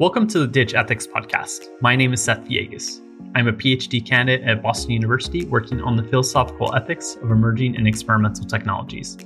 Welcome 0.00 0.26
to 0.28 0.46
the 0.46 0.64
Digethix 0.64 1.06
Podcast. 1.06 1.68
My 1.82 1.94
name 1.94 2.14
is 2.14 2.24
Seth 2.24 2.44
Villegas. 2.44 3.02
I'm 3.34 3.48
a 3.48 3.52
PhD 3.52 4.02
candidate 4.02 4.48
at 4.48 4.62
Boston 4.62 4.92
University 4.92 5.44
working 5.44 5.82
on 5.82 5.94
the 5.94 6.02
philosophical 6.02 6.74
ethics 6.74 7.16
of 7.16 7.30
emerging 7.30 7.76
and 7.76 7.86
experimental 7.86 8.46
technologies. 8.46 9.18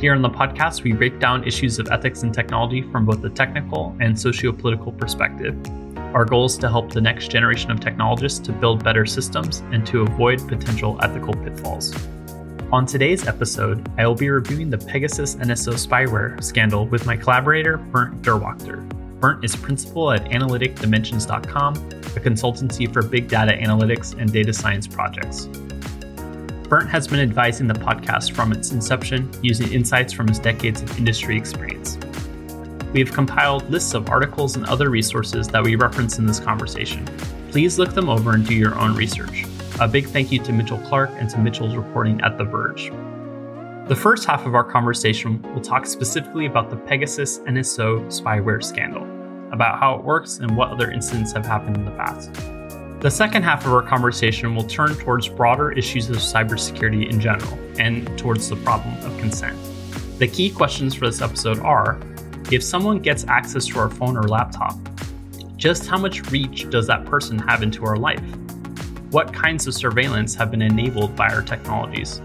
Here 0.00 0.14
on 0.14 0.22
the 0.22 0.30
podcast, 0.30 0.84
we 0.84 0.92
break 0.92 1.18
down 1.18 1.42
issues 1.42 1.80
of 1.80 1.88
ethics 1.90 2.22
and 2.22 2.32
technology 2.32 2.82
from 2.92 3.06
both 3.06 3.22
the 3.22 3.30
technical 3.30 3.96
and 3.98 4.16
socio 4.16 4.52
political 4.52 4.92
perspective. 4.92 5.56
Our 6.14 6.24
goal 6.24 6.44
is 6.44 6.58
to 6.58 6.70
help 6.70 6.92
the 6.92 7.00
next 7.00 7.32
generation 7.32 7.72
of 7.72 7.80
technologists 7.80 8.38
to 8.46 8.52
build 8.52 8.84
better 8.84 9.06
systems 9.06 9.64
and 9.72 9.84
to 9.88 10.02
avoid 10.02 10.46
potential 10.46 10.96
ethical 11.02 11.34
pitfalls. 11.34 11.92
On 12.70 12.86
today's 12.86 13.26
episode, 13.26 13.84
I 13.98 14.06
will 14.06 14.14
be 14.14 14.30
reviewing 14.30 14.70
the 14.70 14.78
Pegasus 14.78 15.34
NSO 15.34 15.72
spyware 15.72 16.40
scandal 16.40 16.86
with 16.86 17.04
my 17.04 17.16
collaborator, 17.16 17.78
Bernd 17.78 18.22
Dürrwächter. 18.22 19.03
Bernd 19.24 19.42
is 19.42 19.56
principal 19.56 20.12
at 20.12 20.26
analyticdimensions.com, 20.26 21.76
a 21.76 22.20
consultancy 22.20 22.92
for 22.92 23.00
big 23.00 23.26
data 23.26 23.52
analytics 23.52 24.12
and 24.20 24.30
data 24.30 24.52
science 24.52 24.86
projects. 24.86 25.46
Bernd 26.68 26.90
has 26.90 27.08
been 27.08 27.20
advising 27.20 27.66
the 27.66 27.72
podcast 27.72 28.32
from 28.32 28.52
its 28.52 28.72
inception 28.72 29.30
using 29.40 29.72
insights 29.72 30.12
from 30.12 30.28
his 30.28 30.38
decades 30.38 30.82
of 30.82 30.98
industry 30.98 31.38
experience. 31.38 31.96
We 32.92 33.00
have 33.00 33.12
compiled 33.12 33.70
lists 33.70 33.94
of 33.94 34.10
articles 34.10 34.56
and 34.56 34.66
other 34.66 34.90
resources 34.90 35.48
that 35.48 35.64
we 35.64 35.74
reference 35.74 36.18
in 36.18 36.26
this 36.26 36.38
conversation. 36.38 37.06
Please 37.50 37.78
look 37.78 37.94
them 37.94 38.10
over 38.10 38.34
and 38.34 38.46
do 38.46 38.52
your 38.52 38.78
own 38.78 38.94
research. 38.94 39.46
A 39.80 39.88
big 39.88 40.06
thank 40.06 40.32
you 40.32 40.38
to 40.40 40.52
Mitchell 40.52 40.76
Clark 40.80 41.08
and 41.14 41.30
to 41.30 41.38
Mitchell's 41.38 41.76
reporting 41.76 42.20
at 42.20 42.36
The 42.36 42.44
Verge. 42.44 42.92
The 43.88 43.96
first 43.96 44.26
half 44.26 44.44
of 44.44 44.54
our 44.54 44.64
conversation 44.64 45.40
will 45.54 45.62
talk 45.62 45.86
specifically 45.86 46.44
about 46.44 46.68
the 46.68 46.76
Pegasus 46.76 47.38
NSO 47.40 48.06
spyware 48.06 48.64
scandal, 48.64 49.13
about 49.54 49.78
how 49.78 49.94
it 49.94 50.04
works 50.04 50.38
and 50.38 50.54
what 50.54 50.68
other 50.68 50.90
incidents 50.90 51.32
have 51.32 51.46
happened 51.46 51.76
in 51.76 51.84
the 51.86 51.90
past. 51.92 52.30
The 53.00 53.10
second 53.10 53.42
half 53.42 53.64
of 53.64 53.72
our 53.72 53.82
conversation 53.82 54.54
will 54.54 54.64
turn 54.64 54.94
towards 54.94 55.28
broader 55.28 55.72
issues 55.72 56.10
of 56.10 56.16
cybersecurity 56.16 57.10
in 57.10 57.20
general 57.20 57.58
and 57.78 58.06
towards 58.18 58.48
the 58.48 58.56
problem 58.56 58.94
of 59.04 59.16
consent. 59.18 59.58
The 60.18 60.28
key 60.28 60.50
questions 60.50 60.94
for 60.94 61.06
this 61.06 61.22
episode 61.22 61.58
are 61.60 61.98
if 62.52 62.62
someone 62.62 62.98
gets 62.98 63.24
access 63.24 63.66
to 63.66 63.78
our 63.78 63.88
phone 63.88 64.16
or 64.16 64.24
laptop, 64.24 64.76
just 65.56 65.86
how 65.86 65.98
much 65.98 66.30
reach 66.30 66.68
does 66.70 66.86
that 66.88 67.04
person 67.06 67.38
have 67.38 67.62
into 67.62 67.84
our 67.86 67.96
life? 67.96 68.22
What 69.10 69.32
kinds 69.32 69.66
of 69.66 69.74
surveillance 69.74 70.34
have 70.34 70.50
been 70.50 70.62
enabled 70.62 71.16
by 71.16 71.28
our 71.28 71.42
technologies? 71.42 72.20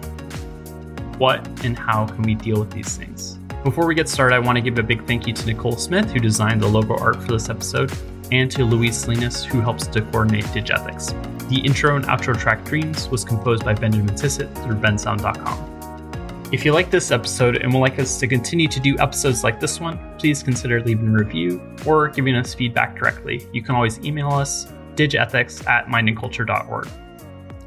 What 1.17 1.47
and 1.63 1.77
how 1.77 2.07
can 2.07 2.23
we 2.23 2.35
deal 2.35 2.59
with 2.59 2.71
these 2.71 2.97
things? 2.97 3.38
Before 3.63 3.85
we 3.85 3.93
get 3.93 4.07
started, 4.07 4.35
I 4.35 4.39
want 4.39 4.55
to 4.55 4.61
give 4.61 4.79
a 4.79 4.83
big 4.83 5.05
thank 5.05 5.27
you 5.27 5.33
to 5.33 5.45
Nicole 5.45 5.75
Smith, 5.75 6.09
who 6.11 6.19
designed 6.19 6.61
the 6.61 6.67
logo 6.67 6.95
art 6.95 7.21
for 7.21 7.33
this 7.33 7.49
episode, 7.49 7.91
and 8.31 8.49
to 8.51 8.63
Louise 8.63 8.97
Salinas, 8.97 9.43
who 9.43 9.59
helps 9.59 9.85
to 9.87 10.01
coordinate 10.01 10.45
Digethix. 10.45 11.09
The 11.49 11.59
intro 11.59 11.97
and 11.97 12.05
outro 12.05 12.39
track 12.39 12.63
Dreams 12.63 13.09
was 13.09 13.25
composed 13.25 13.65
by 13.65 13.73
Benjamin 13.73 14.15
Tissot 14.15 14.53
through 14.59 14.75
bensound.com. 14.75 16.49
If 16.53 16.63
you 16.63 16.71
like 16.71 16.89
this 16.89 17.11
episode 17.11 17.57
and 17.57 17.73
would 17.73 17.79
like 17.79 17.99
us 17.99 18.17
to 18.21 18.27
continue 18.27 18.69
to 18.69 18.79
do 18.79 18.97
episodes 18.97 19.43
like 19.43 19.59
this 19.59 19.81
one, 19.81 19.99
please 20.17 20.41
consider 20.41 20.81
leaving 20.81 21.09
a 21.09 21.11
review 21.11 21.61
or 21.85 22.07
giving 22.07 22.35
us 22.35 22.53
feedback 22.53 22.97
directly. 22.97 23.45
You 23.51 23.61
can 23.61 23.75
always 23.75 23.99
email 23.99 24.31
us 24.31 24.71
digethix 24.95 25.67
at 25.67 25.87
mindandculture.org. 25.87 26.87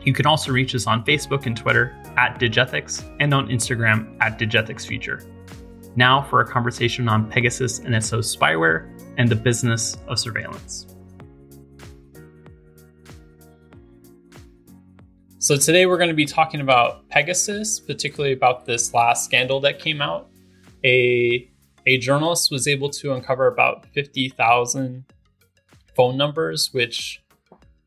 You 0.05 0.13
can 0.15 0.27
also 0.27 0.53
reach 0.53 0.75
us 0.75 0.87
on 0.87 1.05
Facebook 1.05 1.45
and 1.47 1.57
Twitter 1.57 1.95
at 2.17 2.41
Digethix 2.41 3.05
and 3.21 3.33
on 3.33 3.49
Instagram 3.49 4.17
at 4.21 4.39
DigethixFuture. 4.39 5.32
Now 5.95 6.23
for 6.23 6.41
a 6.41 6.47
conversation 6.47 7.09
on 7.09 7.29
Pegasus 7.31 7.81
NSO 7.81 8.21
spyware 8.21 8.89
and 9.19 9.29
the 9.29 9.37
business 9.37 9.99
of 10.09 10.19
surveillance. 10.19 10.87
So 15.39 15.57
today 15.57 15.85
we're 15.85 15.99
going 15.99 16.09
to 16.09 16.15
be 16.15 16.25
talking 16.25 16.61
about 16.61 17.09
Pegasus, 17.09 17.79
particularly 17.79 18.33
about 18.33 18.65
this 18.65 18.95
last 18.95 19.25
scandal 19.25 19.61
that 19.61 19.81
came 19.81 20.01
out. 20.01 20.31
A 20.85 21.51
a 21.87 21.99
journalist 21.99 22.51
was 22.51 22.69
able 22.69 22.89
to 22.91 23.13
uncover 23.13 23.49
about 23.49 23.87
50,000 23.87 25.05
phone 25.97 26.17
numbers, 26.17 26.73
which 26.73 27.23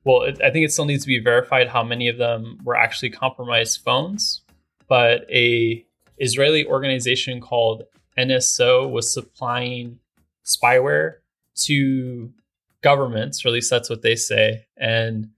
well, 0.04 0.24
it, 0.24 0.40
I 0.44 0.52
think 0.52 0.66
it 0.66 0.72
still 0.72 0.86
needs 0.86 1.04
to 1.06 1.08
be 1.08 1.20
verified 1.20 1.70
how 1.70 1.84
many 1.84 2.08
of 2.08 2.18
them 2.18 2.60
were 2.64 2.76
actually 2.76 3.10
compromised 3.10 3.82
phones. 3.84 4.44
But 4.88 5.26
a 5.32 5.84
Israeli 6.20 6.66
organization 6.66 7.42
called 7.42 7.84
NSO 8.18 8.90
was 8.90 9.14
supplying 9.14 10.00
spyware 10.46 11.16
to 11.64 12.32
governments, 12.82 13.44
or 13.44 13.50
at 13.50 13.54
least 13.54 13.70
that's 13.70 13.90
what 13.90 14.02
they 14.02 14.16
say, 14.16 14.66
and 14.78 15.30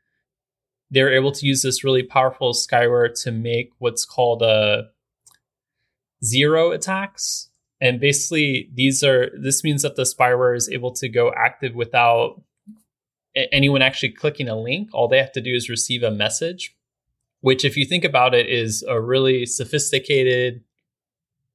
they 0.90 1.04
were 1.04 1.14
able 1.14 1.32
to 1.32 1.46
use 1.46 1.62
this 1.62 1.84
really 1.84 2.04
powerful 2.04 2.54
spyware 2.54 3.14
to 3.24 3.32
make 3.32 3.72
what's 3.80 4.06
called 4.06 4.42
a 4.42 4.46
uh, 4.46 4.82
zero 6.24 6.72
attacks. 6.72 7.50
And 7.80 8.00
basically, 8.00 8.70
these 8.74 9.04
are 9.04 9.30
this 9.38 9.64
means 9.64 9.82
that 9.84 9.96
the 9.96 10.04
spyware 10.04 10.56
is 10.56 10.70
able 10.70 10.92
to 10.94 11.10
go 11.10 11.32
active 11.36 11.76
without 11.76 12.42
anyone 13.36 13.82
actually 13.82 14.10
clicking 14.10 14.50
a 14.50 14.60
link. 14.60 14.90
All 14.94 15.08
they 15.08 15.20
have 15.20 15.32
to 15.34 15.42
do 15.42 15.54
is 15.54 15.70
receive 15.70 16.04
a 16.04 16.12
message, 16.12 16.76
which, 17.42 17.64
if 17.64 17.78
you 17.78 17.86
think 17.86 18.04
about 18.04 18.34
it, 18.34 18.48
is 18.48 18.84
a 18.88 19.00
really 19.00 19.46
sophisticated, 19.46 20.64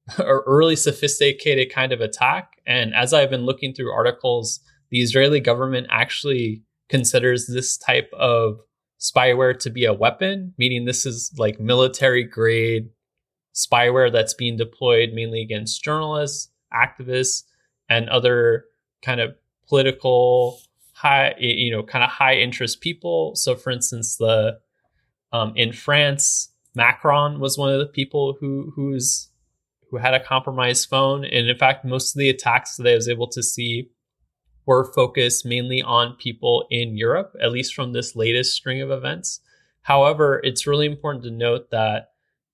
a 0.17 0.37
really 0.45 0.75
sophisticated 0.75 1.71
kind 1.71 1.91
of 1.91 2.01
attack. 2.01 2.61
And 2.65 2.93
as 2.93 3.13
I've 3.13 3.29
been 3.29 3.45
looking 3.45 3.73
through 3.73 3.91
articles, 3.91 4.59
the 4.89 5.01
Israeli 5.01 5.39
government 5.39 5.87
actually 5.89 6.63
considers 6.89 7.47
this 7.47 7.77
type 7.77 8.11
of 8.13 8.59
spyware 8.99 9.57
to 9.59 9.69
be 9.69 9.85
a 9.85 9.93
weapon, 9.93 10.53
meaning 10.57 10.85
this 10.85 11.05
is 11.05 11.31
like 11.37 11.59
military 11.59 12.23
grade 12.23 12.89
spyware 13.53 14.11
that's 14.11 14.33
being 14.33 14.57
deployed 14.57 15.11
mainly 15.13 15.41
against 15.41 15.83
journalists, 15.83 16.49
activists, 16.73 17.43
and 17.89 18.09
other 18.09 18.65
kind 19.01 19.19
of 19.19 19.35
political 19.67 20.59
high, 20.93 21.33
you 21.37 21.71
know, 21.71 21.83
kind 21.83 22.03
of 22.03 22.09
high 22.09 22.35
interest 22.35 22.81
people. 22.81 23.35
So, 23.35 23.55
for 23.55 23.71
instance, 23.71 24.17
the 24.17 24.59
um, 25.31 25.53
in 25.55 25.73
France, 25.73 26.49
Macron 26.75 27.39
was 27.39 27.57
one 27.57 27.71
of 27.71 27.79
the 27.79 27.85
people 27.85 28.37
who 28.39 28.71
who's 28.75 29.29
who 29.93 29.99
had 29.99 30.15
a 30.15 30.19
compromised 30.19 30.89
phone, 30.89 31.23
and 31.23 31.47
in 31.47 31.55
fact, 31.55 31.85
most 31.85 32.15
of 32.15 32.19
the 32.19 32.29
attacks 32.29 32.77
that 32.77 32.87
I 32.87 32.95
was 32.95 33.07
able 33.07 33.27
to 33.27 33.43
see 33.43 33.91
were 34.65 34.91
focused 34.91 35.45
mainly 35.45 35.83
on 35.83 36.15
people 36.15 36.65
in 36.71 36.97
Europe, 36.97 37.35
at 37.39 37.51
least 37.51 37.75
from 37.75 37.93
this 37.93 38.15
latest 38.15 38.55
string 38.55 38.81
of 38.81 38.89
events. 38.89 39.39
However, 39.83 40.41
it's 40.43 40.65
really 40.65 40.87
important 40.87 41.23
to 41.25 41.29
note 41.29 41.69
that 41.69 42.09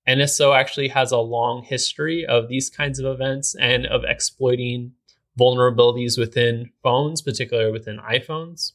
NSO 0.06 0.54
actually 0.54 0.90
has 0.90 1.14
a 1.14 1.18
long 1.18 1.64
history 1.64 2.26
of 2.26 2.50
these 2.50 2.70
kinds 2.70 3.00
of 3.00 3.06
events 3.06 3.56
and 3.56 3.86
of 3.86 4.04
exploiting 4.04 4.92
vulnerabilities 5.40 6.20
within 6.20 6.72
phones, 6.84 7.22
particularly 7.22 7.72
within 7.72 8.00
iPhones, 8.00 8.74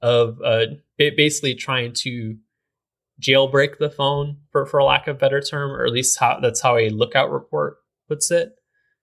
of 0.00 0.40
uh, 0.42 0.66
basically 0.96 1.54
trying 1.54 1.92
to 1.92 2.38
jailbreak 3.20 3.78
the 3.78 3.90
phone, 3.90 4.38
for, 4.50 4.66
for 4.66 4.82
lack 4.82 5.06
of 5.06 5.18
better 5.18 5.40
term, 5.40 5.70
or 5.70 5.84
at 5.84 5.92
least 5.92 6.18
how 6.18 6.38
that's 6.40 6.60
how 6.60 6.76
a 6.76 6.90
lookout 6.90 7.30
report 7.30 7.78
puts 8.08 8.30
it. 8.30 8.54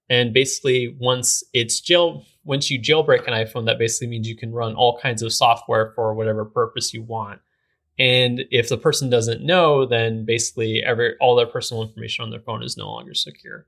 And 0.09 0.34
basically, 0.34 0.96
once 1.00 1.44
it's 1.53 1.80
jail, 1.80 2.25
once 2.44 2.72
you 2.72 2.80
jailbreak 2.80 3.28
an 3.28 3.34
iPhone, 3.34 3.66
that 3.66 3.78
basically 3.78 4.08
means 4.08 4.28
you 4.28 4.36
can 4.36 4.52
run 4.52 4.74
all 4.74 5.00
kinds 5.00 5.22
of 5.22 5.31
software 5.31 5.92
for 5.96 6.14
whatever 6.14 6.46
purpose 6.46 6.94
you 6.94 7.03
want. 7.03 7.40
And 8.00 8.46
if 8.50 8.70
the 8.70 8.78
person 8.78 9.09
doesn't 9.09 9.44
know, 9.44 9.86
then 9.86 10.26
basically 10.26 10.81
every 10.84 11.16
all 11.20 11.36
their 11.36 11.46
personal 11.46 11.84
information 11.84 12.24
on 12.24 12.31
their 12.31 12.40
phone 12.40 12.64
is 12.64 12.78
no 12.78 12.90
longer 12.90 13.14
secure. 13.14 13.68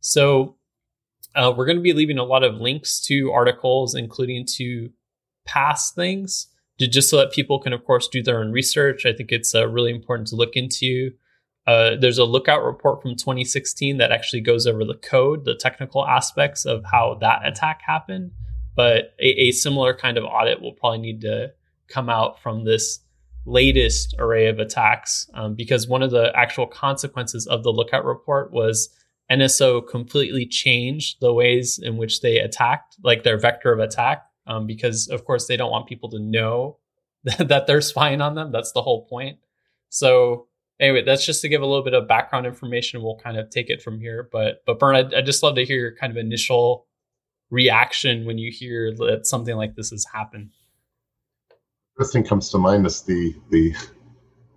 So 0.00 0.56
uh, 1.36 1.52
we're 1.56 1.66
going 1.66 1.76
to 1.76 1.82
be 1.82 1.92
leaving 1.92 2.18
a 2.18 2.24
lot 2.24 2.42
of 2.42 2.56
links 2.56 3.00
to 3.02 3.30
articles, 3.32 3.94
including 3.94 4.46
to 4.56 4.90
past 5.44 5.94
things, 5.94 6.48
just 6.86 7.10
so 7.10 7.18
that 7.18 7.32
people 7.32 7.58
can, 7.58 7.72
of 7.72 7.84
course, 7.84 8.08
do 8.08 8.22
their 8.22 8.40
own 8.40 8.52
research. 8.52 9.06
I 9.06 9.12
think 9.12 9.32
it's 9.32 9.54
uh, 9.54 9.68
really 9.68 9.90
important 9.90 10.28
to 10.28 10.36
look 10.36 10.56
into. 10.56 11.12
Uh, 11.66 11.96
there's 12.00 12.18
a 12.18 12.24
lookout 12.24 12.64
report 12.64 13.02
from 13.02 13.16
2016 13.16 13.98
that 13.98 14.12
actually 14.12 14.40
goes 14.40 14.66
over 14.66 14.84
the 14.84 14.94
code, 14.94 15.44
the 15.44 15.54
technical 15.54 16.06
aspects 16.06 16.64
of 16.64 16.82
how 16.90 17.18
that 17.20 17.46
attack 17.46 17.82
happened. 17.86 18.32
But 18.74 19.14
a, 19.20 19.48
a 19.48 19.52
similar 19.52 19.94
kind 19.94 20.16
of 20.16 20.24
audit 20.24 20.60
will 20.60 20.72
probably 20.72 20.98
need 20.98 21.20
to 21.22 21.52
come 21.88 22.08
out 22.08 22.40
from 22.40 22.64
this 22.64 23.00
latest 23.46 24.14
array 24.18 24.48
of 24.48 24.58
attacks 24.58 25.28
um, 25.34 25.54
because 25.54 25.88
one 25.88 26.02
of 26.02 26.10
the 26.10 26.32
actual 26.36 26.66
consequences 26.66 27.46
of 27.46 27.62
the 27.62 27.70
lookout 27.70 28.04
report 28.04 28.52
was 28.52 28.94
NSO 29.30 29.86
completely 29.86 30.46
changed 30.46 31.18
the 31.20 31.32
ways 31.32 31.78
in 31.82 31.96
which 31.96 32.20
they 32.20 32.38
attacked, 32.38 32.96
like 33.02 33.22
their 33.22 33.38
vector 33.38 33.72
of 33.72 33.78
attack, 33.78 34.24
um, 34.50 34.66
because 34.66 35.08
of 35.08 35.24
course 35.24 35.46
they 35.46 35.56
don't 35.56 35.70
want 35.70 35.88
people 35.88 36.10
to 36.10 36.18
know 36.18 36.78
that 37.38 37.66
they're 37.66 37.80
spying 37.80 38.20
on 38.20 38.34
them. 38.34 38.52
That's 38.52 38.72
the 38.72 38.82
whole 38.82 39.06
point. 39.06 39.38
So 39.88 40.46
anyway, 40.78 41.02
that's 41.04 41.24
just 41.24 41.42
to 41.42 41.48
give 41.48 41.62
a 41.62 41.66
little 41.66 41.84
bit 41.84 41.94
of 41.94 42.08
background 42.08 42.46
information. 42.46 43.02
We'll 43.02 43.16
kind 43.16 43.36
of 43.36 43.50
take 43.50 43.70
it 43.70 43.82
from 43.82 44.00
here. 44.00 44.28
But 44.30 44.62
but 44.66 44.78
Bernd, 44.78 44.96
I'd, 44.96 45.14
I'd 45.14 45.26
just 45.26 45.42
love 45.42 45.54
to 45.56 45.64
hear 45.64 45.78
your 45.78 45.94
kind 45.94 46.10
of 46.10 46.16
initial 46.16 46.86
reaction 47.50 48.24
when 48.24 48.38
you 48.38 48.50
hear 48.50 48.94
that 48.94 49.26
something 49.26 49.56
like 49.56 49.74
this 49.74 49.90
has 49.90 50.06
happened? 50.12 50.50
First 51.96 52.12
thing 52.12 52.24
comes 52.24 52.48
to 52.50 52.58
mind 52.58 52.86
is 52.86 53.02
the 53.02 53.34
the, 53.50 53.74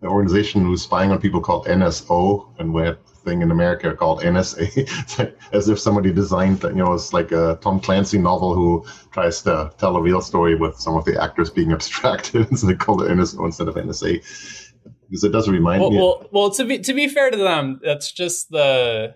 the 0.02 0.08
organization 0.08 0.62
who's 0.62 0.84
spying 0.84 1.12
on 1.12 1.20
people 1.20 1.42
called 1.42 1.66
NSO, 1.66 2.48
and 2.60 2.74
a 2.76 2.98
thing 3.24 3.42
in 3.42 3.52
America 3.52 3.94
called 3.96 4.22
NSA, 4.22 5.34
as 5.54 5.70
if 5.70 5.80
somebody 5.80 6.12
designed, 6.12 6.60
that. 6.60 6.72
you 6.72 6.84
know, 6.84 6.94
it's 6.94 7.14
like 7.14 7.32
a 7.32 7.58
Tom 7.62 7.80
Clancy 7.80 8.18
novel 8.18 8.54
who 8.54 8.86
tries 9.12 9.42
to 9.44 9.72
tell 9.78 9.96
a 9.96 10.02
real 10.02 10.22
story 10.22 10.56
with 10.56 10.78
some 10.78 10.96
of 10.96 11.06
the 11.06 11.22
actors 11.22 11.50
being 11.50 11.72
abstracted, 11.78 12.58
so 12.58 12.68
they 12.68 12.76
call 12.76 13.02
it 13.02 13.10
NSO 13.10 13.46
instead 13.46 13.68
of 13.68 13.76
NSA 13.76 14.22
because 15.10 15.24
it 15.24 15.32
does 15.32 15.48
remind 15.48 15.82
well, 15.82 15.92
me. 15.92 15.98
Well, 15.98 16.30
well, 16.32 16.50
to 16.52 16.66
be 16.66 16.80
to 16.80 16.94
be 16.94 17.08
fair 17.08 17.30
to 17.30 17.38
them, 17.38 17.80
that's 17.84 18.12
just 18.12 18.50
the 18.50 19.16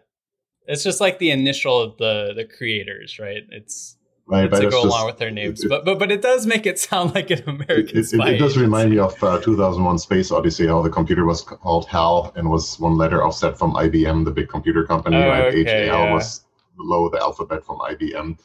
it's 0.68 0.84
just 0.84 1.02
like 1.02 1.20
the 1.20 1.32
initial 1.32 1.82
of 1.82 1.98
the 1.98 2.34
the 2.36 2.46
creators, 2.46 3.20
right? 3.20 3.44
It's 3.50 3.97
right, 4.28 4.52
to 4.52 4.62
go 4.62 4.70
just, 4.70 4.86
along 4.86 5.06
with 5.06 5.18
their 5.18 5.32
names, 5.32 5.64
it, 5.64 5.70
but 5.70 5.86
but 5.86 6.00
but 6.00 6.12
it 6.12 6.22
does 6.22 6.46
make 6.46 6.66
it 6.66 6.80
sound 6.80 7.16
like 7.16 7.32
an 7.32 7.44
American. 7.48 7.98
It, 7.98 8.14
it, 8.14 8.20
it 8.20 8.38
does 8.38 8.58
remind 8.58 8.92
me 8.92 9.00
of 9.00 9.22
uh, 9.24 9.40
2001: 9.40 10.00
Space 10.00 10.32
Odyssey, 10.32 10.68
how 10.68 10.82
the 10.82 10.90
computer 10.90 11.26
was 11.26 11.42
called 11.42 11.88
HAL 11.88 12.34
and 12.36 12.50
was 12.50 12.80
one 12.80 12.98
letter 12.98 13.24
offset 13.24 13.58
from 13.58 13.74
IBM, 13.74 14.26
the 14.26 14.32
big 14.32 14.50
computer 14.50 14.86
company. 14.86 15.18
Oh, 15.18 15.28
right, 15.28 15.54
okay, 15.54 15.88
HAL 15.88 16.06
yeah. 16.06 16.14
was 16.14 16.46
below 16.76 17.10
the 17.10 17.20
alphabet 17.20 17.66
from 17.66 17.80
IBM. 17.80 18.38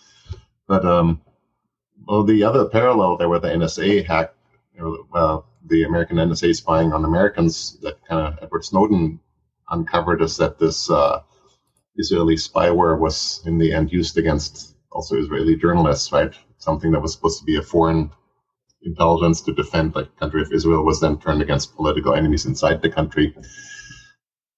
But 0.67 0.85
um, 0.85 1.21
well, 2.07 2.23
the 2.25 2.43
other 2.45 2.67
parallel 2.67 3.17
there, 3.17 3.29
where 3.29 3.41
the 3.41 3.49
NSA 3.49 4.07
hacked, 4.07 4.37
uh, 5.15 5.41
the 5.67 5.83
American 5.85 6.17
NSA 6.17 6.55
spying 6.55 6.93
on 6.93 7.05
Americans, 7.05 7.79
that 7.83 8.05
kind 8.07 8.27
of 8.27 8.43
Edward 8.43 8.65
Snowden 8.65 9.21
uncovered, 9.71 10.23
is 10.23 10.37
that 10.37 10.59
this. 10.59 10.91
Uh, 10.91 11.23
Israeli 11.97 12.37
spyware 12.37 12.99
was 12.99 13.43
in 13.45 13.59
the 13.59 13.73
end 13.73 13.93
used 13.93 14.17
against 14.17 14.72
also 14.93 15.17
Israeli 15.17 15.57
journalists, 15.57 16.13
right? 16.13 16.35
Something 16.59 16.93
that 16.93 17.01
was 17.01 17.13
supposed 17.13 17.39
to 17.41 17.45
be 17.45 17.57
a 17.57 17.63
foreign 17.63 18.11
intelligence 18.83 19.41
to 19.43 19.53
defend 19.53 19.93
the 19.93 20.07
country 20.19 20.43
of 20.43 20.53
Israel 20.53 20.85
was 20.85 21.01
then 21.01 21.19
turned 21.19 21.43
against 21.43 21.77
political 21.77 22.15
enemies 22.15 22.47
inside 22.47 22.83
the 22.83 22.91
country. 22.91 23.35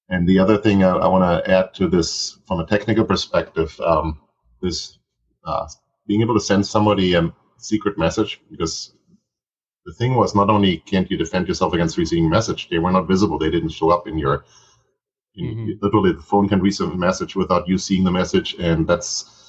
And 0.09 0.29
the 0.29 0.39
other 0.39 0.59
thing 0.59 0.85
I, 0.85 0.91
I 0.91 1.09
want 1.09 1.25
to 1.25 1.51
add 1.51 1.75
to 1.75 1.89
this 1.89 2.39
from 2.47 2.61
a 2.61 2.67
technical 2.67 3.05
perspective, 3.05 3.79
um, 3.81 4.21
this 4.63 4.99
uh, 5.45 5.67
being 6.07 6.23
able 6.23 6.35
to 6.35 6.41
send 6.41 6.67
somebody 6.67 7.15
a 7.15 7.33
secret 7.59 7.99
message 7.99 8.41
because 8.51 8.95
the 9.87 9.93
thing 9.95 10.15
was 10.15 10.35
not 10.35 10.51
only 10.51 10.79
can't 10.79 11.11
you 11.11 11.17
defend 11.17 11.49
yourself 11.49 11.75
against 11.75 11.99
receiving 11.99 12.29
message, 12.29 12.69
they 12.71 12.79
were 12.79 12.93
not 12.93 13.09
visible, 13.09 13.39
they 13.39 13.51
didn't 13.51 13.71
show 13.71 13.91
up 13.91 14.07
in 14.07 14.19
your 14.19 14.45
Mm-hmm. 15.39 15.71
Literally, 15.83 16.13
the 16.13 16.23
phone 16.23 16.49
can 16.49 16.61
receive 16.61 16.91
a 16.91 16.97
message 16.97 17.35
without 17.35 17.67
you 17.67 17.77
seeing 17.77 18.05
the 18.05 18.11
message, 18.11 18.55
and 18.59 18.87
that's 18.87 19.44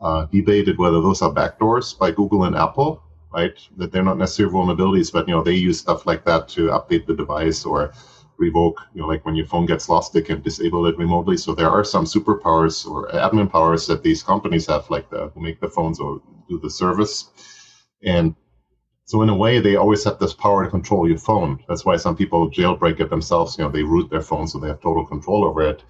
uh, 0.00 0.26
debated 0.26 0.78
whether 0.78 1.00
those 1.00 1.22
are 1.22 1.32
backdoors 1.32 1.98
by 1.98 2.10
Google 2.10 2.44
and 2.44 2.56
Apple, 2.56 3.02
right? 3.32 3.52
That 3.76 3.92
they're 3.92 4.02
not 4.02 4.18
necessarily 4.18 4.54
vulnerabilities, 4.54 5.12
but 5.12 5.28
you 5.28 5.34
know 5.34 5.42
they 5.42 5.54
use 5.54 5.78
stuff 5.78 6.06
like 6.06 6.24
that 6.24 6.48
to 6.50 6.68
update 6.68 7.06
the 7.06 7.14
device 7.14 7.64
or 7.64 7.92
revoke. 8.38 8.80
You 8.94 9.02
know, 9.02 9.08
like 9.08 9.24
when 9.24 9.36
your 9.36 9.46
phone 9.46 9.66
gets 9.66 9.88
lost, 9.88 10.12
they 10.12 10.22
can 10.22 10.40
disable 10.40 10.86
it 10.86 10.96
remotely. 10.98 11.36
So 11.36 11.54
there 11.54 11.70
are 11.70 11.84
some 11.84 12.04
superpowers 12.04 12.88
or 12.90 13.08
admin 13.08 13.50
powers 13.50 13.86
that 13.88 14.02
these 14.02 14.22
companies 14.22 14.66
have, 14.66 14.88
like 14.90 15.10
the 15.10 15.28
who 15.34 15.40
make 15.40 15.60
the 15.60 15.68
phones 15.68 16.00
or 16.00 16.20
do 16.48 16.58
the 16.58 16.70
service, 16.70 17.30
and 18.02 18.34
so 19.04 19.22
in 19.22 19.28
a 19.28 19.34
way, 19.34 19.58
they 19.58 19.74
always 19.74 20.04
have 20.04 20.20
this 20.20 20.32
power 20.32 20.64
to 20.64 20.70
control 20.70 21.08
your 21.08 21.18
phone. 21.18 21.58
That's 21.66 21.84
why 21.84 21.96
some 21.96 22.14
people 22.16 22.48
jailbreak 22.48 23.00
it 23.00 23.10
themselves. 23.10 23.58
You 23.58 23.64
know, 23.64 23.70
they 23.70 23.82
root 23.82 24.08
their 24.08 24.20
phone 24.22 24.46
so 24.46 24.58
they 24.58 24.68
have 24.68 24.80
total 24.80 25.04
control 25.04 25.44
over 25.44 25.62
it. 25.62 25.82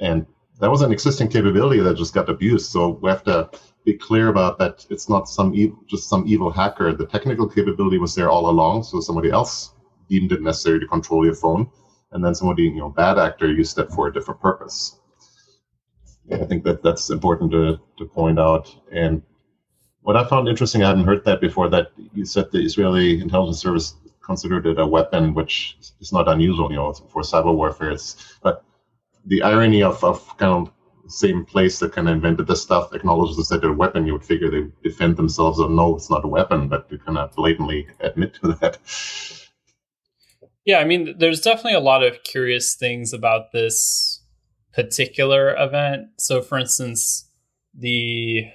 And 0.00 0.26
that 0.60 0.70
was 0.70 0.82
an 0.82 0.92
existing 0.92 1.28
capability 1.28 1.80
that 1.80 1.96
just 1.96 2.14
got 2.14 2.28
abused. 2.28 2.70
So 2.70 2.98
we 3.02 3.10
have 3.10 3.24
to 3.24 3.50
be 3.84 3.94
clear 3.94 4.28
about 4.28 4.58
that. 4.58 4.86
It's 4.90 5.08
not 5.08 5.28
some 5.28 5.54
evil, 5.54 5.78
just 5.86 6.08
some 6.08 6.24
evil 6.26 6.50
hacker. 6.50 6.92
The 6.92 7.06
technical 7.06 7.48
capability 7.48 7.98
was 7.98 8.14
there 8.14 8.30
all 8.30 8.48
along. 8.48 8.84
So 8.84 9.00
somebody 9.00 9.30
else 9.30 9.74
deemed 10.08 10.32
it 10.32 10.42
necessary 10.42 10.80
to 10.80 10.86
control 10.86 11.24
your 11.24 11.34
phone, 11.34 11.68
and 12.12 12.24
then 12.24 12.34
somebody, 12.34 12.64
you 12.64 12.76
know, 12.76 12.90
bad 12.90 13.18
actor 13.18 13.50
used 13.50 13.78
it 13.78 13.90
for 13.90 14.08
a 14.08 14.12
different 14.12 14.40
purpose. 14.40 15.00
I 16.32 16.44
think 16.44 16.64
that 16.64 16.82
that's 16.82 17.10
important 17.10 17.50
to 17.52 17.78
to 17.98 18.04
point 18.06 18.38
out. 18.38 18.74
And 18.92 19.22
what 20.02 20.16
I 20.16 20.24
found 20.26 20.48
interesting, 20.48 20.82
I 20.82 20.88
hadn't 20.88 21.04
heard 21.04 21.24
that 21.24 21.40
before, 21.40 21.68
that 21.70 21.92
you 22.14 22.24
said 22.24 22.50
the 22.50 22.62
Israeli 22.62 23.20
intelligence 23.20 23.58
service 23.58 23.94
considered 24.24 24.66
it 24.66 24.78
a 24.78 24.86
weapon, 24.86 25.34
which 25.34 25.76
is 26.00 26.12
not 26.12 26.28
unusual, 26.28 26.70
you 26.70 26.76
know, 26.76 26.92
for 26.92 27.22
cyber 27.22 27.54
warfare. 27.54 27.90
It's, 27.90 28.38
but 28.42 28.64
the 29.26 29.42
irony 29.42 29.82
of, 29.82 30.02
of 30.04 30.36
kind 30.38 30.52
of 30.52 30.72
the 31.04 31.10
same 31.10 31.44
place 31.44 31.78
that 31.78 31.92
kind 31.92 32.08
of 32.08 32.14
invented 32.14 32.46
this 32.46 32.62
stuff 32.62 32.94
acknowledges 32.94 33.48
that 33.48 33.60
they're 33.60 33.70
a 33.70 33.74
weapon, 33.74 34.06
you 34.06 34.12
would 34.12 34.24
figure 34.24 34.50
they 34.50 34.70
defend 34.82 35.16
themselves 35.16 35.60
or 35.60 35.68
no, 35.68 35.96
it's 35.96 36.10
not 36.10 36.24
a 36.24 36.28
weapon, 36.28 36.68
but 36.68 36.88
they 36.88 36.96
kind 36.96 37.18
of 37.18 37.32
blatantly 37.34 37.86
admit 38.00 38.34
to 38.34 38.52
that. 38.60 38.78
Yeah, 40.64 40.78
I 40.78 40.84
mean, 40.84 41.14
there's 41.18 41.42
definitely 41.42 41.74
a 41.74 41.80
lot 41.80 42.02
of 42.02 42.22
curious 42.22 42.74
things 42.74 43.12
about 43.12 43.52
this 43.52 44.22
particular 44.72 45.54
event. 45.56 46.08
So, 46.18 46.40
for 46.40 46.58
instance, 46.58 47.28
the 47.74 48.46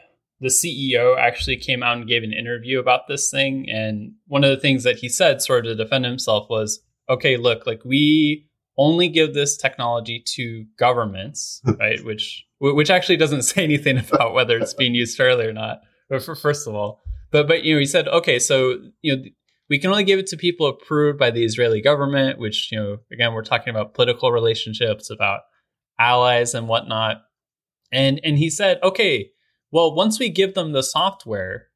the 0.41 0.47
CEO 0.47 1.17
actually 1.17 1.57
came 1.57 1.83
out 1.83 1.97
and 1.97 2.07
gave 2.07 2.23
an 2.23 2.33
interview 2.33 2.79
about 2.79 3.07
this 3.07 3.29
thing. 3.29 3.69
And 3.69 4.13
one 4.25 4.45
of 4.45 4.49
the 4.49 4.61
things 4.61 4.83
that 4.85 4.97
he 4.97 5.09
said, 5.09 5.41
sort 5.41 5.65
of 5.65 5.77
to 5.77 5.83
defend 5.83 6.05
himself, 6.05 6.49
was 6.49 6.79
okay, 7.09 7.37
look, 7.37 7.67
like 7.67 7.83
we 7.83 8.48
only 8.79 9.09
give 9.09 9.33
this 9.33 9.57
technology 9.57 10.23
to 10.25 10.65
governments, 10.79 11.61
right? 11.79 12.03
which 12.03 12.45
which 12.61 12.89
actually 12.89 13.17
doesn't 13.17 13.43
say 13.43 13.63
anything 13.63 13.97
about 14.11 14.33
whether 14.33 14.57
it's 14.57 14.73
being 14.73 14.95
used 14.95 15.17
fairly 15.17 15.45
or 15.45 15.53
not. 15.53 15.81
But 16.09 16.23
for, 16.23 16.33
first 16.33 16.67
of 16.67 16.73
all, 16.73 17.01
but 17.29 17.47
but 17.47 17.63
you 17.63 17.75
know, 17.75 17.79
he 17.79 17.85
said, 17.85 18.07
okay, 18.07 18.39
so 18.39 18.79
you 19.01 19.15
know, 19.15 19.23
we 19.69 19.77
can 19.77 19.91
only 19.91 20.03
give 20.03 20.17
it 20.17 20.27
to 20.27 20.37
people 20.37 20.65
approved 20.65 21.19
by 21.19 21.29
the 21.29 21.43
Israeli 21.43 21.81
government, 21.81 22.39
which 22.39 22.71
you 22.71 22.79
know, 22.79 22.97
again, 23.11 23.33
we're 23.33 23.43
talking 23.43 23.69
about 23.69 23.93
political 23.93 24.31
relationships, 24.31 25.11
about 25.11 25.41
allies 25.99 26.55
and 26.55 26.67
whatnot. 26.67 27.17
And 27.91 28.19
and 28.23 28.37
he 28.37 28.49
said, 28.49 28.79
okay, 28.81 29.31
well, 29.71 29.93
once 29.93 30.19
we 30.19 30.29
give 30.29 30.53
them 30.53 30.71
the 30.71 30.83
software, 30.83 31.67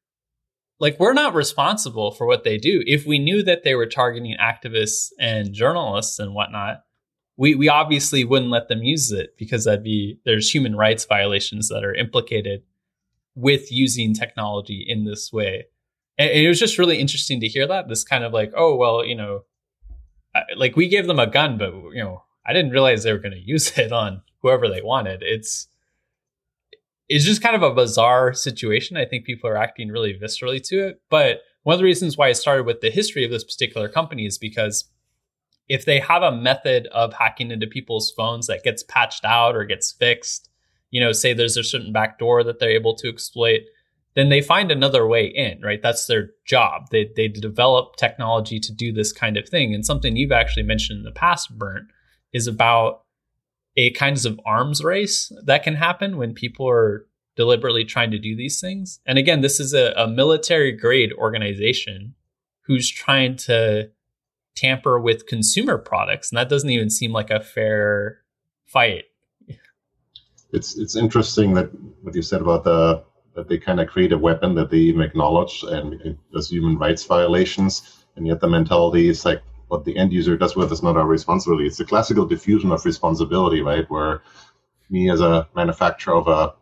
like 0.80 0.98
we're 0.98 1.12
not 1.12 1.34
responsible 1.34 2.10
for 2.12 2.26
what 2.26 2.44
they 2.44 2.58
do. 2.58 2.82
If 2.86 3.06
we 3.06 3.18
knew 3.18 3.42
that 3.44 3.62
they 3.62 3.74
were 3.74 3.86
targeting 3.86 4.36
activists 4.40 5.10
and 5.20 5.52
journalists 5.52 6.18
and 6.18 6.34
whatnot, 6.34 6.78
we 7.36 7.54
we 7.54 7.68
obviously 7.68 8.24
wouldn't 8.24 8.50
let 8.50 8.68
them 8.68 8.82
use 8.82 9.10
it 9.10 9.36
because 9.36 9.64
that'd 9.64 9.82
be 9.82 10.18
there's 10.24 10.54
human 10.54 10.76
rights 10.76 11.04
violations 11.04 11.68
that 11.68 11.84
are 11.84 11.94
implicated 11.94 12.62
with 13.34 13.72
using 13.72 14.14
technology 14.14 14.84
in 14.86 15.04
this 15.04 15.32
way. 15.32 15.66
And, 16.16 16.30
and 16.30 16.40
it 16.40 16.48
was 16.48 16.60
just 16.60 16.78
really 16.78 16.98
interesting 16.98 17.40
to 17.40 17.48
hear 17.48 17.66
that. 17.66 17.88
This 17.88 18.04
kind 18.04 18.24
of 18.24 18.32
like, 18.32 18.52
oh 18.56 18.76
well, 18.76 19.04
you 19.04 19.16
know, 19.16 19.44
like 20.56 20.76
we 20.76 20.88
gave 20.88 21.06
them 21.06 21.18
a 21.18 21.26
gun, 21.26 21.58
but 21.58 21.72
you 21.92 22.02
know, 22.02 22.22
I 22.46 22.52
didn't 22.52 22.72
realize 22.72 23.02
they 23.02 23.12
were 23.12 23.18
going 23.18 23.32
to 23.32 23.38
use 23.38 23.76
it 23.78 23.92
on 23.92 24.22
whoever 24.42 24.68
they 24.68 24.82
wanted. 24.82 25.22
It's 25.22 25.68
it's 27.08 27.24
just 27.24 27.42
kind 27.42 27.56
of 27.56 27.62
a 27.62 27.74
bizarre 27.74 28.32
situation. 28.32 28.96
I 28.96 29.04
think 29.04 29.26
people 29.26 29.50
are 29.50 29.56
acting 29.56 29.88
really 29.88 30.18
viscerally 30.18 30.62
to 30.68 30.88
it. 30.88 31.02
But 31.10 31.42
one 31.62 31.74
of 31.74 31.78
the 31.78 31.84
reasons 31.84 32.16
why 32.16 32.28
I 32.28 32.32
started 32.32 32.64
with 32.64 32.80
the 32.80 32.90
history 32.90 33.24
of 33.24 33.30
this 33.30 33.44
particular 33.44 33.88
company 33.88 34.24
is 34.24 34.38
because 34.38 34.84
if 35.68 35.84
they 35.84 35.98
have 35.98 36.22
a 36.22 36.32
method 36.32 36.86
of 36.88 37.14
hacking 37.14 37.50
into 37.50 37.66
people's 37.66 38.12
phones 38.16 38.46
that 38.46 38.64
gets 38.64 38.82
patched 38.82 39.24
out 39.24 39.56
or 39.56 39.64
gets 39.64 39.92
fixed, 39.92 40.50
you 40.90 41.00
know, 41.00 41.12
say 41.12 41.32
there's 41.32 41.56
a 41.56 41.64
certain 41.64 41.92
backdoor 41.92 42.44
that 42.44 42.58
they're 42.58 42.70
able 42.70 42.94
to 42.96 43.08
exploit, 43.08 43.62
then 44.14 44.28
they 44.28 44.40
find 44.40 44.70
another 44.70 45.06
way 45.06 45.26
in, 45.26 45.60
right? 45.60 45.82
That's 45.82 46.06
their 46.06 46.30
job. 46.46 46.88
They 46.90 47.10
they 47.16 47.28
develop 47.28 47.96
technology 47.96 48.60
to 48.60 48.72
do 48.72 48.92
this 48.92 49.12
kind 49.12 49.36
of 49.36 49.48
thing. 49.48 49.74
And 49.74 49.84
something 49.84 50.16
you've 50.16 50.32
actually 50.32 50.62
mentioned 50.62 50.98
in 50.98 51.04
the 51.04 51.10
past, 51.12 51.58
Bernd, 51.58 51.90
is 52.32 52.46
about 52.46 53.02
a 53.76 53.90
kinds 53.90 54.24
of 54.24 54.40
arms 54.46 54.84
race 54.84 55.32
that 55.44 55.64
can 55.64 55.74
happen 55.74 56.16
when 56.16 56.32
people 56.32 56.68
are 56.68 57.06
deliberately 57.36 57.84
trying 57.84 58.12
to 58.12 58.18
do 58.18 58.36
these 58.36 58.60
things. 58.60 59.00
And 59.04 59.18
again, 59.18 59.40
this 59.40 59.58
is 59.58 59.74
a, 59.74 59.92
a 59.96 60.06
military 60.06 60.70
grade 60.70 61.12
organization 61.14 62.14
who's 62.66 62.88
trying 62.88 63.36
to 63.36 63.90
tamper 64.54 64.98
with 65.00 65.26
consumer 65.26 65.78
products, 65.78 66.30
and 66.30 66.38
that 66.38 66.48
doesn't 66.48 66.70
even 66.70 66.90
seem 66.90 67.12
like 67.12 67.30
a 67.30 67.40
fair 67.40 68.18
fight. 68.64 69.04
It's 70.52 70.76
it's 70.78 70.96
interesting 70.96 71.54
that 71.54 71.70
what 72.02 72.14
you 72.14 72.22
said 72.22 72.40
about 72.40 72.64
the 72.64 73.04
that 73.34 73.48
they 73.48 73.58
kind 73.58 73.80
of 73.80 73.88
create 73.88 74.12
a 74.12 74.18
weapon 74.18 74.54
that 74.54 74.70
they 74.70 74.78
even 74.78 75.00
acknowledge 75.00 75.64
and 75.64 76.16
as 76.36 76.48
human 76.48 76.78
rights 76.78 77.04
violations, 77.04 78.04
and 78.16 78.26
yet 78.26 78.40
the 78.40 78.48
mentality 78.48 79.08
is 79.08 79.24
like 79.24 79.42
what 79.68 79.84
the 79.84 79.96
end 79.96 80.12
user 80.12 80.36
does 80.36 80.54
with 80.54 80.70
is 80.70 80.82
not 80.82 80.96
our 80.96 81.06
responsibility. 81.06 81.66
It's 81.66 81.78
the 81.78 81.84
classical 81.84 82.26
diffusion 82.26 82.70
of 82.70 82.84
responsibility, 82.84 83.60
right? 83.60 83.88
Where 83.90 84.22
me 84.90 85.10
as 85.10 85.20
a 85.20 85.48
manufacturer 85.56 86.14
of 86.14 86.28
a 86.28 86.54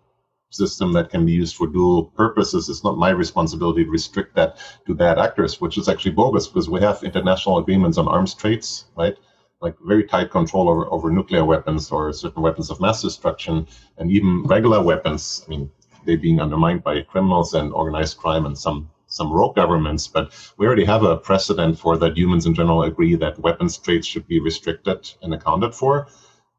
system 0.55 0.93
that 0.93 1.11
can 1.11 1.25
be 1.27 1.33
used 1.33 1.57
for 1.57 1.67
dual 1.67 2.05
purposes, 2.05 2.69
it's 2.69 2.85
not 2.85 2.99
my 2.99 3.11
responsibility 3.11 3.85
to 3.85 3.91
restrict 3.91 4.35
that 4.37 4.59
to 4.87 4.95
bad 4.95 5.19
actors, 5.19 5.61
which 5.61 5.79
is 5.79 5.89
actually 5.89 6.13
bogus 6.13 6.47
because 6.47 6.69
we 6.69 6.81
have 6.81 7.03
international 7.03 7.59
agreements 7.59 7.99
on 7.99 8.09
arms 8.09 8.35
trades, 8.35 8.87
right? 8.97 9.17
Like 9.61 9.77
very 9.85 10.05
tight 10.05 10.31
control 10.31 10.69
over, 10.69 10.93
over 10.93 11.11
nuclear 11.11 11.45
weapons 11.45 11.91
or 11.91 12.13
certain 12.13 12.43
weapons 12.43 12.71
of 12.71 12.81
mass 12.81 13.03
destruction 13.03 13.67
and 13.99 14.11
even 14.11 14.43
regular 14.45 14.83
weapons. 14.83 15.45
I 15.47 15.51
mean, 15.51 15.71
they're 16.05 16.19
being 16.19 16.41
undermined 16.41 16.83
by 16.83 17.03
criminals 17.03 17.55
and 17.55 17.73
organized 17.73 18.19
crime 18.19 18.47
and 18.47 18.59
some 18.59 18.91
some 19.13 19.31
rogue 19.31 19.55
governments, 19.55 20.09
but 20.09 20.33
we 20.57 20.67
already 20.67 20.87
have 20.87 21.03
a 21.03 21.19
precedent 21.19 21.79
for 21.79 21.99
that 21.99 22.17
humans 22.17 22.47
in 22.47 22.55
general 22.55 22.85
agree 22.85 23.15
that 23.15 23.39
weapons 23.39 23.77
trades 23.77 24.07
should 24.07 24.27
be 24.27 24.41
restricted 24.41 25.13
and 25.21 25.35
accounted 25.35 25.75
for. 25.75 26.09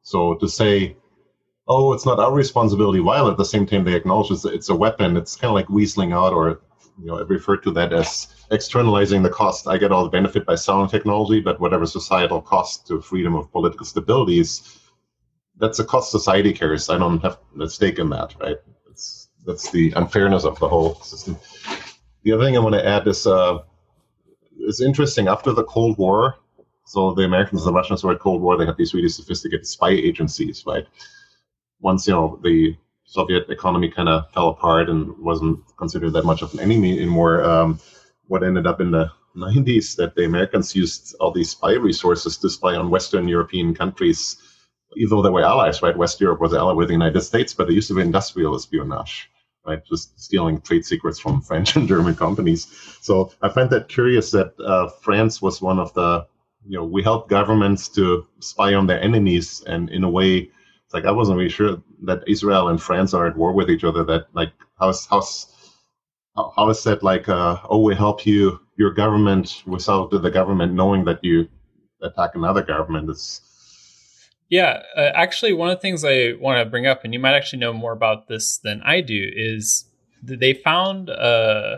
So 0.03 0.35
to 0.35 0.47
say, 0.47 0.95
oh, 1.67 1.93
it's 1.93 2.05
not 2.05 2.19
our 2.19 2.33
responsibility, 2.33 2.99
while 2.99 3.29
at 3.29 3.37
the 3.37 3.45
same 3.45 3.65
time 3.65 3.83
they 3.83 3.95
acknowledge 3.95 4.31
it's 4.45 4.69
a 4.69 4.75
weapon, 4.75 5.17
it's 5.17 5.35
kind 5.35 5.49
of 5.49 5.55
like 5.55 5.67
weaseling 5.67 6.13
out, 6.13 6.33
or 6.33 6.61
you 6.99 7.05
know, 7.07 7.17
I 7.17 7.21
refer 7.21 7.57
to 7.57 7.71
that 7.71 7.93
as 7.93 8.27
externalizing 8.51 9.23
the 9.23 9.29
cost. 9.29 9.67
I 9.67 9.77
get 9.77 9.91
all 9.91 10.03
the 10.03 10.09
benefit 10.09 10.45
by 10.45 10.55
selling 10.55 10.89
technology, 10.89 11.39
but 11.39 11.59
whatever 11.59 11.85
societal 11.85 12.41
cost 12.41 12.87
to 12.87 13.01
freedom 13.01 13.35
of 13.35 13.51
political 13.51 13.85
stability 13.85 14.39
is, 14.39 14.79
that's 15.57 15.79
a 15.79 15.85
cost 15.85 16.11
society 16.11 16.53
carries. 16.53 16.89
I 16.89 16.97
don't 16.97 17.19
have 17.21 17.39
a 17.59 17.69
stake 17.69 17.97
in 17.99 18.09
that, 18.09 18.35
right? 18.39 18.57
It's, 18.89 19.29
that's 19.45 19.71
the 19.71 19.91
unfairness 19.95 20.45
of 20.45 20.59
the 20.59 20.69
whole 20.69 20.95
system. 20.95 21.37
The 22.23 22.33
other 22.33 22.43
thing 22.43 22.55
I 22.55 22.59
want 22.59 22.75
to 22.75 22.85
add 22.85 23.07
is 23.07 23.25
uh, 23.25 23.59
it's 24.59 24.81
interesting 24.81 25.27
after 25.27 25.51
the 25.51 25.63
Cold 25.63 25.97
War. 25.97 26.35
So 26.85 27.13
the 27.13 27.23
Americans 27.23 27.65
and 27.65 27.69
the 27.69 27.77
Russians 27.77 28.03
were 28.03 28.13
at 28.13 28.19
Cold 28.19 28.41
War. 28.41 28.57
They 28.57 28.65
had 28.65 28.77
these 28.77 28.93
really 28.93 29.09
sophisticated 29.09 29.65
spy 29.65 29.89
agencies, 29.89 30.63
right? 30.67 30.85
Once 31.83 32.07
you 32.07 32.13
know 32.13 32.39
the 32.43 32.75
Soviet 33.05 33.49
economy 33.49 33.89
kind 33.89 34.09
of 34.09 34.31
fell 34.31 34.49
apart 34.49 34.89
and 34.89 35.15
wasn't 35.19 35.59
considered 35.77 36.13
that 36.13 36.25
much 36.25 36.41
of 36.41 36.53
an 36.53 36.61
enemy 36.61 36.97
anymore. 36.97 37.43
Um, 37.43 37.79
what 38.27 38.43
ended 38.43 38.65
up 38.65 38.81
in 38.81 38.91
the 38.91 39.11
90s 39.35 39.95
that 39.97 40.15
the 40.15 40.25
Americans 40.25 40.75
used 40.75 41.15
all 41.19 41.31
these 41.31 41.51
spy 41.51 41.73
resources 41.73 42.37
to 42.37 42.49
spy 42.49 42.75
on 42.75 42.89
Western 42.89 43.27
European 43.27 43.73
countries, 43.75 44.37
even 44.95 45.09
though 45.17 45.23
they 45.23 45.29
were 45.29 45.43
allies, 45.43 45.81
right? 45.81 45.97
West 45.97 46.21
Europe 46.21 46.39
was 46.39 46.53
allied 46.53 46.77
with 46.77 46.87
the 46.87 46.93
United 46.93 47.21
States, 47.21 47.53
but 47.53 47.67
they 47.67 47.73
used 47.73 47.89
to 47.89 47.95
be 47.95 48.01
industrial 48.01 48.55
espionage 48.55 49.29
right? 49.65 49.85
Just 49.85 50.19
stealing 50.19 50.61
trade 50.61 50.85
secrets 50.85 51.19
from 51.19 51.41
French 51.49 51.75
and 51.75 51.87
German 51.87 52.15
companies. 52.15 52.67
So 53.01 53.31
I 53.41 53.49
find 53.49 53.69
that 53.69 53.87
curious 53.89 54.31
that 54.31 54.53
uh, 54.59 54.89
France 55.01 55.41
was 55.41 55.61
one 55.61 55.79
of 55.79 55.93
the, 55.93 56.25
you 56.65 56.77
know, 56.77 56.83
we 56.83 57.03
helped 57.03 57.29
governments 57.29 57.89
to 57.89 58.25
spy 58.39 58.73
on 58.73 58.87
their 58.87 59.01
enemies, 59.01 59.63
and 59.67 59.89
in 59.89 60.03
a 60.03 60.09
way, 60.09 60.49
like 60.93 61.05
I 61.05 61.11
wasn't 61.11 61.37
really 61.37 61.49
sure 61.49 61.81
that 62.03 62.23
Israel 62.27 62.67
and 62.67 62.81
France 62.81 63.13
are 63.13 63.27
at 63.27 63.37
war 63.37 63.53
with 63.53 63.69
each 63.69 63.83
other. 63.83 64.03
That 64.03 64.27
like 64.33 64.53
how's 64.79 65.05
how's 65.07 65.47
how 66.35 66.69
is 66.69 66.83
that 66.83 67.03
like? 67.03 67.29
Uh, 67.29 67.57
oh, 67.69 67.81
we 67.81 67.95
help 67.95 68.25
you, 68.25 68.59
your 68.77 68.91
government, 68.91 69.63
without 69.65 70.11
the 70.11 70.31
government 70.31 70.73
knowing 70.73 71.05
that 71.05 71.19
you 71.23 71.47
attack 72.01 72.31
another 72.35 72.63
government. 72.63 73.09
It's 73.09 73.41
yeah, 74.49 74.83
uh, 74.95 75.11
actually, 75.15 75.53
one 75.53 75.69
of 75.69 75.77
the 75.77 75.81
things 75.81 76.03
I 76.05 76.33
want 76.39 76.63
to 76.63 76.69
bring 76.69 76.85
up, 76.85 77.03
and 77.03 77.13
you 77.13 77.19
might 77.19 77.35
actually 77.35 77.59
know 77.59 77.73
more 77.73 77.93
about 77.93 78.27
this 78.27 78.57
than 78.57 78.81
I 78.83 79.01
do, 79.01 79.31
is 79.33 79.85
they 80.21 80.53
found. 80.53 81.09
Uh, 81.09 81.77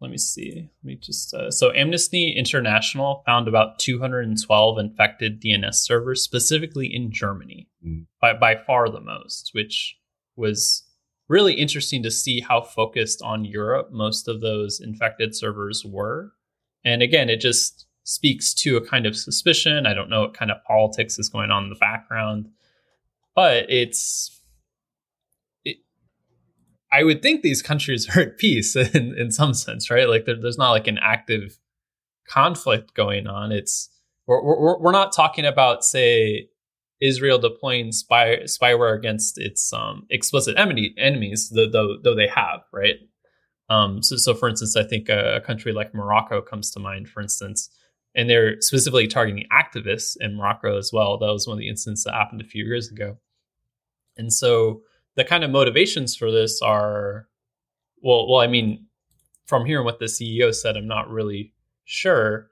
let 0.00 0.10
me 0.10 0.18
see. 0.18 0.70
Let 0.82 0.84
me 0.84 0.96
just. 0.96 1.34
Uh, 1.34 1.50
so, 1.50 1.72
Amnesty 1.72 2.32
International 2.36 3.22
found 3.26 3.48
about 3.48 3.78
212 3.80 4.78
infected 4.78 5.42
DNS 5.42 5.74
servers, 5.74 6.22
specifically 6.22 6.86
in 6.86 7.10
Germany, 7.10 7.68
mm. 7.84 8.06
by 8.20 8.32
by 8.32 8.56
far 8.56 8.88
the 8.88 9.00
most, 9.00 9.50
which 9.54 9.96
was 10.36 10.84
really 11.28 11.54
interesting 11.54 12.02
to 12.04 12.10
see 12.10 12.40
how 12.40 12.62
focused 12.62 13.20
on 13.22 13.44
Europe 13.44 13.88
most 13.90 14.28
of 14.28 14.40
those 14.40 14.80
infected 14.80 15.34
servers 15.34 15.84
were. 15.84 16.32
And 16.84 17.02
again, 17.02 17.28
it 17.28 17.40
just 17.40 17.86
speaks 18.04 18.54
to 18.54 18.76
a 18.76 18.86
kind 18.86 19.04
of 19.04 19.16
suspicion. 19.16 19.84
I 19.84 19.94
don't 19.94 20.08
know 20.08 20.22
what 20.22 20.34
kind 20.34 20.50
of 20.50 20.64
politics 20.64 21.18
is 21.18 21.28
going 21.28 21.50
on 21.50 21.64
in 21.64 21.70
the 21.70 21.76
background, 21.76 22.48
but 23.34 23.68
it's. 23.68 24.37
I 26.90 27.04
would 27.04 27.22
think 27.22 27.42
these 27.42 27.62
countries 27.62 28.08
are 28.16 28.20
at 28.20 28.38
peace 28.38 28.76
in, 28.76 29.14
in 29.16 29.30
some 29.30 29.54
sense, 29.54 29.90
right? 29.90 30.08
Like 30.08 30.24
there, 30.24 30.40
there's 30.40 30.58
not 30.58 30.72
like 30.72 30.86
an 30.86 30.98
active 31.00 31.58
conflict 32.28 32.94
going 32.94 33.26
on. 33.26 33.52
It's 33.52 33.90
we're, 34.26 34.42
we're, 34.42 34.78
we're 34.78 34.92
not 34.92 35.12
talking 35.12 35.46
about 35.46 35.84
say 35.84 36.48
Israel 37.00 37.38
deploying 37.38 37.92
spy 37.92 38.38
spyware 38.44 38.96
against 38.96 39.38
its 39.38 39.72
um, 39.72 40.06
explicit 40.10 40.58
enemy, 40.58 40.94
enemies, 40.98 41.50
though, 41.50 41.68
though, 41.68 41.96
though 42.02 42.14
they 42.14 42.28
have, 42.28 42.60
right? 42.72 42.96
Um, 43.70 44.02
so, 44.02 44.16
so 44.16 44.34
for 44.34 44.48
instance, 44.48 44.76
I 44.76 44.82
think 44.82 45.08
a, 45.08 45.36
a, 45.36 45.40
country 45.40 45.72
like 45.72 45.94
Morocco 45.94 46.40
comes 46.40 46.70
to 46.70 46.80
mind. 46.80 47.08
For 47.08 47.20
instance, 47.20 47.70
and 48.14 48.28
they're 48.28 48.60
specifically 48.60 49.06
targeting 49.06 49.46
activists 49.52 50.16
in 50.18 50.36
Morocco 50.36 50.76
as 50.76 50.90
well. 50.92 51.18
That 51.18 51.32
was 51.32 51.46
one 51.46 51.54
of 51.54 51.58
the 51.58 51.68
incidents 51.68 52.04
that 52.04 52.14
happened 52.14 52.40
a 52.40 52.44
few 52.44 52.64
years 52.64 52.90
ago. 52.90 53.18
And 54.16 54.32
so 54.32 54.82
the 55.18 55.24
kind 55.24 55.42
of 55.42 55.50
motivations 55.50 56.14
for 56.14 56.30
this 56.30 56.62
are, 56.62 57.26
well, 58.02 58.28
well, 58.30 58.40
I 58.40 58.46
mean, 58.46 58.86
from 59.46 59.66
hearing 59.66 59.84
what 59.84 59.98
the 59.98 60.04
CEO 60.04 60.54
said, 60.54 60.76
I'm 60.76 60.86
not 60.86 61.10
really 61.10 61.52
sure. 61.84 62.50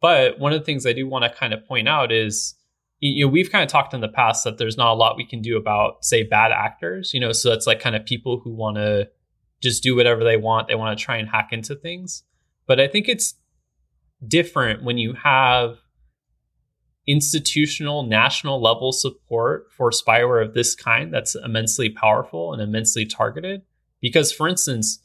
But 0.00 0.40
one 0.40 0.52
of 0.52 0.58
the 0.58 0.64
things 0.64 0.84
I 0.84 0.92
do 0.92 1.06
want 1.06 1.24
to 1.24 1.30
kind 1.30 1.54
of 1.54 1.64
point 1.64 1.86
out 1.86 2.10
is, 2.10 2.56
you 2.98 3.24
know, 3.24 3.30
we've 3.30 3.52
kind 3.52 3.62
of 3.62 3.70
talked 3.70 3.94
in 3.94 4.00
the 4.00 4.08
past 4.08 4.42
that 4.42 4.58
there's 4.58 4.76
not 4.76 4.92
a 4.92 4.94
lot 4.94 5.16
we 5.16 5.24
can 5.24 5.40
do 5.40 5.56
about, 5.56 6.04
say, 6.04 6.24
bad 6.24 6.50
actors. 6.50 7.14
You 7.14 7.20
know, 7.20 7.30
so 7.30 7.52
it's 7.52 7.68
like 7.68 7.78
kind 7.78 7.94
of 7.94 8.04
people 8.04 8.40
who 8.42 8.52
want 8.52 8.78
to 8.78 9.08
just 9.62 9.84
do 9.84 9.94
whatever 9.94 10.24
they 10.24 10.36
want. 10.36 10.66
They 10.66 10.74
want 10.74 10.98
to 10.98 11.04
try 11.04 11.18
and 11.18 11.28
hack 11.28 11.50
into 11.52 11.76
things. 11.76 12.24
But 12.66 12.80
I 12.80 12.88
think 12.88 13.08
it's 13.08 13.34
different 14.26 14.82
when 14.82 14.98
you 14.98 15.12
have 15.12 15.78
institutional 17.08 18.02
national 18.02 18.60
level 18.60 18.92
support 18.92 19.72
for 19.72 19.90
spyware 19.90 20.44
of 20.44 20.52
this 20.52 20.74
kind 20.74 21.12
that's 21.12 21.34
immensely 21.34 21.88
powerful 21.88 22.52
and 22.52 22.60
immensely 22.60 23.06
targeted 23.06 23.62
because 24.02 24.30
for 24.30 24.46
instance 24.46 25.00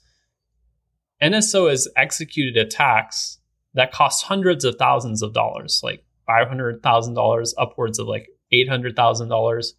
NSO 1.21 1.69
has 1.69 1.87
executed 1.95 2.57
attacks 2.57 3.39
that 3.73 3.93
cost 3.93 4.25
hundreds 4.25 4.65
of 4.65 4.75
thousands 4.75 5.21
of 5.21 5.33
dollars 5.33 5.79
like 5.81 6.03
$500,000 6.27 7.53
upwards 7.57 7.99
of 7.99 8.07
like 8.07 8.27
$800,000 8.53 9.73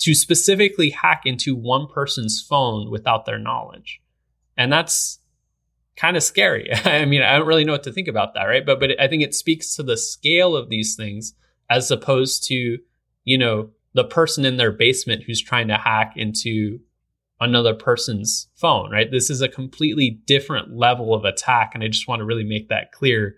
to 0.00 0.14
specifically 0.14 0.90
hack 0.90 1.22
into 1.26 1.54
one 1.54 1.86
person's 1.86 2.44
phone 2.48 2.90
without 2.90 3.26
their 3.26 3.38
knowledge 3.38 4.00
and 4.56 4.72
that's 4.72 5.20
kind 5.96 6.16
of 6.16 6.22
scary. 6.22 6.72
I 6.84 7.04
mean, 7.04 7.20
I 7.20 7.36
don't 7.36 7.46
really 7.46 7.64
know 7.64 7.72
what 7.72 7.82
to 7.82 7.92
think 7.92 8.08
about 8.08 8.32
that, 8.34 8.44
right? 8.44 8.64
But 8.64 8.80
but 8.80 8.98
I 8.98 9.06
think 9.06 9.22
it 9.22 9.34
speaks 9.34 9.74
to 9.76 9.82
the 9.82 9.98
scale 9.98 10.56
of 10.56 10.70
these 10.70 10.96
things 10.96 11.34
as 11.70 11.90
opposed 11.90 12.44
to, 12.44 12.78
you 13.24 13.38
know, 13.38 13.70
the 13.94 14.04
person 14.04 14.44
in 14.44 14.56
their 14.56 14.72
basement 14.72 15.24
who's 15.24 15.42
trying 15.42 15.68
to 15.68 15.76
hack 15.76 16.14
into 16.16 16.78
another 17.40 17.74
person's 17.74 18.48
phone, 18.54 18.90
right? 18.90 19.10
This 19.10 19.30
is 19.30 19.40
a 19.40 19.48
completely 19.48 20.20
different 20.26 20.76
level 20.76 21.14
of 21.14 21.24
attack 21.24 21.72
and 21.74 21.82
I 21.82 21.88
just 21.88 22.08
want 22.08 22.20
to 22.20 22.24
really 22.24 22.44
make 22.44 22.68
that 22.68 22.92
clear 22.92 23.36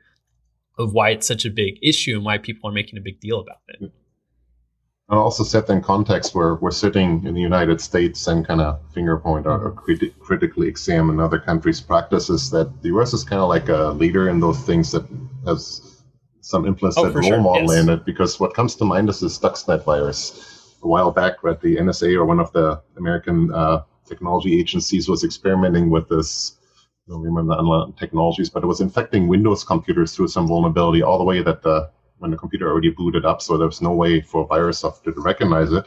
of 0.78 0.92
why 0.92 1.10
it's 1.10 1.26
such 1.26 1.44
a 1.44 1.50
big 1.50 1.78
issue 1.82 2.16
and 2.16 2.24
why 2.24 2.38
people 2.38 2.68
are 2.68 2.72
making 2.72 2.98
a 2.98 3.02
big 3.02 3.20
deal 3.20 3.40
about 3.40 3.58
it. 3.68 3.80
And 3.80 5.18
also 5.18 5.44
set 5.44 5.68
in 5.68 5.82
context 5.82 6.34
where 6.34 6.54
we're 6.54 6.70
sitting 6.70 7.26
in 7.26 7.34
the 7.34 7.40
United 7.40 7.80
States 7.80 8.26
and 8.26 8.46
kind 8.46 8.60
of 8.60 8.80
finger 8.94 9.18
point 9.18 9.46
or 9.46 9.72
criti- 9.72 10.16
critically 10.20 10.68
examine 10.68 11.18
other 11.18 11.38
countries' 11.38 11.80
practices. 11.80 12.50
That 12.50 12.82
the 12.82 12.88
US 12.96 13.12
is 13.12 13.24
kind 13.24 13.42
of 13.42 13.48
like 13.48 13.68
a 13.68 13.88
leader 13.88 14.28
in 14.28 14.40
those 14.40 14.60
things 14.60 14.92
that 14.92 15.04
has 15.46 15.99
some 16.40 16.66
influence 16.66 16.96
oh, 16.98 17.10
role 17.10 17.22
sure. 17.22 17.40
model 17.40 17.72
yes. 17.72 17.82
in 17.82 17.88
it. 17.90 18.04
Because 18.04 18.40
what 18.40 18.54
comes 18.54 18.74
to 18.76 18.84
mind 18.84 19.08
is 19.08 19.20
the 19.20 19.28
Stuxnet 19.28 19.84
virus. 19.84 20.76
A 20.82 20.88
while 20.88 21.10
back, 21.10 21.42
right, 21.42 21.60
the 21.60 21.76
NSA 21.76 22.14
or 22.14 22.24
one 22.24 22.40
of 22.40 22.50
the 22.52 22.82
American 22.96 23.52
uh, 23.52 23.82
technology 24.06 24.58
agencies 24.58 25.08
was 25.08 25.24
experimenting 25.24 25.90
with 25.90 26.08
this. 26.08 26.56
I 27.06 27.12
don't 27.12 27.22
remember 27.22 27.54
the 27.54 27.92
technologies, 27.98 28.48
but 28.48 28.62
it 28.62 28.66
was 28.66 28.80
infecting 28.80 29.28
Windows 29.28 29.64
computers 29.64 30.14
through 30.14 30.28
some 30.28 30.46
vulnerability 30.48 31.02
all 31.02 31.18
the 31.18 31.24
way 31.24 31.42
that 31.42 31.62
the 31.62 31.90
when 32.18 32.30
the 32.30 32.36
computer 32.36 32.70
already 32.70 32.90
booted 32.90 33.24
up, 33.24 33.40
so 33.40 33.56
there 33.56 33.66
was 33.66 33.80
no 33.80 33.92
way 33.92 34.20
for 34.20 34.46
virus 34.46 34.80
software 34.80 35.14
to 35.14 35.20
recognize 35.22 35.72
it. 35.72 35.86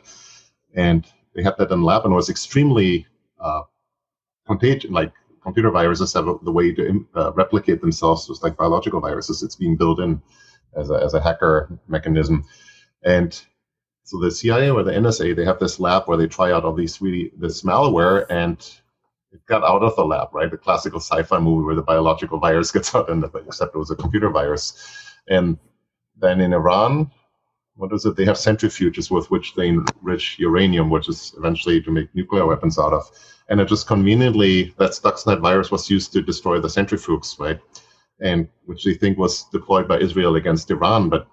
And 0.74 1.06
they 1.36 1.44
had 1.44 1.56
that 1.60 1.72
in 1.72 1.84
lab, 1.84 2.06
and 2.06 2.12
it 2.12 2.16
was 2.16 2.30
extremely 2.30 3.06
uh, 3.40 3.62
contagious. 4.48 4.90
Like 4.90 5.14
computer 5.44 5.70
viruses 5.70 6.14
have 6.14 6.26
the 6.42 6.52
way 6.52 6.74
to 6.74 7.06
uh, 7.16 7.32
replicate 7.34 7.82
themselves, 7.82 8.28
just 8.28 8.44
like 8.44 8.58
biological 8.58 9.00
viruses. 9.00 9.44
It's 9.44 9.56
being 9.56 9.76
built 9.76 10.00
in 10.00 10.22
as 10.76 10.90
a, 10.90 10.96
as 10.96 11.14
a 11.14 11.22
hacker 11.22 11.70
mechanism. 11.88 12.46
And 13.04 13.40
so 14.04 14.20
the 14.20 14.32
CIA 14.32 14.70
or 14.70 14.84
the 14.84 14.92
NSA, 14.92 15.36
they 15.36 15.46
have 15.46 15.60
this 15.60 15.80
lab 15.80 16.04
where 16.06 16.18
they 16.18 16.28
try 16.28 16.52
out 16.52 16.66
all 16.66 16.74
these 16.74 17.02
really 17.02 17.32
this 17.38 17.62
malware, 17.62 18.26
and 18.30 18.58
it 19.32 19.46
got 19.46 19.64
out 19.64 19.82
of 19.82 19.96
the 19.96 20.06
lab, 20.06 20.30
right? 20.34 20.52
The 20.52 20.58
classical 20.58 21.00
sci-fi 21.00 21.40
movie 21.40 21.66
where 21.66 21.76
the 21.76 21.82
biological 21.82 22.40
virus 22.40 22.72
gets 22.76 22.94
out, 22.94 23.10
and 23.10 23.24
except 23.48 23.76
it 23.76 23.80
was 23.80 23.92
a 23.92 23.96
computer 23.96 24.30
virus. 24.30 24.74
And 25.28 25.58
then 26.18 26.42
in 26.42 26.54
Iran, 26.54 27.12
what 27.76 27.94
is 27.94 28.06
it? 28.06 28.16
They 28.16 28.26
have 28.26 28.36
centrifuges 28.36 29.10
with 29.10 29.32
which 29.32 29.56
they 29.56 29.70
enrich 29.70 30.38
uranium, 30.38 30.90
which 30.90 31.10
is 31.10 31.34
eventually 31.38 31.82
to 31.82 31.92
make 31.92 32.14
nuclear 32.14 32.46
weapons 32.46 32.78
out 32.78 32.94
of. 32.94 33.10
And 33.50 33.60
it 33.60 33.68
just 33.68 33.88
conveniently, 33.88 34.74
that 34.78 34.92
Stuxnet 34.92 35.42
virus 35.42 35.72
was 35.72 35.90
used 35.90 36.14
to 36.14 36.22
destroy 36.22 36.60
the 36.60 36.68
centrifuges, 36.68 37.40
right? 37.40 37.60
And 38.22 38.48
which 38.66 38.84
they 38.86 38.94
think 38.94 39.18
was 39.18 39.46
deployed 39.52 39.88
by 39.88 40.00
Israel 40.00 40.36
against 40.36 40.72
Iran. 40.72 41.10
But 41.10 41.28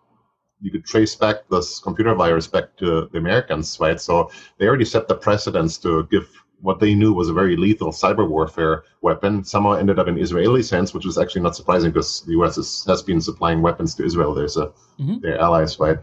you 0.61 0.71
could 0.71 0.85
trace 0.85 1.15
back 1.15 1.49
this 1.51 1.81
computer 1.81 2.15
virus 2.15 2.47
back 2.47 2.77
to 2.79 3.09
the 3.13 3.19
Americans, 3.19 3.79
right? 3.81 4.01
So 4.01 4.31
they 4.59 4.67
already 4.67 4.85
set 4.85 5.09
the 5.09 5.15
precedence 5.15 5.79
to 5.79 6.07
give 6.11 6.29
what 6.63 6.79
they 6.79 6.95
knew 6.95 7.13
was 7.13 7.29
a 7.29 7.33
very 7.33 7.57
lethal 7.57 7.91
cyber 7.91 8.29
warfare 8.29 8.85
weapon 9.01 9.43
somehow 9.43 9.73
ended 9.73 9.99
up 9.99 10.09
in 10.09 10.19
Israeli 10.19 10.63
hands, 10.63 10.93
which 10.93 11.07
was 11.07 11.19
actually 11.19 11.41
not 11.43 11.57
surprising 11.57 11.91
because 11.91 12.23
the 12.23 12.33
U.S. 12.33 12.59
Is, 12.59 12.85
has 12.87 13.03
been 13.03 13.21
supplying 13.21 13.63
weapons 13.63 13.95
to 13.95 14.05
Israel. 14.05 14.35
There's 14.35 14.57
a 14.57 14.67
mm-hmm. 14.99 15.21
their 15.21 15.39
allies, 15.41 15.79
right? 15.81 15.99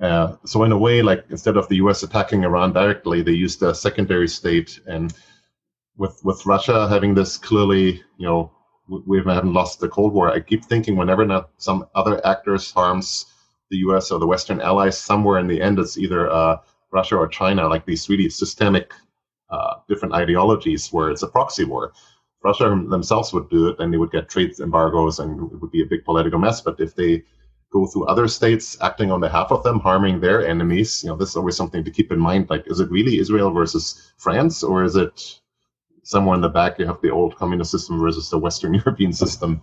Uh, 0.00 0.36
so 0.44 0.64
in 0.64 0.72
a 0.72 0.78
way, 0.78 1.02
like 1.02 1.24
instead 1.30 1.56
of 1.56 1.68
the 1.68 1.76
U.S. 1.76 2.02
attacking 2.02 2.44
Iran 2.44 2.72
directly, 2.72 3.20
they 3.22 3.32
used 3.32 3.62
a 3.62 3.74
secondary 3.74 4.28
state, 4.28 4.80
and 4.86 5.12
with 5.96 6.18
with 6.24 6.46
Russia 6.46 6.88
having 6.88 7.14
this 7.14 7.36
clearly, 7.36 8.02
you 8.16 8.26
know, 8.26 8.50
we 8.88 9.18
haven't 9.18 9.52
lost 9.52 9.80
the 9.80 9.88
Cold 9.88 10.12
War. 10.12 10.30
I 10.30 10.40
keep 10.40 10.64
thinking 10.64 10.96
whenever 10.96 11.24
not 11.24 11.50
some 11.58 11.86
other 11.94 12.24
actors 12.26 12.70
harms 12.70 13.26
the 13.70 13.78
U.S. 13.78 14.10
or 14.10 14.18
the 14.18 14.26
Western 14.26 14.60
allies, 14.60 14.98
somewhere 14.98 15.38
in 15.38 15.46
the 15.46 15.60
end, 15.60 15.78
it's 15.78 15.98
either 15.98 16.30
uh, 16.30 16.56
Russia 16.90 17.16
or 17.16 17.28
China, 17.28 17.68
like 17.68 17.84
these 17.84 18.08
really 18.08 18.30
systemic 18.30 18.94
uh, 19.50 19.74
different 19.88 20.14
ideologies 20.14 20.88
where 20.88 21.10
it's 21.10 21.22
a 21.22 21.28
proxy 21.28 21.64
war. 21.64 21.92
Russia 22.42 22.82
themselves 22.88 23.32
would 23.32 23.50
do 23.50 23.68
it, 23.68 23.78
then 23.78 23.90
they 23.90 23.98
would 23.98 24.12
get 24.12 24.28
trade 24.28 24.58
embargoes 24.60 25.18
and 25.18 25.52
it 25.52 25.60
would 25.60 25.70
be 25.70 25.82
a 25.82 25.86
big 25.86 26.04
political 26.04 26.38
mess. 26.38 26.60
But 26.60 26.80
if 26.80 26.94
they 26.94 27.24
go 27.72 27.86
through 27.86 28.06
other 28.06 28.28
states 28.28 28.76
acting 28.80 29.10
on 29.10 29.20
behalf 29.20 29.50
of 29.50 29.62
them, 29.64 29.80
harming 29.80 30.20
their 30.20 30.46
enemies, 30.46 31.02
you 31.02 31.10
know, 31.10 31.16
this 31.16 31.30
is 31.30 31.36
always 31.36 31.56
something 31.56 31.84
to 31.84 31.90
keep 31.90 32.12
in 32.12 32.18
mind. 32.18 32.48
Like, 32.48 32.64
is 32.66 32.80
it 32.80 32.90
really 32.90 33.18
Israel 33.18 33.50
versus 33.50 34.12
France, 34.18 34.62
or 34.62 34.84
is 34.84 34.96
it 34.96 35.40
somewhere 36.08 36.34
in 36.34 36.40
the 36.40 36.48
back 36.48 36.78
you 36.78 36.86
have 36.86 37.00
the 37.02 37.10
old 37.10 37.36
communist 37.36 37.70
system 37.70 38.00
versus 38.00 38.30
the 38.30 38.38
Western 38.38 38.74
European 38.82 39.12
system? 39.12 39.60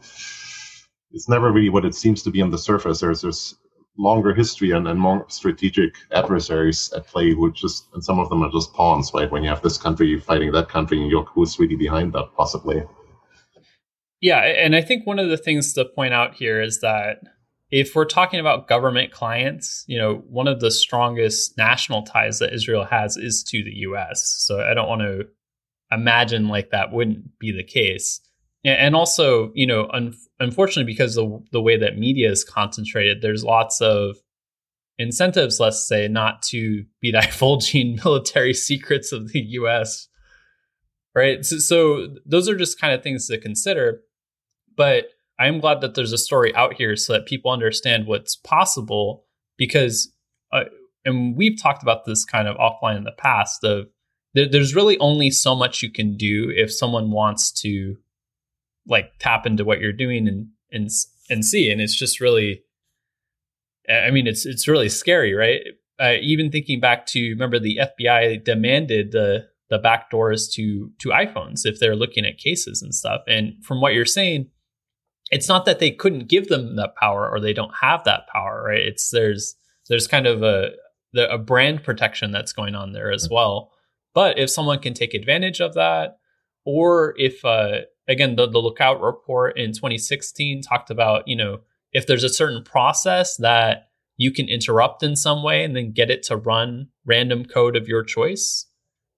It's 1.12 1.28
never 1.28 1.52
really 1.52 1.70
what 1.70 1.86
it 1.86 1.96
seems 1.96 2.22
to 2.24 2.30
be 2.30 2.42
on 2.42 2.52
the 2.52 2.58
surface. 2.58 3.00
There's, 3.00 3.22
there's 3.22 3.56
longer 3.98 4.34
history 4.34 4.72
and, 4.72 4.88
and 4.88 5.00
more 5.00 5.26
strategic 5.30 5.96
adversaries 6.12 6.92
at 6.96 7.08
play 7.08 7.34
which 7.34 7.62
just 7.62 7.88
and 7.94 8.04
some 8.04 8.20
of 8.20 8.30
them 8.30 8.44
are 8.44 8.52
just 8.52 8.74
pawns 8.74 9.12
right 9.14 9.32
when 9.32 9.42
you 9.42 9.50
have 9.50 9.62
this 9.62 9.78
country 9.78 10.20
fighting 10.20 10.52
that 10.52 10.68
country 10.68 11.02
and 11.02 11.10
you're 11.10 11.24
who's 11.24 11.58
really 11.60 11.78
behind 11.78 12.12
that 12.12 12.28
possibly 12.36 12.84
yeah 14.20 14.42
and 14.42 14.76
i 14.76 14.82
think 14.82 15.08
one 15.08 15.18
of 15.18 15.30
the 15.30 15.38
things 15.38 15.72
to 15.72 15.86
point 15.86 16.14
out 16.14 16.34
here 16.36 16.62
is 16.62 16.82
that 16.82 17.20
if 17.72 17.96
we're 17.96 18.04
talking 18.04 18.40
about 18.42 18.68
government 18.68 19.12
clients 19.14 19.86
you 19.88 19.98
know 19.98 20.16
one 20.28 20.48
of 20.48 20.60
the 20.60 20.72
strongest 20.72 21.58
national 21.58 22.04
ties 22.04 22.40
that 22.40 22.54
israel 22.54 22.84
has 22.84 23.16
is 23.16 23.44
to 23.44 23.64
the 23.64 23.72
us 23.72 24.36
so 24.46 24.60
i 24.60 24.74
don't 24.74 24.90
want 24.90 25.02
to 25.02 25.26
imagine 25.92 26.48
like 26.48 26.72
that 26.72 26.92
wouldn't 26.92 27.38
be 27.40 27.52
the 27.52 27.64
case. 27.64 28.22
And 28.64 28.96
also 28.96 29.52
you 29.54 29.68
know 29.68 29.88
un- 29.94 30.16
unfortunately 30.40 30.92
because 30.92 31.16
the 31.16 31.44
the 31.52 31.62
way 31.62 31.78
that 31.78 32.00
media 32.00 32.32
is 32.32 32.44
concentrated 32.44 33.22
there's 33.22 33.44
lots 33.44 33.80
of 33.80 34.18
incentives 34.98 35.60
let's 35.60 35.88
say 35.88 36.08
not 36.08 36.42
to 36.42 36.84
be 37.00 37.12
divulging 37.12 38.00
military 38.04 38.54
secrets 38.54 39.12
of 39.12 39.32
the 39.32 39.42
US 39.42 40.08
right? 41.14 41.46
So, 41.46 41.60
so 41.60 42.08
those 42.26 42.50
are 42.50 42.58
just 42.58 42.82
kind 42.82 42.94
of 42.94 43.02
things 43.02 43.28
to 43.28 43.38
consider. 43.38 44.02
But 44.76 45.06
i'm 45.40 45.60
glad 45.60 45.82
that 45.82 45.96
there's 45.96 46.14
a 46.14 46.18
story 46.18 46.54
out 46.56 46.74
here 46.74 46.96
so 46.96 47.14
that 47.14 47.26
people 47.26 47.52
understand 47.52 48.08
what's 48.08 48.36
possible 48.36 49.26
because 49.58 50.12
uh, 50.52 50.64
and 51.04 51.36
we've 51.36 51.62
talked 51.62 51.84
about 51.84 52.06
this 52.06 52.26
kind 52.26 52.48
of 52.48 52.58
offline 52.58 52.98
in 52.98 53.04
the 53.04 53.12
past 53.12 53.64
of 53.64 53.88
there's 54.36 54.76
really 54.76 54.98
only 55.00 55.32
so 55.32 55.56
much 55.56 55.82
you 55.82 55.90
can 55.90 56.18
do 56.18 56.52
if 56.54 56.74
someone 56.74 57.12
wants 57.12 57.52
to 57.52 57.96
like 58.88 59.14
tap 59.20 59.46
into 59.46 59.64
what 59.64 59.80
you're 59.80 59.94
doing 59.94 60.28
and 60.28 60.48
and 60.72 60.90
and 61.30 61.46
see 61.46 61.72
and 61.72 61.82
it's 61.82 61.96
just 61.96 62.20
really 62.20 62.62
i 63.90 64.12
mean 64.12 64.28
it's 64.28 64.46
it's 64.46 64.68
really 64.68 64.90
scary 64.90 65.34
right? 65.34 65.62
Uh, 65.98 66.16
even 66.22 66.52
thinking 66.52 66.82
back 66.82 67.06
to 67.06 67.30
remember 67.30 67.58
the 67.58 67.80
fbi 67.98 68.44
demanded 68.44 69.14
the 69.14 69.48
the 69.70 69.80
back 69.80 70.10
doors 70.10 70.50
to 70.50 70.92
to 71.00 71.10
iphones 71.10 71.66
if 71.66 71.80
they're 71.80 71.96
looking 71.96 72.26
at 72.26 72.38
cases 72.38 72.82
and 72.82 72.94
stuff 72.94 73.22
and 73.28 73.54
from 73.64 73.80
what 73.80 73.94
you're 73.94 74.04
saying 74.04 74.46
it's 75.32 75.48
not 75.48 75.66
that 75.66 75.80
they 75.80 75.92
couldn't 75.92 76.28
give 76.28 76.50
them 76.50 76.76
that 76.76 76.96
power 76.96 77.30
or 77.30 77.40
they 77.40 77.54
don't 77.54 77.74
have 77.82 78.04
that 78.04 78.28
power 78.28 78.64
right? 78.68 78.82
It's 78.82 79.10
there's 79.10 79.56
there's 79.88 80.08
kind 80.08 80.28
of 80.28 80.44
a 80.44 80.72
a 81.16 81.38
brand 81.38 81.84
protection 81.84 82.32
that's 82.32 82.52
going 82.52 82.76
on 82.76 82.92
there 82.92 83.12
as 83.12 83.30
well 83.30 83.72
but 84.16 84.40
if 84.40 84.50
someone 84.50 84.80
can 84.80 84.96
take 84.96 85.14
advantage 85.14 85.62
of 85.62 85.76
that 85.76 86.18
or 86.66 87.14
if 87.18 87.46
uh, 87.46 87.82
again 88.08 88.36
the, 88.36 88.48
the 88.48 88.58
lookout 88.58 89.00
report 89.00 89.56
in 89.58 89.72
2016 89.72 90.64
talked 90.64 90.90
about 90.90 91.28
you 91.28 91.36
know 91.36 91.60
if 91.92 92.08
there's 92.08 92.24
a 92.24 92.30
certain 92.30 92.64
process 92.64 93.38
that 93.38 93.90
you 94.18 94.32
can 94.32 94.50
interrupt 94.50 95.04
in 95.04 95.16
some 95.16 95.44
way 95.44 95.64
and 95.64 95.76
then 95.76 95.92
get 95.92 96.10
it 96.10 96.24
to 96.24 96.36
run 96.36 96.88
random 97.06 97.46
code 97.46 97.76
of 97.76 97.88
your 97.88 98.04
choice 98.04 98.66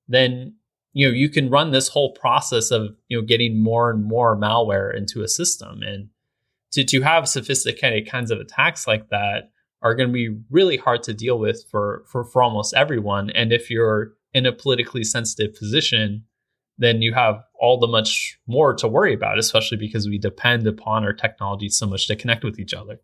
then 0.09 0.53
you 0.97 1.07
know 1.07 1.13
you 1.13 1.29
can 1.29 1.47
run 1.49 1.69
this 1.69 1.89
whole 1.89 2.11
process 2.13 2.71
of 2.71 2.95
you 3.07 3.19
know 3.19 3.25
getting 3.25 3.61
more 3.61 3.91
and 3.91 4.03
more 4.03 4.35
malware 4.35 4.95
into 4.95 5.21
a 5.21 5.27
system. 5.27 5.83
And 5.83 6.09
to 6.71 6.83
to 6.83 7.01
have 7.01 7.29
sophisticated 7.29 8.09
kinds 8.09 8.31
of 8.31 8.39
attacks 8.39 8.87
like 8.87 9.09
that 9.09 9.51
are 9.83 9.93
going 9.93 10.09
to 10.09 10.13
be 10.13 10.35
really 10.49 10.75
hard 10.75 11.03
to 11.03 11.13
deal 11.13 11.37
with 11.37 11.63
for 11.69 12.03
for 12.11 12.23
for 12.23 12.41
almost 12.41 12.73
everyone. 12.73 13.29
And 13.29 13.53
if 13.53 13.69
you're 13.69 14.13
in 14.37 14.45
a 14.45 14.53
politically 14.53 15.03
sensitive 15.03 15.53
position 15.55 16.23
then 16.77 17.01
you 17.01 17.13
have 17.13 17.43
all 17.59 17.79
the 17.79 17.87
much 17.87 18.39
more 18.47 18.73
to 18.75 18.87
worry 18.87 19.13
about, 19.13 19.39
especially 19.39 19.77
because 19.77 20.07
we 20.07 20.17
depend 20.17 20.67
upon 20.67 21.03
our 21.03 21.13
technology 21.13 21.69
so 21.69 21.87
much 21.87 22.07
to 22.07 22.15
connect 22.15 22.43
with 22.43 22.59
each 22.59 22.73
other. 22.73 22.99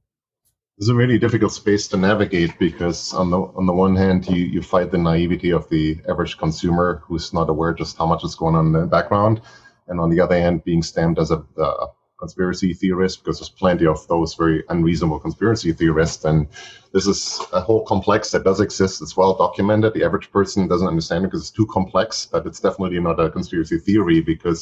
It's 0.78 0.89
a 0.89 0.96
really 0.96 1.19
difficult 1.19 1.54
space 1.54 1.88
to 1.89 1.98
navigate 1.98 2.58
because 2.58 3.13
on 3.13 3.30
the 3.30 3.39
on 3.39 3.67
the 3.67 3.74
one 3.74 3.96
hand 3.96 4.28
you, 4.28 4.43
you 4.43 4.62
fight 4.62 4.91
the 4.91 4.98
naivety 4.98 5.52
of 5.52 5.69
the 5.69 6.00
average 6.10 6.38
consumer 6.38 7.04
who's 7.06 7.32
not 7.32 7.50
aware 7.50 7.74
just 7.74 7.98
how 7.98 8.08
much 8.08 8.24
is 8.24 8.36
going 8.36 8.56
on 8.56 8.67
in 8.67 8.74
the 8.74 8.88
background, 8.88 9.41
and 9.88 10.00
on 10.00 10.10
the 10.10 10.19
other 10.19 10.39
hand 10.39 10.63
being 10.63 10.82
stamped 10.82 11.19
as 11.19 11.30
a, 11.30 11.43
a 11.58 11.88
conspiracy 12.24 12.74
theorists 12.74 13.18
because 13.18 13.40
there's 13.40 13.50
plenty 13.50 13.86
of 13.86 14.08
those 14.08 14.34
very 14.34 14.64
unreasonable 14.70 15.20
conspiracy 15.20 15.74
theorists. 15.74 16.24
And 16.24 16.48
this 16.94 17.06
is 17.06 17.42
a 17.52 17.60
whole 17.60 17.84
complex 17.84 18.32
that 18.32 18.46
does 18.46 18.62
exist. 18.62 19.02
It's 19.02 19.18
well 19.18 19.34
documented. 19.36 19.94
The 19.94 20.06
average 20.06 20.32
person 20.32 20.70
doesn't 20.70 20.88
understand 20.88 21.26
it 21.26 21.28
because 21.28 21.42
it's 21.42 21.58
too 21.60 21.66
complex, 21.66 22.26
but 22.32 22.46
it's 22.46 22.62
definitely 22.62 23.02
not 23.02 23.20
a 23.20 23.30
conspiracy 23.30 23.78
theory 23.78 24.22
because 24.22 24.62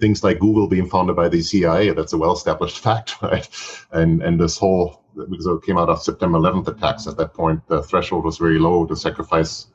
things 0.00 0.24
like 0.24 0.40
Google 0.40 0.66
being 0.66 0.88
founded 0.88 1.14
by 1.14 1.28
the 1.28 1.42
CIA, 1.42 1.92
that's 1.92 2.12
a 2.12 2.18
well 2.18 2.32
established 2.32 2.78
fact, 2.88 3.22
right? 3.22 3.48
And 3.92 4.22
and 4.22 4.40
this 4.40 4.58
whole 4.58 5.04
because 5.30 5.46
it 5.46 5.62
came 5.64 5.78
out 5.78 5.88
of 5.88 6.02
September 6.02 6.38
11th 6.38 6.68
attacks 6.68 7.06
at 7.06 7.16
that 7.16 7.32
point, 7.32 7.60
the 7.68 7.82
threshold 7.84 8.24
was 8.24 8.36
very 8.36 8.58
low 8.58 8.84
to 8.84 8.96
sacrifice 8.96 9.68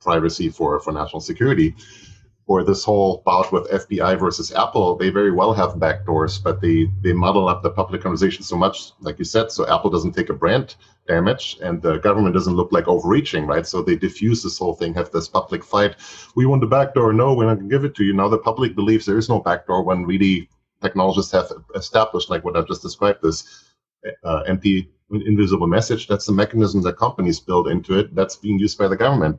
privacy 0.00 0.48
for, 0.48 0.80
for 0.80 0.92
national 0.92 1.20
security 1.20 1.74
or 2.48 2.64
this 2.64 2.82
whole 2.82 3.22
bout 3.26 3.52
with 3.52 3.70
FBI 3.70 4.18
versus 4.18 4.52
Apple, 4.52 4.96
they 4.96 5.10
very 5.10 5.30
well 5.30 5.52
have 5.52 5.74
backdoors, 5.74 6.42
but 6.42 6.62
they 6.62 6.88
they 7.02 7.12
muddle 7.12 7.46
up 7.46 7.62
the 7.62 7.70
public 7.70 8.02
conversation 8.02 8.42
so 8.42 8.56
much, 8.56 8.92
like 9.00 9.18
you 9.18 9.24
said, 9.26 9.52
so 9.52 9.68
Apple 9.68 9.90
doesn't 9.90 10.14
take 10.14 10.30
a 10.30 10.34
brand 10.34 10.74
damage 11.06 11.58
and 11.62 11.82
the 11.82 11.98
government 11.98 12.34
doesn't 12.34 12.56
look 12.56 12.72
like 12.72 12.88
overreaching, 12.88 13.46
right? 13.46 13.66
So 13.66 13.82
they 13.82 13.96
diffuse 13.96 14.42
this 14.42 14.58
whole 14.58 14.74
thing, 14.74 14.94
have 14.94 15.10
this 15.10 15.28
public 15.28 15.62
fight. 15.62 15.96
We 16.36 16.46
want 16.46 16.62
the 16.62 16.66
backdoor. 16.66 17.12
No, 17.12 17.34
we're 17.34 17.46
not 17.46 17.56
going 17.56 17.68
to 17.68 17.74
give 17.74 17.84
it 17.84 17.94
to 17.96 18.04
you. 18.04 18.14
Now 18.14 18.28
the 18.28 18.38
public 18.38 18.74
believes 18.74 19.04
there 19.04 19.18
is 19.18 19.28
no 19.28 19.40
backdoor 19.40 19.82
when 19.84 20.06
really 20.06 20.48
technologists 20.82 21.32
have 21.32 21.52
established, 21.74 22.30
like 22.30 22.44
what 22.44 22.56
I've 22.56 22.66
just 22.68 22.82
described, 22.82 23.20
this 23.22 23.74
uh, 24.24 24.40
empty 24.46 24.90
invisible 25.10 25.66
message. 25.66 26.08
That's 26.08 26.26
the 26.26 26.32
mechanism 26.32 26.82
that 26.82 26.96
companies 26.96 27.40
build 27.40 27.68
into 27.68 27.98
it. 27.98 28.14
That's 28.14 28.36
being 28.36 28.58
used 28.58 28.78
by 28.78 28.88
the 28.88 28.96
government. 28.96 29.38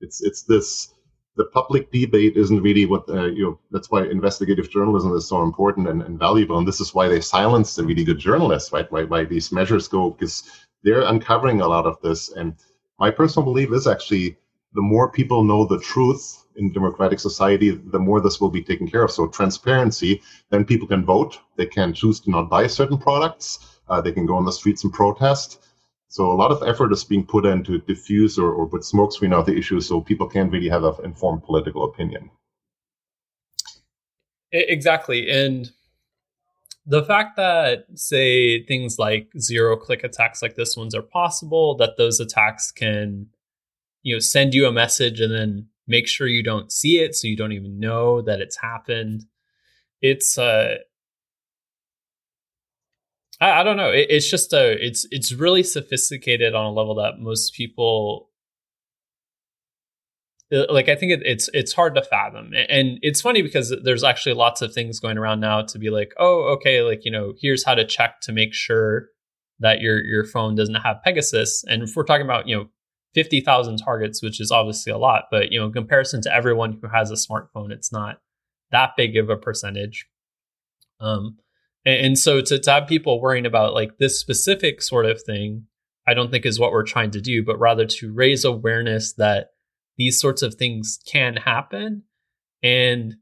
It's 0.00 0.22
it's 0.22 0.42
this 0.42 0.92
the 1.36 1.44
public 1.46 1.92
debate 1.92 2.36
isn't 2.36 2.62
really 2.62 2.86
what 2.86 3.08
uh, 3.08 3.26
you 3.26 3.44
know 3.44 3.58
that's 3.70 3.90
why 3.90 4.04
investigative 4.04 4.70
journalism 4.70 5.14
is 5.14 5.28
so 5.28 5.42
important 5.42 5.88
and, 5.88 6.02
and, 6.02 6.18
valuable 6.18 6.58
and 6.58 6.66
this 6.66 6.80
is 6.80 6.94
why 6.94 7.06
they 7.08 7.20
silence 7.20 7.74
the 7.74 7.84
really 7.84 8.04
good 8.04 8.18
journalists 8.18 8.72
right? 8.72 8.90
Why, 8.90 9.04
why 9.04 9.24
these 9.24 9.52
measures 9.52 9.86
go 9.86 10.10
because 10.10 10.42
they're 10.82 11.02
uncovering 11.02 11.60
a 11.60 11.68
lot 11.68 11.86
of 11.86 12.00
this 12.02 12.30
and 12.32 12.54
my 12.98 13.10
personal 13.10 13.44
belief 13.44 13.72
is 13.72 13.86
actually 13.86 14.36
the 14.72 14.82
more 14.82 15.10
people 15.10 15.44
know 15.44 15.66
the 15.66 15.80
truth 15.80 16.44
in 16.56 16.72
democratic 16.72 17.20
society 17.20 17.70
the 17.70 17.98
more 17.98 18.20
this 18.20 18.40
will 18.40 18.50
be 18.50 18.62
taken 18.62 18.88
care 18.88 19.02
of. 19.04 19.10
So 19.10 19.28
transparency 19.28 20.22
then 20.50 20.64
people 20.64 20.88
can 20.88 21.04
vote 21.04 21.38
they 21.56 21.66
can 21.66 21.92
choose 21.92 22.18
to 22.20 22.30
not 22.30 22.50
buy 22.50 22.66
certain 22.66 22.98
products 22.98 23.80
uh, 23.88 24.00
they 24.00 24.12
can 24.12 24.26
go 24.26 24.36
on 24.36 24.46
the 24.46 24.52
streets 24.52 24.84
and 24.84 24.92
protest 24.92 25.66
so 26.16 26.32
a 26.32 26.32
lot 26.32 26.50
of 26.50 26.66
effort 26.66 26.94
is 26.94 27.04
being 27.04 27.26
put 27.26 27.44
in 27.44 27.62
to 27.64 27.76
diffuse 27.80 28.38
or, 28.38 28.50
or 28.50 28.66
put 28.66 28.80
smokescreen 28.80 29.34
out 29.34 29.44
the 29.44 29.54
issue 29.54 29.82
so 29.82 30.00
people 30.00 30.26
can't 30.26 30.50
really 30.50 30.70
have 30.70 30.82
an 30.82 30.94
informed 31.04 31.42
political 31.42 31.84
opinion. 31.84 32.30
Exactly. 34.50 35.30
And 35.30 35.70
the 36.86 37.02
fact 37.02 37.36
that, 37.36 37.84
say, 37.96 38.64
things 38.64 38.98
like 38.98 39.30
zero 39.38 39.76
click 39.76 40.04
attacks 40.04 40.40
like 40.40 40.56
this 40.56 40.74
ones 40.74 40.94
are 40.94 41.02
possible, 41.02 41.76
that 41.76 41.98
those 41.98 42.18
attacks 42.18 42.72
can, 42.72 43.26
you 44.02 44.14
know, 44.14 44.20
send 44.20 44.54
you 44.54 44.66
a 44.66 44.72
message 44.72 45.20
and 45.20 45.34
then 45.34 45.66
make 45.86 46.08
sure 46.08 46.26
you 46.26 46.42
don't 46.42 46.72
see 46.72 46.96
it 46.98 47.14
so 47.14 47.28
you 47.28 47.36
don't 47.36 47.52
even 47.52 47.78
know 47.78 48.22
that 48.22 48.40
it's 48.40 48.56
happened. 48.56 49.26
It's 50.00 50.38
uh 50.38 50.76
I, 53.40 53.60
I 53.60 53.62
don't 53.62 53.76
know. 53.76 53.90
It, 53.90 54.06
it's 54.10 54.30
just 54.30 54.52
a 54.52 54.72
it's 54.84 55.06
it's 55.10 55.32
really 55.32 55.62
sophisticated 55.62 56.54
on 56.54 56.66
a 56.66 56.72
level 56.72 56.94
that 56.96 57.18
most 57.18 57.54
people 57.54 58.30
uh, 60.52 60.64
like 60.70 60.88
I 60.88 60.94
think 60.94 61.12
it, 61.12 61.22
it's 61.24 61.50
it's 61.52 61.72
hard 61.72 61.96
to 61.96 62.02
fathom, 62.02 62.52
and 62.68 62.98
it's 63.02 63.20
funny 63.20 63.42
because 63.42 63.74
there's 63.82 64.04
actually 64.04 64.34
lots 64.34 64.62
of 64.62 64.72
things 64.72 65.00
going 65.00 65.18
around 65.18 65.40
now 65.40 65.62
to 65.62 65.78
be 65.78 65.90
like, 65.90 66.12
oh, 66.18 66.52
okay, 66.54 66.82
like 66.82 67.04
you 67.04 67.10
know, 67.10 67.34
here's 67.40 67.64
how 67.64 67.74
to 67.74 67.84
check 67.84 68.20
to 68.22 68.32
make 68.32 68.54
sure 68.54 69.08
that 69.58 69.80
your 69.80 70.02
your 70.04 70.24
phone 70.24 70.54
doesn't 70.54 70.76
have 70.76 71.02
Pegasus. 71.02 71.64
And 71.68 71.82
if 71.82 71.96
we're 71.96 72.04
talking 72.04 72.24
about 72.24 72.46
you 72.46 72.56
know 72.56 72.68
fifty 73.12 73.40
thousand 73.40 73.78
targets, 73.78 74.22
which 74.22 74.40
is 74.40 74.52
obviously 74.52 74.92
a 74.92 74.98
lot, 74.98 75.24
but 75.32 75.50
you 75.50 75.58
know, 75.58 75.66
in 75.66 75.72
comparison 75.72 76.22
to 76.22 76.32
everyone 76.32 76.78
who 76.80 76.88
has 76.88 77.10
a 77.10 77.14
smartphone, 77.14 77.72
it's 77.72 77.90
not 77.90 78.20
that 78.70 78.90
big 78.96 79.16
of 79.16 79.28
a 79.28 79.36
percentage. 79.36 80.06
Um, 81.00 81.38
and, 81.86 82.18
so 82.18 82.40
to, 82.40 82.58
to 82.58 82.70
have 82.70 82.88
people 82.88 83.20
worrying 83.20 83.46
about 83.46 83.74
like 83.74 83.98
this 83.98 84.20
specific 84.20 84.82
sort 84.82 85.06
of 85.06 85.22
thing, 85.22 85.66
I 86.06 86.14
don't 86.14 86.30
think 86.30 86.44
is 86.44 86.58
what 86.58 86.72
we're 86.72 86.82
trying 86.82 87.12
to 87.12 87.20
do, 87.20 87.44
but 87.44 87.58
rather 87.58 87.86
to 87.86 88.12
raise 88.12 88.44
awareness 88.44 89.12
that 89.14 89.50
these 89.96 90.20
sorts 90.20 90.42
of 90.42 90.54
things 90.54 90.98
can 91.06 91.36
happen. 91.36 92.02
And 92.62 93.16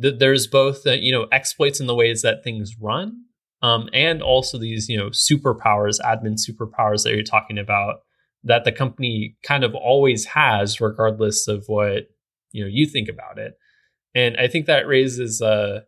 th- 0.00 0.18
there's 0.18 0.46
both 0.46 0.86
uh, 0.86 0.92
you 0.92 1.12
know 1.12 1.26
exploits 1.32 1.80
in 1.80 1.86
the 1.86 1.94
ways 1.94 2.22
that 2.22 2.44
things 2.44 2.76
run 2.80 3.24
um, 3.62 3.88
and 3.92 4.22
also 4.22 4.58
these 4.58 4.88
you 4.88 4.96
know 4.96 5.10
superpowers 5.10 6.00
admin 6.00 6.36
superpowers 6.38 7.04
that 7.04 7.12
you're 7.14 7.22
talking 7.22 7.58
about 7.58 7.96
that 8.44 8.64
the 8.64 8.72
company 8.72 9.36
kind 9.42 9.64
of 9.64 9.74
always 9.74 10.24
has 10.26 10.80
regardless 10.80 11.46
of 11.46 11.64
what 11.66 12.08
you 12.50 12.62
know 12.62 12.70
you 12.70 12.86
think 12.86 13.08
about 13.08 13.38
it. 13.38 13.54
And 14.14 14.36
i 14.36 14.48
think 14.48 14.66
that 14.66 14.86
raises 14.86 15.40
uh, 15.40 15.80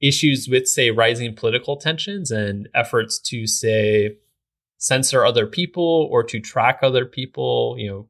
issues 0.00 0.48
with 0.48 0.68
say 0.68 0.90
rising 0.90 1.34
political 1.34 1.76
tensions 1.76 2.30
and 2.30 2.68
efforts 2.74 3.18
to 3.18 3.46
say 3.46 4.16
censor 4.78 5.24
other 5.24 5.46
people 5.46 6.08
or 6.10 6.22
to 6.22 6.38
track 6.38 6.80
other 6.82 7.06
people 7.06 7.76
you 7.78 7.88
know 7.88 8.08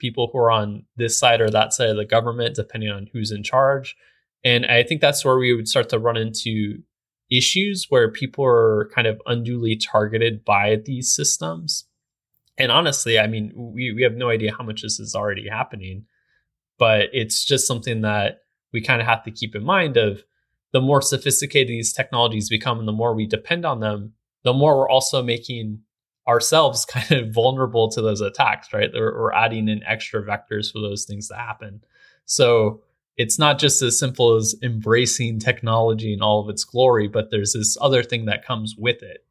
people 0.00 0.30
who 0.32 0.38
are 0.38 0.50
on 0.50 0.84
this 0.96 1.16
side 1.16 1.40
or 1.40 1.50
that 1.50 1.72
side 1.72 1.90
of 1.90 1.96
the 1.96 2.04
government, 2.04 2.56
depending 2.56 2.90
on 2.90 3.08
who's 3.12 3.30
in 3.30 3.44
charge. 3.44 3.96
And 4.42 4.66
I 4.66 4.82
think 4.82 5.00
that's 5.00 5.24
where 5.24 5.38
we 5.38 5.54
would 5.54 5.68
start 5.68 5.90
to 5.90 5.98
run 5.98 6.16
into 6.16 6.78
issues 7.30 7.86
where 7.90 8.10
people 8.10 8.44
are 8.44 8.90
kind 8.92 9.06
of 9.06 9.20
unduly 9.26 9.76
targeted 9.76 10.44
by 10.44 10.78
these 10.84 11.14
systems. 11.14 11.84
And 12.58 12.72
honestly, 12.72 13.18
I 13.18 13.28
mean, 13.28 13.52
we, 13.54 13.92
we 13.92 14.02
have 14.02 14.14
no 14.14 14.30
idea 14.30 14.54
how 14.56 14.64
much 14.64 14.82
this 14.82 14.98
is 14.98 15.14
already 15.14 15.48
happening, 15.48 16.06
but 16.78 17.10
it's 17.12 17.44
just 17.44 17.66
something 17.66 18.00
that 18.00 18.40
we 18.72 18.80
kind 18.80 19.00
of 19.00 19.06
have 19.06 19.22
to 19.24 19.30
keep 19.30 19.54
in 19.54 19.64
mind 19.64 19.96
of 19.96 20.24
the 20.72 20.80
more 20.80 21.02
sophisticated 21.02 21.68
these 21.68 21.92
technologies 21.92 22.48
become 22.48 22.78
and 22.78 22.88
the 22.88 22.92
more 22.92 23.14
we 23.14 23.26
depend 23.26 23.64
on 23.64 23.80
them, 23.80 24.12
the 24.44 24.52
more 24.52 24.76
we're 24.78 24.88
also 24.88 25.22
making 25.22 25.80
ourselves 26.28 26.84
kind 26.90 27.10
of 27.12 27.34
vulnerable 27.34 27.88
to 27.90 28.00
those 28.00 28.20
attacks, 28.20 28.72
right? 28.72 28.90
We're, 28.92 29.32
adding 29.32 29.68
in 29.68 29.82
extra 29.84 30.22
vectors 30.22 30.72
for 30.72 30.80
those 30.80 31.04
things 31.04 31.28
to 31.28 31.34
happen. 31.34 31.82
So 32.24 32.82
it's 33.16 33.38
not 33.38 33.58
just 33.58 33.82
as 33.82 33.98
simple 33.98 34.36
as 34.36 34.54
embracing 34.62 35.40
technology 35.40 36.12
in 36.12 36.22
all 36.22 36.40
of 36.40 36.48
its 36.48 36.64
glory, 36.64 37.08
but 37.08 37.30
there's 37.30 37.52
this 37.52 37.76
other 37.80 38.02
thing 38.02 38.26
that 38.26 38.44
comes 38.44 38.76
with 38.78 39.02
it. 39.02 39.24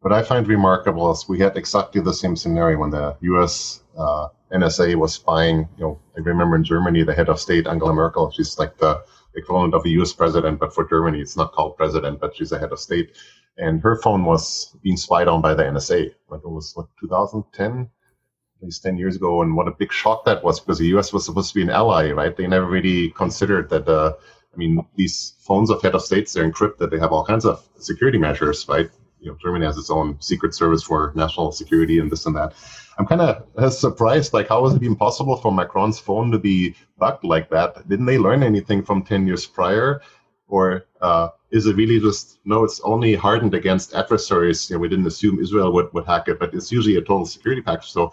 What 0.00 0.12
I 0.12 0.22
find 0.22 0.46
remarkable 0.46 1.10
is 1.12 1.28
we 1.28 1.38
had 1.38 1.56
exactly 1.56 2.00
the 2.00 2.12
same 2.12 2.34
scenario 2.34 2.78
when 2.78 2.90
the 2.90 3.16
U.S. 3.20 3.82
Uh, 3.96 4.28
NSA 4.52 4.96
was 4.96 5.14
spying. 5.14 5.68
You 5.78 5.84
know, 5.84 6.00
I 6.16 6.20
remember 6.20 6.56
in 6.56 6.64
Germany, 6.64 7.04
the 7.04 7.14
head 7.14 7.28
of 7.28 7.40
state 7.40 7.68
Angela 7.68 7.94
Merkel, 7.94 8.32
she's 8.32 8.58
like 8.58 8.76
the 8.78 9.02
equivalent 9.34 9.74
of 9.74 9.84
a 9.84 9.88
U.S. 9.90 10.12
president, 10.12 10.60
but 10.60 10.74
for 10.74 10.88
Germany, 10.88 11.20
it's 11.20 11.36
not 11.36 11.52
called 11.52 11.76
president, 11.76 12.20
but 12.20 12.36
she's 12.36 12.52
a 12.52 12.58
head 12.58 12.72
of 12.72 12.78
state 12.78 13.16
and 13.58 13.80
her 13.82 13.96
phone 13.96 14.24
was 14.24 14.74
being 14.82 14.96
spied 14.96 15.28
on 15.28 15.40
by 15.40 15.54
the 15.54 15.62
NSA. 15.62 16.14
Like 16.28 16.40
it 16.44 16.48
was 16.48 16.72
what 16.74 16.86
2010, 17.00 17.80
at 17.82 18.64
least 18.64 18.82
10 18.82 18.96
years 18.96 19.16
ago, 19.16 19.42
and 19.42 19.54
what 19.54 19.68
a 19.68 19.72
big 19.72 19.92
shock 19.92 20.24
that 20.24 20.42
was 20.42 20.60
because 20.60 20.78
the 20.78 20.86
US 20.96 21.12
was 21.12 21.24
supposed 21.24 21.50
to 21.50 21.54
be 21.54 21.62
an 21.62 21.70
ally, 21.70 22.10
right? 22.12 22.36
They 22.36 22.46
never 22.46 22.66
really 22.66 23.10
considered 23.10 23.68
that. 23.70 23.88
Uh, 23.88 24.14
I 24.54 24.56
mean, 24.58 24.84
these 24.96 25.34
phones 25.38 25.70
of 25.70 25.80
head 25.80 25.94
of 25.94 26.02
states 26.02 26.32
they're 26.32 26.50
encrypted. 26.50 26.90
They 26.90 26.98
have 26.98 27.12
all 27.12 27.24
kinds 27.24 27.46
of 27.46 27.66
security 27.78 28.18
measures, 28.18 28.68
right? 28.68 28.90
You 29.18 29.30
know, 29.30 29.38
Germany 29.42 29.64
has 29.64 29.78
its 29.78 29.90
own 29.90 30.20
secret 30.20 30.54
service 30.54 30.82
for 30.82 31.12
national 31.14 31.52
security 31.52 31.98
and 31.98 32.10
this 32.10 32.26
and 32.26 32.36
that. 32.36 32.52
I'm 32.98 33.06
kind 33.06 33.20
of 33.20 33.72
surprised, 33.72 34.32
like, 34.32 34.48
how 34.48 34.62
was 34.62 34.74
it 34.74 34.82
even 34.82 34.96
possible 34.96 35.36
for 35.36 35.52
Macron's 35.52 35.98
phone 35.98 36.30
to 36.30 36.38
be 36.38 36.74
bugged 36.98 37.24
like 37.24 37.50
that? 37.50 37.88
Didn't 37.88 38.06
they 38.06 38.18
learn 38.18 38.42
anything 38.42 38.82
from 38.82 39.02
10 39.02 39.26
years 39.26 39.46
prior? 39.46 40.02
Or 40.48 40.84
uh, 41.00 41.28
is 41.50 41.66
it 41.66 41.76
really 41.76 41.98
just 41.98 42.40
no? 42.44 42.64
It's 42.64 42.80
only 42.80 43.14
hardened 43.14 43.54
against 43.54 43.94
adversaries. 43.94 44.68
You 44.68 44.76
know, 44.76 44.80
we 44.80 44.88
didn't 44.88 45.06
assume 45.06 45.38
Israel 45.38 45.72
would, 45.72 45.92
would 45.94 46.04
hack 46.04 46.28
it, 46.28 46.38
but 46.38 46.52
it's 46.52 46.70
usually 46.70 46.96
a 46.96 47.00
total 47.00 47.24
security 47.24 47.62
package. 47.62 47.90
So 47.90 48.12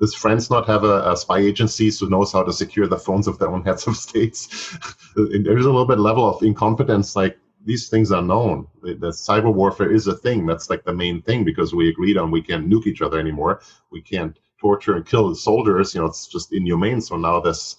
does 0.00 0.14
France 0.14 0.50
not 0.50 0.66
have 0.66 0.82
a, 0.82 1.12
a, 1.12 1.16
spy 1.16 1.38
agency 1.38 1.90
who 1.90 2.10
knows 2.10 2.32
how 2.32 2.42
to 2.42 2.52
secure 2.52 2.88
the 2.88 2.98
phones 2.98 3.28
of 3.28 3.38
their 3.38 3.50
own 3.50 3.62
heads 3.68 3.86
of 3.86 3.96
states? 3.96 4.76
There's 5.16 5.64
a 5.64 5.70
little 5.70 5.86
bit 5.86 6.00
level 6.00 6.28
of 6.28 6.42
incompetence. 6.42 7.14
Like 7.14 7.38
these 7.64 7.88
things 7.88 8.12
are 8.12 8.22
known. 8.22 8.66
The, 8.82 8.94
cyber 9.10 9.52
warfare 9.52 9.90
is 9.90 10.06
a 10.06 10.16
thing. 10.16 10.46
That's 10.46 10.70
like 10.70 10.84
the 10.84 10.92
main 10.92 11.22
thing 11.22 11.44
because 11.44 11.74
we 11.74 11.88
agreed 11.88 12.18
on 12.18 12.30
we 12.30 12.42
can't 12.42 12.68
nuke 12.68 12.86
each 12.86 13.02
other 13.02 13.18
anymore. 13.18 13.62
We 13.90 14.02
can't 14.02 14.38
torture 14.60 14.96
and 14.96 15.06
kill 15.06 15.28
the 15.28 15.36
soldiers. 15.36 15.94
You 15.94 16.02
know, 16.02 16.06
it's 16.06 16.26
just 16.26 16.52
inhumane. 16.52 17.00
So 17.00 17.16
now 17.16 17.40
this 17.40 17.76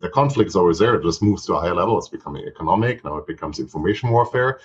the 0.00 0.08
conflict 0.08 0.48
is 0.48 0.56
always 0.56 0.78
there. 0.78 0.94
It 0.94 1.02
just 1.02 1.22
moves 1.22 1.44
to 1.46 1.54
a 1.54 1.60
higher 1.60 1.74
level. 1.74 1.98
It's 1.98 2.08
becoming 2.08 2.46
economic. 2.46 3.04
Now 3.04 3.16
it 3.16 3.26
becomes 3.26 3.58
information 3.58 4.10
warfare. 4.10 4.60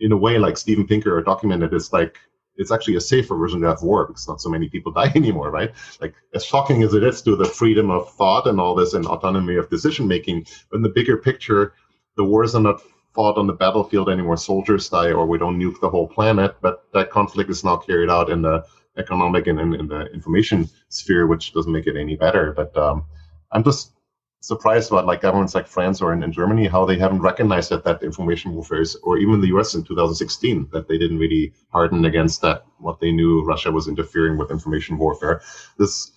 In 0.00 0.12
a 0.12 0.16
way, 0.16 0.38
like 0.38 0.56
Steven 0.56 0.86
Pinker 0.86 1.20
documented, 1.22 1.72
it's 1.72 1.92
like 1.92 2.18
it's 2.56 2.72
actually 2.72 2.96
a 2.96 3.00
safer 3.00 3.36
version 3.36 3.64
of 3.64 3.82
war 3.82 4.06
because 4.06 4.28
not 4.28 4.40
so 4.40 4.50
many 4.50 4.68
people 4.68 4.92
die 5.00 5.12
anymore, 5.14 5.50
right? 5.50 5.72
Like 6.00 6.14
as 6.34 6.44
shocking 6.44 6.82
as 6.82 6.94
it 6.94 7.02
is 7.02 7.22
to 7.22 7.36
the 7.36 7.44
freedom 7.44 7.90
of 7.90 8.12
thought 8.14 8.46
and 8.46 8.60
all 8.60 8.74
this 8.74 8.94
and 8.94 9.06
autonomy 9.06 9.56
of 9.56 9.70
decision 9.70 10.06
making, 10.06 10.46
in 10.72 10.82
the 10.82 10.88
bigger 10.88 11.16
picture, 11.16 11.74
the 12.16 12.24
wars 12.24 12.54
are 12.54 12.60
not 12.60 12.82
fought 13.14 13.38
on 13.38 13.46
the 13.46 13.52
battlefield 13.52 14.08
anymore. 14.08 14.36
Soldiers 14.36 14.88
die, 14.88 15.10
or 15.10 15.26
we 15.26 15.38
don't 15.38 15.58
nuke 15.58 15.80
the 15.80 15.90
whole 15.90 16.08
planet. 16.08 16.56
But 16.60 16.84
that 16.92 17.10
conflict 17.10 17.50
is 17.50 17.64
now 17.64 17.76
carried 17.76 18.10
out 18.10 18.30
in 18.30 18.42
the 18.42 18.64
economic 18.96 19.46
and 19.46 19.60
in, 19.60 19.74
in 19.74 19.88
the 19.88 20.06
information 20.12 20.68
sphere, 20.88 21.26
which 21.26 21.52
doesn't 21.52 21.72
make 21.72 21.86
it 21.86 21.96
any 21.96 22.16
better. 22.16 22.52
But 22.52 22.76
um, 22.76 23.04
I'm 23.52 23.64
just 23.64 23.92
surprised 24.40 24.90
about 24.90 25.06
like 25.06 25.20
governments 25.20 25.54
like 25.54 25.66
France 25.66 26.00
or 26.00 26.12
in, 26.12 26.22
in 26.22 26.32
Germany 26.32 26.68
how 26.68 26.84
they 26.84 26.96
haven't 26.96 27.20
recognized 27.20 27.70
that 27.70 27.84
that 27.84 28.02
information 28.02 28.54
warfare 28.54 28.80
is, 28.80 28.94
or 28.96 29.18
even 29.18 29.40
the 29.40 29.48
U.S. 29.48 29.74
in 29.74 29.82
2016 29.82 30.68
that 30.72 30.86
they 30.88 30.96
didn't 30.98 31.18
really 31.18 31.52
harden 31.70 32.04
against 32.04 32.40
that 32.42 32.64
what 32.78 33.00
they 33.00 33.10
knew 33.10 33.44
Russia 33.44 33.72
was 33.72 33.88
interfering 33.88 34.38
with 34.38 34.50
information 34.50 34.96
warfare. 34.98 35.40
This 35.78 36.12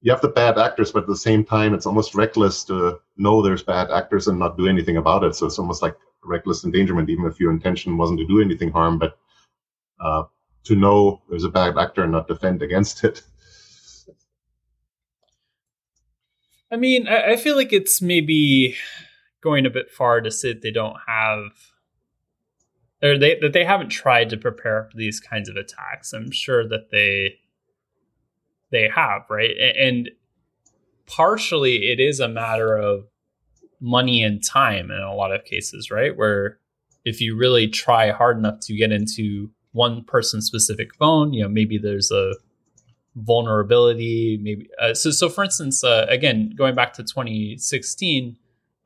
you 0.00 0.12
have 0.12 0.20
the 0.20 0.28
bad 0.28 0.58
actors, 0.58 0.92
but 0.92 1.02
at 1.02 1.08
the 1.08 1.16
same 1.16 1.44
time, 1.44 1.74
it's 1.74 1.86
almost 1.86 2.14
reckless 2.14 2.62
to 2.64 3.00
know 3.16 3.42
there's 3.42 3.64
bad 3.64 3.90
actors 3.90 4.28
and 4.28 4.38
not 4.38 4.56
do 4.56 4.68
anything 4.68 4.96
about 4.96 5.24
it. 5.24 5.34
So 5.34 5.46
it's 5.46 5.58
almost 5.58 5.82
like 5.82 5.96
reckless 6.24 6.64
endangerment, 6.64 7.08
even 7.10 7.26
if 7.26 7.40
your 7.40 7.50
intention 7.50 7.96
wasn't 7.96 8.18
to 8.20 8.26
do 8.26 8.40
anything 8.40 8.70
harm, 8.70 8.98
but 8.98 9.18
uh, 10.00 10.24
to 10.64 10.76
know 10.76 11.22
there's 11.28 11.44
a 11.44 11.48
bad 11.48 11.78
actor 11.78 12.02
and 12.02 12.12
not 12.12 12.28
defend 12.28 12.62
against 12.62 13.04
it. 13.04 13.22
I 16.70 16.76
mean, 16.76 17.08
I, 17.08 17.32
I 17.32 17.36
feel 17.36 17.56
like 17.56 17.72
it's 17.72 18.02
maybe 18.02 18.76
going 19.40 19.66
a 19.66 19.70
bit 19.70 19.90
far 19.90 20.20
to 20.20 20.30
say 20.30 20.52
they 20.52 20.70
don't 20.70 20.96
have 21.06 21.52
or 23.02 23.18
they 23.18 23.38
that 23.40 23.52
they 23.52 23.64
haven't 23.64 23.90
tried 23.90 24.30
to 24.30 24.36
prepare 24.36 24.88
for 24.90 24.96
these 24.96 25.20
kinds 25.20 25.48
of 25.48 25.56
attacks. 25.56 26.12
I'm 26.12 26.30
sure 26.30 26.68
that 26.68 26.90
they 26.90 27.38
they 28.70 28.88
have, 28.88 29.22
right? 29.30 29.54
And 29.78 30.10
partially 31.06 31.90
it 31.90 32.00
is 32.00 32.20
a 32.20 32.28
matter 32.28 32.76
of 32.76 33.06
money 33.80 34.22
and 34.22 34.44
time 34.44 34.90
in 34.90 35.00
a 35.00 35.14
lot 35.14 35.32
of 35.32 35.44
cases, 35.44 35.90
right? 35.90 36.16
Where 36.16 36.58
if 37.04 37.20
you 37.20 37.36
really 37.36 37.68
try 37.68 38.10
hard 38.10 38.38
enough 38.38 38.60
to 38.60 38.76
get 38.76 38.92
into 38.92 39.50
one 39.72 40.04
person 40.04 40.40
specific 40.42 40.94
phone, 40.94 41.32
you 41.32 41.42
know, 41.42 41.48
maybe 41.48 41.78
there's 41.78 42.10
a 42.10 42.34
vulnerability 43.16 44.38
maybe 44.40 44.68
uh, 44.80 44.94
so 44.94 45.10
so 45.10 45.28
for 45.28 45.42
instance 45.42 45.82
uh, 45.82 46.06
again 46.08 46.52
going 46.56 46.74
back 46.74 46.92
to 46.92 47.02
2016 47.02 48.36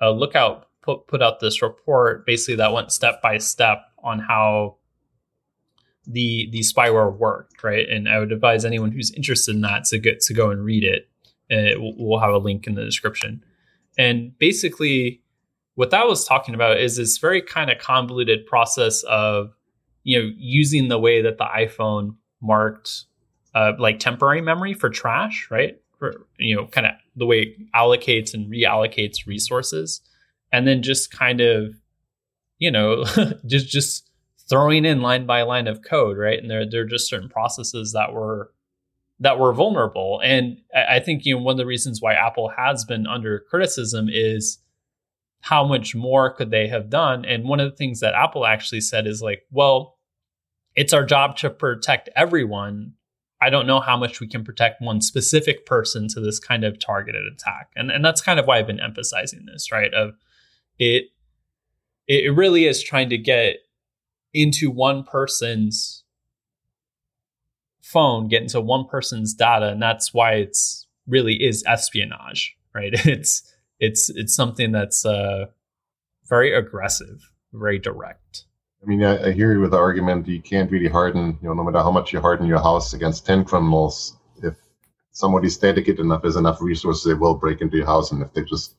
uh, 0.01 0.11
lookout 0.11 0.69
put 0.81 1.07
put 1.07 1.23
out 1.23 1.41
this 1.41 1.61
report 1.61 2.25
basically 2.25 2.55
that 2.55 2.73
went 2.73 2.91
step 2.91 3.21
by 3.21 3.37
step 3.37 3.85
on 4.03 4.19
how 4.19 4.77
the 6.07 6.49
the 6.51 6.61
spyware 6.61 7.15
worked 7.15 7.63
right? 7.63 7.89
And 7.89 8.09
i 8.09 8.19
would 8.19 8.33
advise 8.33 8.65
anyone 8.65 8.91
who's 8.91 9.11
interested 9.13 9.55
in 9.55 9.61
that 9.63 9.85
to 9.87 9.99
get 9.99 10.21
to 10.23 10.35
go 10.35 10.51
and 10.51 10.65
read 10.65 10.85
it. 10.85 11.09
And 11.51 11.77
uh, 11.77 11.93
we'll 11.99 12.21
have 12.21 12.33
a 12.33 12.39
link 12.39 12.67
in 12.67 12.75
the 12.75 12.85
description 12.85 13.45
and 13.99 14.37
basically 14.39 15.21
what 15.75 15.91
that 15.91 16.07
was 16.07 16.27
talking 16.27 16.55
about 16.55 16.79
is 16.79 16.97
this 16.97 17.19
very 17.19 17.41
kind 17.41 17.71
of 17.71 17.79
convoluted 17.79 18.47
process 18.47 19.03
of 19.05 19.55
you 20.05 20.19
know 20.19 20.31
using 20.37 20.89
the 20.89 20.99
way 20.99 21.23
that 21.23 21.39
the 21.39 21.47
iphone 21.57 22.17
marked 22.41 23.05
uh, 23.55 23.73
like 23.79 23.99
temporary 23.99 24.41
memory 24.41 24.75
for 24.75 24.91
trash, 24.91 25.49
right? 25.51 25.81
For 25.99 26.27
you 26.39 26.57
know, 26.57 26.67
kind 26.67 26.87
of 26.87 26.95
the 27.17 27.27
way 27.27 27.41
it 27.41 27.73
allocates 27.75 28.35
and 28.35 28.51
reallocates 28.51 29.27
resources, 29.27 30.01
and 30.53 30.67
then 30.67 30.83
just 30.83 31.11
kind 31.11 31.41
of, 31.41 31.75
you 32.59 32.71
know, 32.71 33.05
just 33.47 33.69
just 33.69 34.11
throwing 34.49 34.85
in 34.85 35.01
line 35.01 35.27
by 35.27 35.43
line 35.43 35.69
of 35.69 35.83
code, 35.83 36.17
right? 36.17 36.39
And 36.39 36.51
there 36.51 36.69
there 36.69 36.83
are 36.83 36.87
just 36.87 37.09
certain 37.09 37.29
processes 37.29 37.93
that 37.93 38.13
were 38.13 38.53
that 39.23 39.39
were 39.39 39.53
vulnerable. 39.53 40.21
And 40.23 40.59
I 40.75 40.99
think 40.99 41.25
you 41.25 41.37
know 41.37 41.43
one 41.43 41.53
of 41.53 41.59
the 41.59 41.67
reasons 41.67 42.03
why 42.03 42.15
Apple 42.15 42.53
has 42.57 42.85
been 42.85 43.07
under 43.07 43.39
criticism 43.39 44.09
is 44.11 44.59
how 45.41 45.65
much 45.65 45.95
more 45.95 46.33
could 46.35 46.51
they 46.51 46.67
have 46.67 46.91
done? 46.91 47.25
And 47.25 47.45
one 47.45 47.61
of 47.61 47.71
the 47.71 47.77
things 47.77 48.01
that 48.01 48.15
Apple 48.15 48.45
actually 48.45 48.81
said 48.81 49.07
is 49.07 49.23
like, 49.23 49.45
well, 49.51 49.97
it's 50.75 50.93
our 50.93 51.05
job 51.05 51.37
to 51.39 51.51
protect 51.51 52.09
everyone. 52.17 52.95
I 53.41 53.49
don't 53.49 53.67
know 53.67 53.81
how 53.81 53.97
much 53.97 54.21
we 54.21 54.27
can 54.27 54.43
protect 54.43 54.83
one 54.83 55.01
specific 55.01 55.67
person 55.67 56.09
to 56.09 56.21
this 56.21 56.41
kind 56.41 56.65
of 56.65 56.81
targeted 56.81 57.25
attack. 57.33 57.71
And 57.77 57.93
and 57.93 58.05
that's 58.05 58.21
kind 58.21 58.41
of 58.41 58.47
why 58.47 58.59
I've 58.59 58.67
been 58.67 58.81
emphasizing 58.81 59.47
this, 59.47 59.71
right? 59.71 59.95
Of 59.95 60.15
it 60.79 61.07
it 62.09 62.35
really 62.35 62.67
is 62.67 62.83
trying 62.83 63.11
to 63.11 63.19
get 63.19 63.59
into 64.35 64.69
one 64.69 65.05
person's 65.05 66.02
phone, 67.83 68.29
get 68.29 68.43
into 68.43 68.61
one 68.61 68.87
person's 68.87 69.35
data, 69.35 69.69
and 69.69 69.83
that's 69.83 70.15
why 70.15 70.35
it's 70.35 70.87
really 71.07 71.35
is 71.35 71.65
espionage, 71.67 72.57
right? 72.75 72.95
It's 73.07 73.43
it's 73.81 74.11
it's 74.11 74.35
something 74.35 74.71
that's 74.73 75.05
uh, 75.05 75.47
very 76.29 76.55
aggressive, 76.55 77.21
very 77.53 77.79
direct. 77.79 78.45
I 78.83 78.87
mean, 78.87 79.03
I, 79.05 79.29
I, 79.29 79.33
hear 79.33 79.53
you 79.53 79.61
with 79.61 79.71
the 79.73 79.79
argument 79.79 80.27
you 80.27 80.41
can't 80.41 80.71
really 80.71 80.89
harden, 80.89 81.39
you 81.41 81.49
know, 81.49 81.55
no 81.55 81.63
matter 81.63 81.79
how 81.79 81.93
much 81.93 82.13
you 82.13 82.21
harden 82.21 82.47
your 82.47 82.59
house 82.59 82.93
against 82.93 83.25
10 83.27 83.45
criminals, 83.45 84.17
if 84.43 84.55
somebody's 85.13 85.57
dedicated 85.57 86.01
enough, 86.01 86.23
there's 86.23 86.35
enough 86.35 86.61
resources, 86.61 87.05
they 87.05 87.15
will 87.15 87.35
break 87.35 87.61
into 87.61 87.77
your 87.77 87.87
house 87.87 88.11
and 88.11 88.23
if 88.23 88.33
they 88.33 88.43
just 88.43 88.75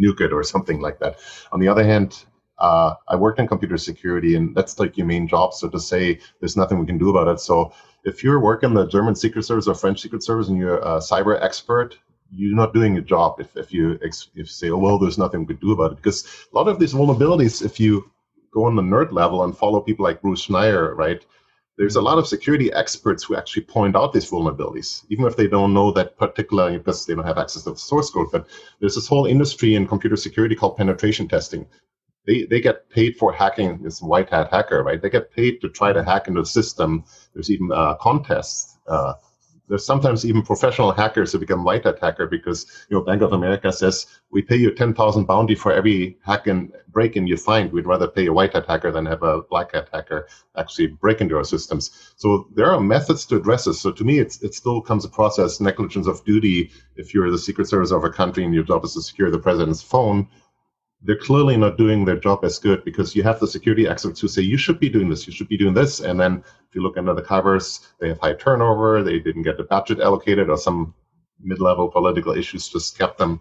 nuke 0.00 0.22
it 0.22 0.32
or 0.32 0.42
something 0.54 0.80
like 0.80 1.00
that. 1.00 1.18
On 1.52 1.60
the 1.60 1.68
other 1.68 1.84
hand, 1.84 2.24
uh, 2.58 2.94
I 3.08 3.16
worked 3.16 3.40
in 3.40 3.48
computer 3.48 3.76
security 3.76 4.36
and 4.36 4.54
that's 4.56 4.78
like 4.78 4.96
your 4.96 5.06
main 5.06 5.28
job. 5.28 5.52
So 5.52 5.68
to 5.68 5.80
say 5.80 6.18
there's 6.40 6.56
nothing 6.56 6.78
we 6.78 6.86
can 6.86 6.98
do 6.98 7.10
about 7.10 7.28
it. 7.28 7.40
So 7.40 7.72
if 8.04 8.24
you're 8.24 8.40
working 8.40 8.74
the 8.74 8.86
German 8.86 9.14
Secret 9.14 9.44
Service 9.44 9.68
or 9.68 9.74
French 9.74 10.00
Secret 10.00 10.22
Service 10.22 10.48
and 10.48 10.58
you're 10.58 10.78
a 10.78 10.98
cyber 10.98 11.40
expert, 11.42 11.98
you're 12.30 12.56
not 12.56 12.72
doing 12.72 12.94
your 12.94 13.04
job 13.04 13.40
if, 13.40 13.56
if 13.56 13.72
you 13.72 13.98
if 14.02 14.50
say, 14.50 14.70
oh 14.70 14.78
well, 14.78 14.98
there's 14.98 15.18
nothing 15.18 15.40
we 15.40 15.46
could 15.46 15.60
do 15.60 15.72
about 15.72 15.92
it. 15.92 15.96
Because 15.96 16.26
a 16.52 16.56
lot 16.56 16.68
of 16.68 16.78
these 16.78 16.94
vulnerabilities, 16.94 17.64
if 17.64 17.78
you 17.78 18.10
go 18.52 18.64
on 18.64 18.76
the 18.76 18.82
nerd 18.82 19.12
level 19.12 19.44
and 19.44 19.56
follow 19.56 19.80
people 19.80 20.04
like 20.04 20.22
Bruce 20.22 20.46
Schneier, 20.46 20.96
right? 20.96 21.24
There's 21.78 21.96
a 21.96 22.02
lot 22.02 22.18
of 22.18 22.28
security 22.28 22.72
experts 22.72 23.24
who 23.24 23.34
actually 23.34 23.64
point 23.64 23.96
out 23.96 24.12
these 24.12 24.30
vulnerabilities, 24.30 25.04
even 25.08 25.24
if 25.24 25.36
they 25.36 25.46
don't 25.46 25.72
know 25.72 25.90
that 25.92 26.18
particular 26.18 26.76
because 26.76 27.06
they 27.06 27.14
don't 27.14 27.24
have 27.24 27.38
access 27.38 27.62
to 27.64 27.70
the 27.70 27.76
source 27.78 28.10
code. 28.10 28.28
But 28.30 28.46
there's 28.80 28.94
this 28.94 29.06
whole 29.06 29.26
industry 29.26 29.74
in 29.74 29.86
computer 29.86 30.16
security 30.16 30.54
called 30.54 30.76
penetration 30.76 31.28
testing. 31.28 31.66
They, 32.26 32.44
they 32.44 32.60
get 32.60 32.88
paid 32.88 33.16
for 33.16 33.32
hacking 33.32 33.82
this 33.82 34.00
white 34.00 34.30
hat 34.30 34.48
hacker, 34.50 34.82
right? 34.82 35.00
They 35.00 35.10
get 35.10 35.32
paid 35.32 35.60
to 35.60 35.68
try 35.68 35.92
to 35.92 36.04
hack 36.04 36.28
into 36.28 36.42
the 36.42 36.46
system. 36.46 37.04
There's 37.34 37.50
even 37.50 37.72
uh, 37.72 37.94
contests 37.94 38.78
uh, 38.86 39.14
there's 39.68 39.86
sometimes 39.86 40.26
even 40.26 40.42
professional 40.42 40.92
hackers 40.92 41.32
who 41.32 41.38
become 41.38 41.64
white 41.64 41.84
hat 41.84 41.98
hacker 41.98 42.26
because 42.26 42.66
you 42.90 42.96
know 42.96 43.02
Bank 43.02 43.22
of 43.22 43.32
America 43.32 43.72
says 43.72 44.06
we 44.30 44.42
pay 44.42 44.56
you 44.56 44.70
ten 44.74 44.92
thousand 44.92 45.24
bounty 45.24 45.54
for 45.54 45.72
every 45.72 46.18
hack 46.22 46.46
and 46.46 46.72
break 46.88 47.16
in 47.16 47.26
you 47.26 47.38
find. 47.38 47.72
We'd 47.72 47.86
rather 47.86 48.06
pay 48.06 48.26
a 48.26 48.32
white 48.34 48.52
hat 48.52 48.66
hacker 48.66 48.90
than 48.90 49.06
have 49.06 49.22
a 49.22 49.40
black 49.42 49.72
hat 49.72 49.88
hacker 49.90 50.28
actually 50.56 50.88
break 50.88 51.22
into 51.22 51.38
our 51.38 51.44
systems. 51.44 52.12
So 52.16 52.48
there 52.54 52.70
are 52.70 52.80
methods 52.80 53.24
to 53.26 53.36
address 53.36 53.64
this. 53.64 53.80
So 53.80 53.92
to 53.92 54.04
me, 54.04 54.18
it's 54.18 54.42
it 54.42 54.54
still 54.54 54.82
comes 54.82 55.06
across 55.06 55.38
as 55.38 55.58
negligence 55.58 56.06
of 56.06 56.24
duty 56.24 56.70
if 56.96 57.14
you're 57.14 57.30
the 57.30 57.38
Secret 57.38 57.66
Service 57.66 57.92
of 57.92 58.04
a 58.04 58.10
country 58.10 58.44
and 58.44 58.52
your 58.52 58.64
job 58.64 58.84
is 58.84 58.92
to 58.92 59.00
secure 59.00 59.30
the 59.30 59.38
president's 59.38 59.80
phone 59.80 60.28
they're 61.04 61.16
clearly 61.16 61.56
not 61.56 61.76
doing 61.76 62.04
their 62.04 62.16
job 62.16 62.44
as 62.44 62.58
good 62.58 62.84
because 62.84 63.16
you 63.16 63.22
have 63.22 63.40
the 63.40 63.46
security 63.46 63.88
experts 63.88 64.20
who 64.20 64.28
say 64.28 64.42
you 64.42 64.56
should 64.56 64.78
be 64.78 64.88
doing 64.88 65.08
this, 65.08 65.26
you 65.26 65.32
should 65.32 65.48
be 65.48 65.58
doing 65.58 65.74
this, 65.74 66.00
and 66.00 66.18
then 66.18 66.44
if 66.68 66.74
you 66.74 66.82
look 66.82 66.96
under 66.96 67.14
the 67.14 67.22
covers, 67.22 67.88
they 67.98 68.08
have 68.08 68.20
high 68.20 68.34
turnover, 68.34 69.02
they 69.02 69.18
didn't 69.18 69.42
get 69.42 69.56
the 69.56 69.64
budget 69.64 70.00
allocated, 70.00 70.48
or 70.48 70.56
some 70.56 70.94
mid-level 71.40 71.88
political 71.90 72.32
issues 72.32 72.68
just 72.68 72.96
kept 72.96 73.18
them 73.18 73.40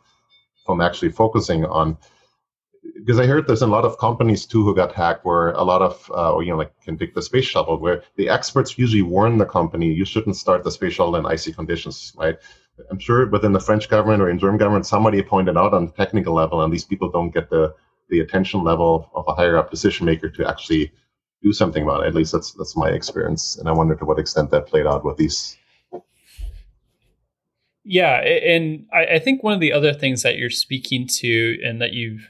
from 0.66 0.82
actually 0.82 1.12
focusing 1.12 1.66
on. 1.66 1.98
Because 2.96 3.20
I 3.20 3.28
heard 3.28 3.46
there's 3.46 3.62
a 3.62 3.68
lot 3.68 3.86
of 3.86 4.00
companies 4.00 4.48
too 4.48 4.64
who 4.64 4.76
got 4.76 4.92
hacked, 4.92 5.24
where 5.24 5.52
a 5.52 5.64
lot 5.64 5.84
of, 5.84 6.12
uh, 6.16 6.34
or, 6.34 6.42
you 6.42 6.50
know, 6.50 6.58
like 6.58 6.74
can 6.82 6.98
take 6.98 7.14
the 7.14 7.22
space 7.22 7.46
shuttle, 7.46 7.78
where 7.78 8.04
the 8.16 8.28
experts 8.28 8.78
usually 8.78 9.04
warn 9.04 9.38
the 9.38 9.46
company 9.46 9.94
you 9.94 10.04
shouldn't 10.04 10.36
start 10.36 10.64
the 10.64 10.72
space 10.72 10.94
shuttle 10.94 11.16
in 11.16 11.28
icy 11.28 11.54
conditions, 11.54 12.12
right? 12.18 12.40
I'm 12.90 13.00
sure 13.00 13.28
within 13.28 13.54
the 13.54 13.60
French 13.60 13.90
government 13.90 14.22
or 14.22 14.30
in 14.30 14.40
German 14.40 14.58
government, 14.58 14.86
somebody 14.86 15.22
pointed 15.22 15.58
out 15.58 15.74
on 15.74 15.88
the 15.88 15.92
technical 15.92 16.34
level, 16.34 16.62
and 16.62 16.74
these 16.74 16.86
people 16.86 17.10
don't 17.10 17.32
get 17.32 17.50
the 17.50 17.74
the 18.10 18.20
attention 18.20 18.64
level 18.64 19.10
of 19.16 19.26
a 19.28 19.34
higher 19.34 19.58
up 19.58 19.72
decision 19.72 20.06
maker 20.06 20.30
to 20.30 20.48
actually 20.48 20.92
do 21.42 21.54
something 21.54 21.84
about 21.84 22.04
it. 22.04 22.08
At 22.08 22.16
least 22.16 22.32
that's 22.32 22.54
that's 22.54 22.78
my 22.78 22.90
experience, 22.90 23.58
and 23.58 23.68
I 23.68 23.72
wonder 23.72 23.96
to 23.96 24.06
what 24.06 24.20
extent 24.20 24.52
that 24.52 24.68
played 24.68 24.86
out 24.86 25.04
with 25.04 25.18
these. 25.18 25.58
Yeah, 27.84 28.18
and 28.22 28.86
I, 28.94 29.18
think 29.18 29.42
one 29.42 29.56
of 29.56 29.60
the 29.60 29.74
other 29.74 29.92
things 29.92 30.22
that 30.22 30.38
you're 30.38 30.52
speaking 30.52 31.08
to, 31.20 31.58
and 31.64 31.82
that 31.82 31.94
you've 31.94 32.30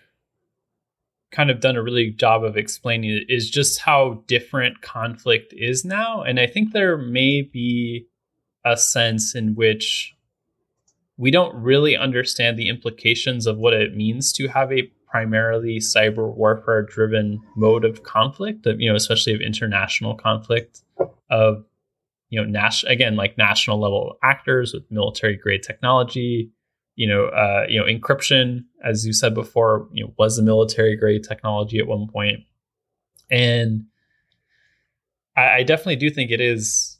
kind 1.29 1.51
of 1.51 1.59
done 1.59 1.75
a 1.75 1.83
really 1.83 2.05
good 2.05 2.19
job 2.19 2.45
of 2.45 2.55
explaining 2.55 3.09
it, 3.09 3.23
is 3.27 3.49
just 3.49 3.81
how 3.81 4.23
different 4.27 4.81
conflict 4.81 5.53
is 5.55 5.83
now, 5.83 6.21
and 6.21 6.39
I 6.39 6.47
think 6.47 6.71
there 6.71 6.97
may 6.97 7.41
be 7.41 8.07
a 8.63 8.77
sense 8.77 9.35
in 9.35 9.55
which 9.55 10.15
we 11.21 11.29
don't 11.29 11.53
really 11.55 11.95
understand 11.95 12.57
the 12.57 12.67
implications 12.67 13.45
of 13.45 13.59
what 13.59 13.73
it 13.73 13.95
means 13.95 14.33
to 14.33 14.47
have 14.47 14.71
a 14.71 14.91
primarily 15.07 15.77
cyber 15.77 16.33
warfare 16.35 16.81
driven 16.81 17.39
mode 17.55 17.85
of 17.85 18.01
conflict 18.01 18.65
you 18.65 18.89
know 18.89 18.95
especially 18.95 19.33
of 19.33 19.41
international 19.41 20.15
conflict 20.15 20.81
of 21.29 21.63
you 22.29 22.41
know 22.41 22.47
nas- 22.47 22.85
again 22.85 23.15
like 23.15 23.37
national 23.37 23.79
level 23.79 24.17
actors 24.23 24.73
with 24.73 24.89
military 24.89 25.35
grade 25.35 25.61
technology 25.61 26.49
you 26.95 27.07
know 27.07 27.25
uh, 27.25 27.65
you 27.69 27.79
know 27.79 27.85
encryption 27.85 28.63
as 28.83 29.05
you 29.05 29.13
said 29.13 29.33
before 29.33 29.87
you 29.91 30.03
know 30.03 30.13
was 30.17 30.37
a 30.37 30.43
military 30.43 30.95
grade 30.95 31.23
technology 31.23 31.79
at 31.79 31.87
one 31.87 32.07
point. 32.07 32.39
And 33.29 33.85
I 35.37 35.63
definitely 35.63 35.95
do 35.95 36.09
think 36.09 36.31
it 36.31 36.41
is 36.41 36.90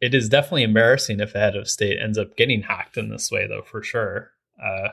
it 0.00 0.14
is 0.14 0.28
definitely 0.28 0.62
embarrassing 0.62 1.20
if 1.20 1.34
a 1.34 1.38
head 1.38 1.56
of 1.56 1.68
state 1.68 1.98
ends 2.00 2.18
up 2.18 2.36
getting 2.36 2.62
hacked 2.62 2.96
in 2.96 3.10
this 3.10 3.30
way, 3.30 3.46
though, 3.46 3.62
for 3.62 3.82
sure. 3.82 4.30
Uh, 4.62 4.88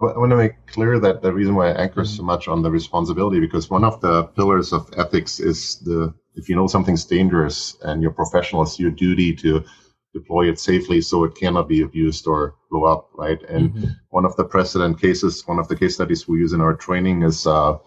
I 0.00 0.18
want 0.18 0.30
to 0.30 0.36
make 0.36 0.66
clear 0.66 0.98
that 0.98 1.22
the 1.22 1.32
reason 1.32 1.54
why 1.54 1.70
I 1.70 1.82
anchor 1.82 2.04
so 2.04 2.22
much 2.22 2.48
on 2.48 2.62
the 2.62 2.70
responsibility, 2.70 3.40
because 3.40 3.70
one 3.70 3.84
of 3.84 4.00
the 4.00 4.24
pillars 4.24 4.72
of 4.72 4.90
ethics 4.96 5.40
is 5.40 5.78
the 5.78 6.12
if 6.34 6.48
you 6.48 6.56
know 6.56 6.66
something's 6.66 7.04
dangerous 7.04 7.76
and 7.82 8.02
you're 8.02 8.10
professional, 8.10 8.62
it's 8.62 8.78
your 8.78 8.90
duty 8.90 9.32
to 9.36 9.64
deploy 10.12 10.48
it 10.48 10.58
safely 10.58 11.00
so 11.00 11.24
it 11.24 11.34
cannot 11.36 11.68
be 11.68 11.82
abused 11.82 12.26
or 12.26 12.56
blow 12.70 12.84
up, 12.84 13.10
right? 13.14 13.42
And 13.48 13.72
mm-hmm. 13.72 13.90
one 14.10 14.24
of 14.24 14.34
the 14.36 14.44
precedent 14.44 15.00
cases, 15.00 15.46
one 15.46 15.58
of 15.58 15.68
the 15.68 15.76
case 15.76 15.94
studies 15.94 16.26
we 16.26 16.38
use 16.38 16.52
in 16.52 16.60
our 16.60 16.74
training 16.74 17.22
is 17.22 17.46
uh, 17.46 17.78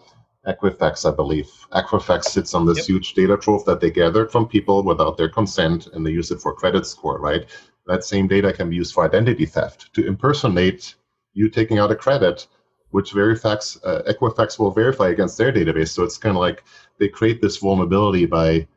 Equifax, 0.47 1.11
I 1.11 1.15
believe. 1.15 1.49
Equifax 1.73 2.25
sits 2.25 2.53
on 2.53 2.65
this 2.65 2.77
yep. 2.77 2.87
huge 2.87 3.13
data 3.13 3.37
trove 3.37 3.65
that 3.65 3.81
they 3.81 3.91
gathered 3.91 4.31
from 4.31 4.47
people 4.47 4.83
without 4.83 5.17
their 5.17 5.29
consent, 5.29 5.87
and 5.87 6.05
they 6.05 6.11
use 6.11 6.31
it 6.31 6.41
for 6.41 6.53
credit 6.53 6.85
score, 6.85 7.19
right? 7.19 7.45
That 7.85 8.03
same 8.03 8.27
data 8.27 8.53
can 8.53 8.69
be 8.69 8.77
used 8.77 8.93
for 8.93 9.05
identity 9.05 9.45
theft 9.45 9.93
to 9.93 10.05
impersonate 10.05 10.95
you 11.33 11.49
taking 11.49 11.79
out 11.79 11.91
a 11.91 11.95
credit, 11.95 12.47
which 12.91 13.13
Verifax, 13.13 13.77
uh, 13.83 14.01
Equifax 14.11 14.57
will 14.57 14.71
verify 14.71 15.09
against 15.09 15.37
their 15.37 15.51
database. 15.51 15.89
So 15.89 16.03
it's 16.03 16.17
kind 16.17 16.35
of 16.35 16.41
like 16.41 16.63
they 16.99 17.07
create 17.07 17.41
this 17.41 17.57
vulnerability 17.57 18.25
by 18.25 18.67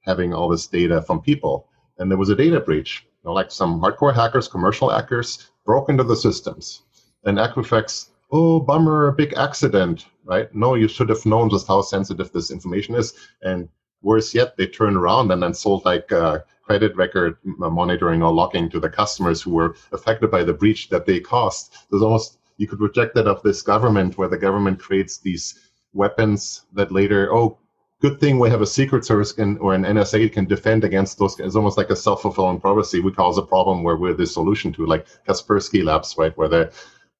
having 0.00 0.34
all 0.34 0.48
this 0.48 0.66
data 0.66 1.02
from 1.02 1.20
people. 1.20 1.68
And 1.98 2.10
there 2.10 2.18
was 2.18 2.28
a 2.28 2.36
data 2.36 2.60
breach. 2.60 3.06
You 3.22 3.30
know, 3.30 3.32
like 3.32 3.50
some 3.50 3.80
hardcore 3.80 4.14
hackers, 4.14 4.48
commercial 4.48 4.90
hackers, 4.90 5.50
broke 5.64 5.88
into 5.88 6.04
the 6.04 6.16
systems. 6.16 6.82
And 7.24 7.38
Equifax 7.38 8.10
oh, 8.30 8.60
bummer, 8.60 9.08
a 9.08 9.12
big 9.12 9.34
accident, 9.34 10.06
right? 10.24 10.52
No, 10.54 10.74
you 10.74 10.88
should 10.88 11.08
have 11.08 11.24
known 11.26 11.50
just 11.50 11.66
how 11.66 11.82
sensitive 11.82 12.32
this 12.32 12.50
information 12.50 12.94
is. 12.94 13.14
And 13.42 13.68
worse 14.02 14.34
yet, 14.34 14.56
they 14.56 14.66
turn 14.66 14.96
around 14.96 15.30
and 15.30 15.42
then 15.42 15.54
sold 15.54 15.84
like 15.84 16.10
uh, 16.12 16.40
credit 16.62 16.96
record 16.96 17.36
monitoring 17.44 18.22
or 18.22 18.32
logging 18.32 18.70
to 18.70 18.80
the 18.80 18.88
customers 18.88 19.42
who 19.42 19.50
were 19.50 19.76
affected 19.92 20.30
by 20.30 20.42
the 20.42 20.52
breach 20.52 20.88
that 20.88 21.06
they 21.06 21.20
caused. 21.20 21.74
There's 21.90 22.02
almost, 22.02 22.38
you 22.56 22.66
could 22.66 22.80
reject 22.80 23.14
that 23.14 23.26
of 23.26 23.42
this 23.42 23.62
government 23.62 24.16
where 24.16 24.28
the 24.28 24.38
government 24.38 24.78
creates 24.78 25.18
these 25.18 25.70
weapons 25.92 26.62
that 26.72 26.92
later, 26.92 27.32
oh, 27.32 27.58
good 28.00 28.20
thing 28.20 28.38
we 28.38 28.50
have 28.50 28.60
a 28.60 28.66
secret 28.66 29.04
service 29.04 29.32
can, 29.32 29.56
or 29.58 29.74
an 29.74 29.84
NSA 29.84 30.32
can 30.32 30.44
defend 30.44 30.84
against 30.84 31.18
those. 31.18 31.38
It's 31.38 31.56
almost 31.56 31.78
like 31.78 31.90
a 31.90 31.96
self-fulfilling 31.96 32.60
prophecy. 32.60 33.00
We 33.00 33.12
cause 33.12 33.38
a 33.38 33.42
problem 33.42 33.82
where 33.82 33.96
we're 33.96 34.14
the 34.14 34.26
solution 34.26 34.72
to, 34.74 34.86
like 34.86 35.06
Kaspersky 35.26 35.84
Labs, 35.84 36.16
right? 36.18 36.36
Where 36.36 36.48
they 36.48 36.68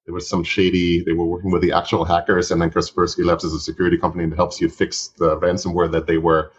there 0.05 0.15
was 0.15 0.29
some 0.29 0.45
shady 0.45 1.03
they 1.03 1.13
were 1.13 1.25
working 1.25 1.51
with 1.51 1.63
the 1.63 1.73
actual 1.73 2.05
hackers 2.05 2.51
and 2.51 2.61
then 2.61 2.71
kaspersky 2.71 3.25
labs 3.25 3.45
is 3.45 3.55
a 3.55 3.61
security 3.61 3.97
company 3.97 4.27
that 4.27 4.37
helps 4.37 4.61
you 4.61 4.69
fix 4.69 5.09
the 5.19 5.39
ransomware 5.39 5.91
that 5.91 6.07
they 6.07 6.19
were. 6.19 6.53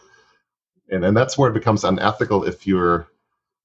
And, 0.90 1.04
and 1.06 1.16
that's 1.16 1.38
where 1.38 1.50
it 1.50 1.54
becomes 1.54 1.84
unethical 1.84 2.44
if 2.44 2.66
you're 2.68 3.02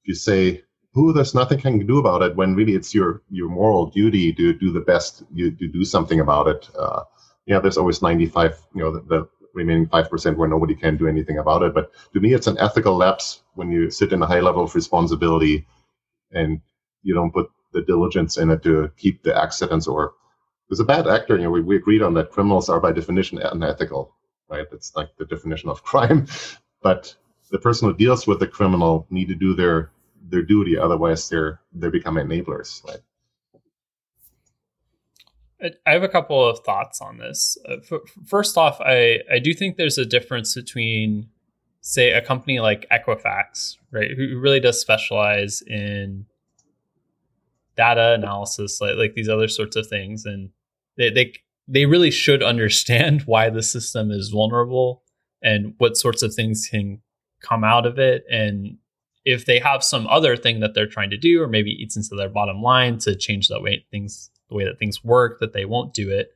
if 0.03 0.09
you 0.09 0.15
say 0.15 0.63
oh 0.97 1.13
there's 1.13 1.35
nothing 1.35 1.61
can 1.61 1.87
do 1.87 1.99
about 1.99 2.23
it 2.23 2.37
when 2.37 2.55
really 2.55 2.75
it's 2.75 2.95
your 2.95 3.23
your 3.31 3.49
moral 3.49 3.87
duty 3.87 4.33
to 4.33 4.53
do 4.53 4.73
the 4.73 4.81
best 4.81 5.23
you 5.33 5.51
to 5.51 5.69
do 5.69 5.85
something 5.85 6.21
about 6.21 6.49
it. 6.49 6.69
Uh, 6.79 7.03
yeah 7.47 7.59
there's 7.59 7.79
always 7.79 8.03
95 8.03 8.61
you 8.75 8.83
know 8.83 8.93
the, 8.93 9.01
the 9.03 9.29
remaining 9.53 9.87
5% 9.89 10.37
where 10.37 10.49
nobody 10.49 10.77
can 10.77 10.97
do 10.97 11.09
anything 11.09 11.39
about 11.39 11.63
it. 11.63 11.75
But 11.75 11.91
to 12.13 12.21
me 12.21 12.35
it's 12.35 12.47
an 12.47 12.59
ethical 12.59 12.97
lapse 12.97 13.43
when 13.55 13.71
you 13.71 13.91
sit 13.91 14.13
in 14.13 14.23
a 14.23 14.27
high 14.27 14.41
level 14.41 14.65
of 14.65 14.75
responsibility 14.75 15.67
and 16.33 16.61
you 17.03 17.15
don't 17.15 17.33
put 17.33 17.51
the 17.73 17.83
diligence 17.83 18.37
in 18.37 18.51
it 18.51 18.63
to 18.63 18.91
keep 18.97 19.23
the 19.23 19.37
accidents 19.37 19.87
or 19.87 20.15
there's 20.69 20.81
a 20.81 20.85
bad 20.85 21.09
actor. 21.09 21.37
You 21.37 21.45
know, 21.45 21.51
we, 21.51 21.63
we 21.63 21.77
agreed 21.77 22.03
on 22.03 22.15
that 22.15 22.31
criminals 22.31 22.69
are 22.69 22.81
by 22.81 22.93
definition 22.93 23.39
unethical, 23.39 24.15
right? 24.49 24.67
It's 24.73 24.95
like 24.95 25.09
the 25.19 25.25
definition 25.25 25.69
of 25.69 25.83
crime. 25.85 26.27
But 26.83 27.15
the 27.51 27.59
person 27.59 27.89
who 27.89 27.97
deals 27.97 28.27
with 28.27 28.39
the 28.39 28.47
criminal 28.47 29.07
need 29.11 29.29
to 29.29 29.35
do 29.35 29.55
their 29.55 29.91
their 30.23 30.43
duty, 30.43 30.79
otherwise 30.79 31.29
they're 31.29 31.61
they 31.73 31.89
become 31.89 32.15
enablers, 32.15 32.85
right? 32.85 33.01
I 35.87 35.93
have 35.93 36.03
a 36.03 36.09
couple 36.09 36.49
of 36.49 36.61
thoughts 36.61 37.03
on 37.03 37.19
this. 37.19 37.59
Uh, 37.69 37.99
first 38.27 38.57
off, 38.57 38.81
I, 38.81 39.21
I 39.31 39.39
do 39.41 39.53
think 39.53 39.77
there's 39.77 39.99
a 39.99 40.07
difference 40.07 40.55
between, 40.55 41.29
say, 41.83 42.13
a 42.13 42.23
company 42.23 42.61
like 42.61 42.87
Equifax, 42.91 43.77
right, 43.91 44.11
who 44.17 44.39
really 44.39 44.61
does 44.61 44.81
specialize 44.81 45.63
in 45.67 46.25
data 47.81 48.13
analysis, 48.13 48.79
like 48.79 48.97
like 48.97 49.15
these 49.15 49.29
other 49.31 49.49
sorts 49.49 49.75
of 49.75 49.87
things, 49.87 50.27
and 50.27 50.51
they 50.99 51.09
they 51.11 51.33
they 51.67 51.87
really 51.87 52.11
should 52.11 52.43
understand 52.43 53.23
why 53.33 53.49
the 53.49 53.63
system 53.63 54.11
is 54.11 54.29
vulnerable 54.29 55.03
and 55.43 55.75
what 55.79 55.97
sorts 55.97 56.23
of 56.23 56.35
things 56.35 56.69
can 56.71 57.01
come 57.41 57.65
out 57.65 57.87
of 57.87 57.99
it. 57.99 58.25
And 58.31 58.77
if 59.25 59.47
they 59.47 59.59
have 59.61 59.83
some 59.83 60.07
other 60.09 60.37
thing 60.37 60.61
that 60.61 60.75
they're 60.75 60.87
trying 60.87 61.09
to 61.11 61.17
do 61.17 61.43
or 61.43 61.49
maybe 61.49 61.71
eats 61.71 61.97
into 61.97 62.15
their 62.15 62.29
bottom 62.29 62.61
line 62.61 62.99
to 62.99 63.17
change 63.17 63.49
the 63.49 63.61
way 63.61 63.87
things 63.91 64.31
the 64.51 64.57
way 64.57 64.65
that 64.65 64.79
things 64.79 65.03
work 65.03 65.39
that 65.41 65.55
they 65.55 65.65
won't 65.65 65.95
do 65.95 66.11
it. 66.11 66.29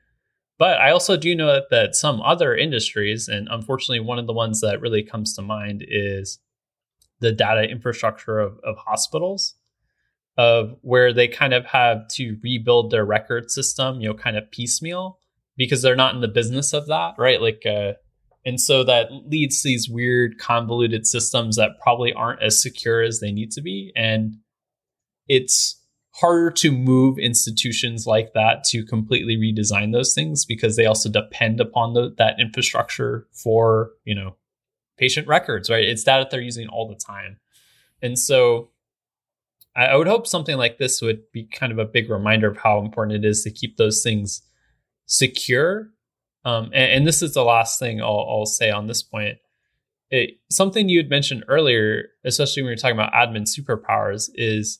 But 0.56 0.80
i 0.80 0.90
also 0.90 1.16
do 1.16 1.34
know 1.34 1.52
that, 1.52 1.68
that 1.70 1.94
some 1.94 2.22
other 2.22 2.56
industries 2.56 3.28
and 3.28 3.48
unfortunately 3.50 4.00
one 4.00 4.18
of 4.18 4.26
the 4.26 4.40
ones 4.44 4.60
that 4.62 4.80
really 4.80 5.02
comes 5.02 5.34
to 5.34 5.42
mind 5.42 5.84
is 5.86 6.38
the 7.20 7.32
data 7.32 7.64
infrastructure 7.68 8.38
of, 8.38 8.58
of 8.62 8.76
hospitals 8.76 9.56
of 10.36 10.76
where 10.82 11.12
they 11.12 11.28
kind 11.28 11.54
of 11.54 11.64
have 11.66 12.06
to 12.08 12.36
rebuild 12.42 12.90
their 12.90 13.04
record 13.04 13.50
system 13.50 14.00
you 14.00 14.08
know 14.08 14.14
kind 14.14 14.36
of 14.36 14.50
piecemeal 14.50 15.18
because 15.56 15.82
they're 15.82 15.96
not 15.96 16.14
in 16.14 16.20
the 16.20 16.28
business 16.28 16.72
of 16.72 16.86
that 16.86 17.14
right 17.18 17.40
like 17.40 17.64
uh, 17.66 17.92
and 18.44 18.60
so 18.60 18.84
that 18.84 19.08
leads 19.26 19.62
to 19.62 19.68
these 19.68 19.88
weird 19.88 20.38
convoluted 20.38 21.06
systems 21.06 21.56
that 21.56 21.80
probably 21.80 22.12
aren't 22.12 22.42
as 22.42 22.60
secure 22.60 23.02
as 23.02 23.20
they 23.20 23.32
need 23.32 23.50
to 23.52 23.62
be. 23.62 23.90
And 23.96 24.34
it's 25.26 25.80
harder 26.16 26.50
to 26.50 26.70
move 26.70 27.18
institutions 27.18 28.06
like 28.06 28.34
that 28.34 28.62
to 28.64 28.84
completely 28.84 29.36
redesign 29.36 29.92
those 29.92 30.14
things 30.14 30.44
because 30.44 30.76
they 30.76 30.86
also 30.86 31.08
depend 31.08 31.60
upon 31.60 31.94
the, 31.94 32.14
that 32.18 32.38
infrastructure 32.38 33.26
for, 33.32 33.92
you 34.04 34.14
know, 34.14 34.36
patient 34.98 35.26
records, 35.26 35.70
right? 35.70 35.84
It's 35.84 36.04
data 36.04 36.28
they're 36.30 36.40
using 36.40 36.68
all 36.68 36.86
the 36.86 36.94
time. 36.94 37.38
And 38.02 38.18
so 38.18 38.70
I, 39.76 39.86
I 39.86 39.96
would 39.96 40.06
hope 40.06 40.26
something 40.26 40.56
like 40.56 40.78
this 40.78 41.00
would 41.02 41.30
be 41.32 41.44
kind 41.44 41.72
of 41.72 41.78
a 41.78 41.84
big 41.84 42.10
reminder 42.10 42.48
of 42.48 42.58
how 42.58 42.80
important 42.80 43.24
it 43.24 43.28
is 43.28 43.42
to 43.42 43.50
keep 43.50 43.76
those 43.76 44.02
things 44.02 44.42
secure 45.06 45.90
um, 46.44 46.66
and, 46.66 46.92
and, 46.92 47.06
this 47.06 47.22
is 47.22 47.32
the 47.32 47.44
last 47.44 47.78
thing 47.78 48.02
I'll, 48.02 48.26
I'll 48.28 48.46
say 48.46 48.70
on 48.70 48.86
this 48.86 49.02
point. 49.02 49.38
It, 50.10 50.38
something 50.50 50.88
you 50.88 50.98
had 50.98 51.08
mentioned 51.08 51.44
earlier, 51.48 52.10
especially 52.24 52.62
when 52.62 52.68
you're 52.68 52.76
talking 52.76 52.96
about 52.96 53.14
admin 53.14 53.48
superpowers, 53.48 54.28
is 54.34 54.78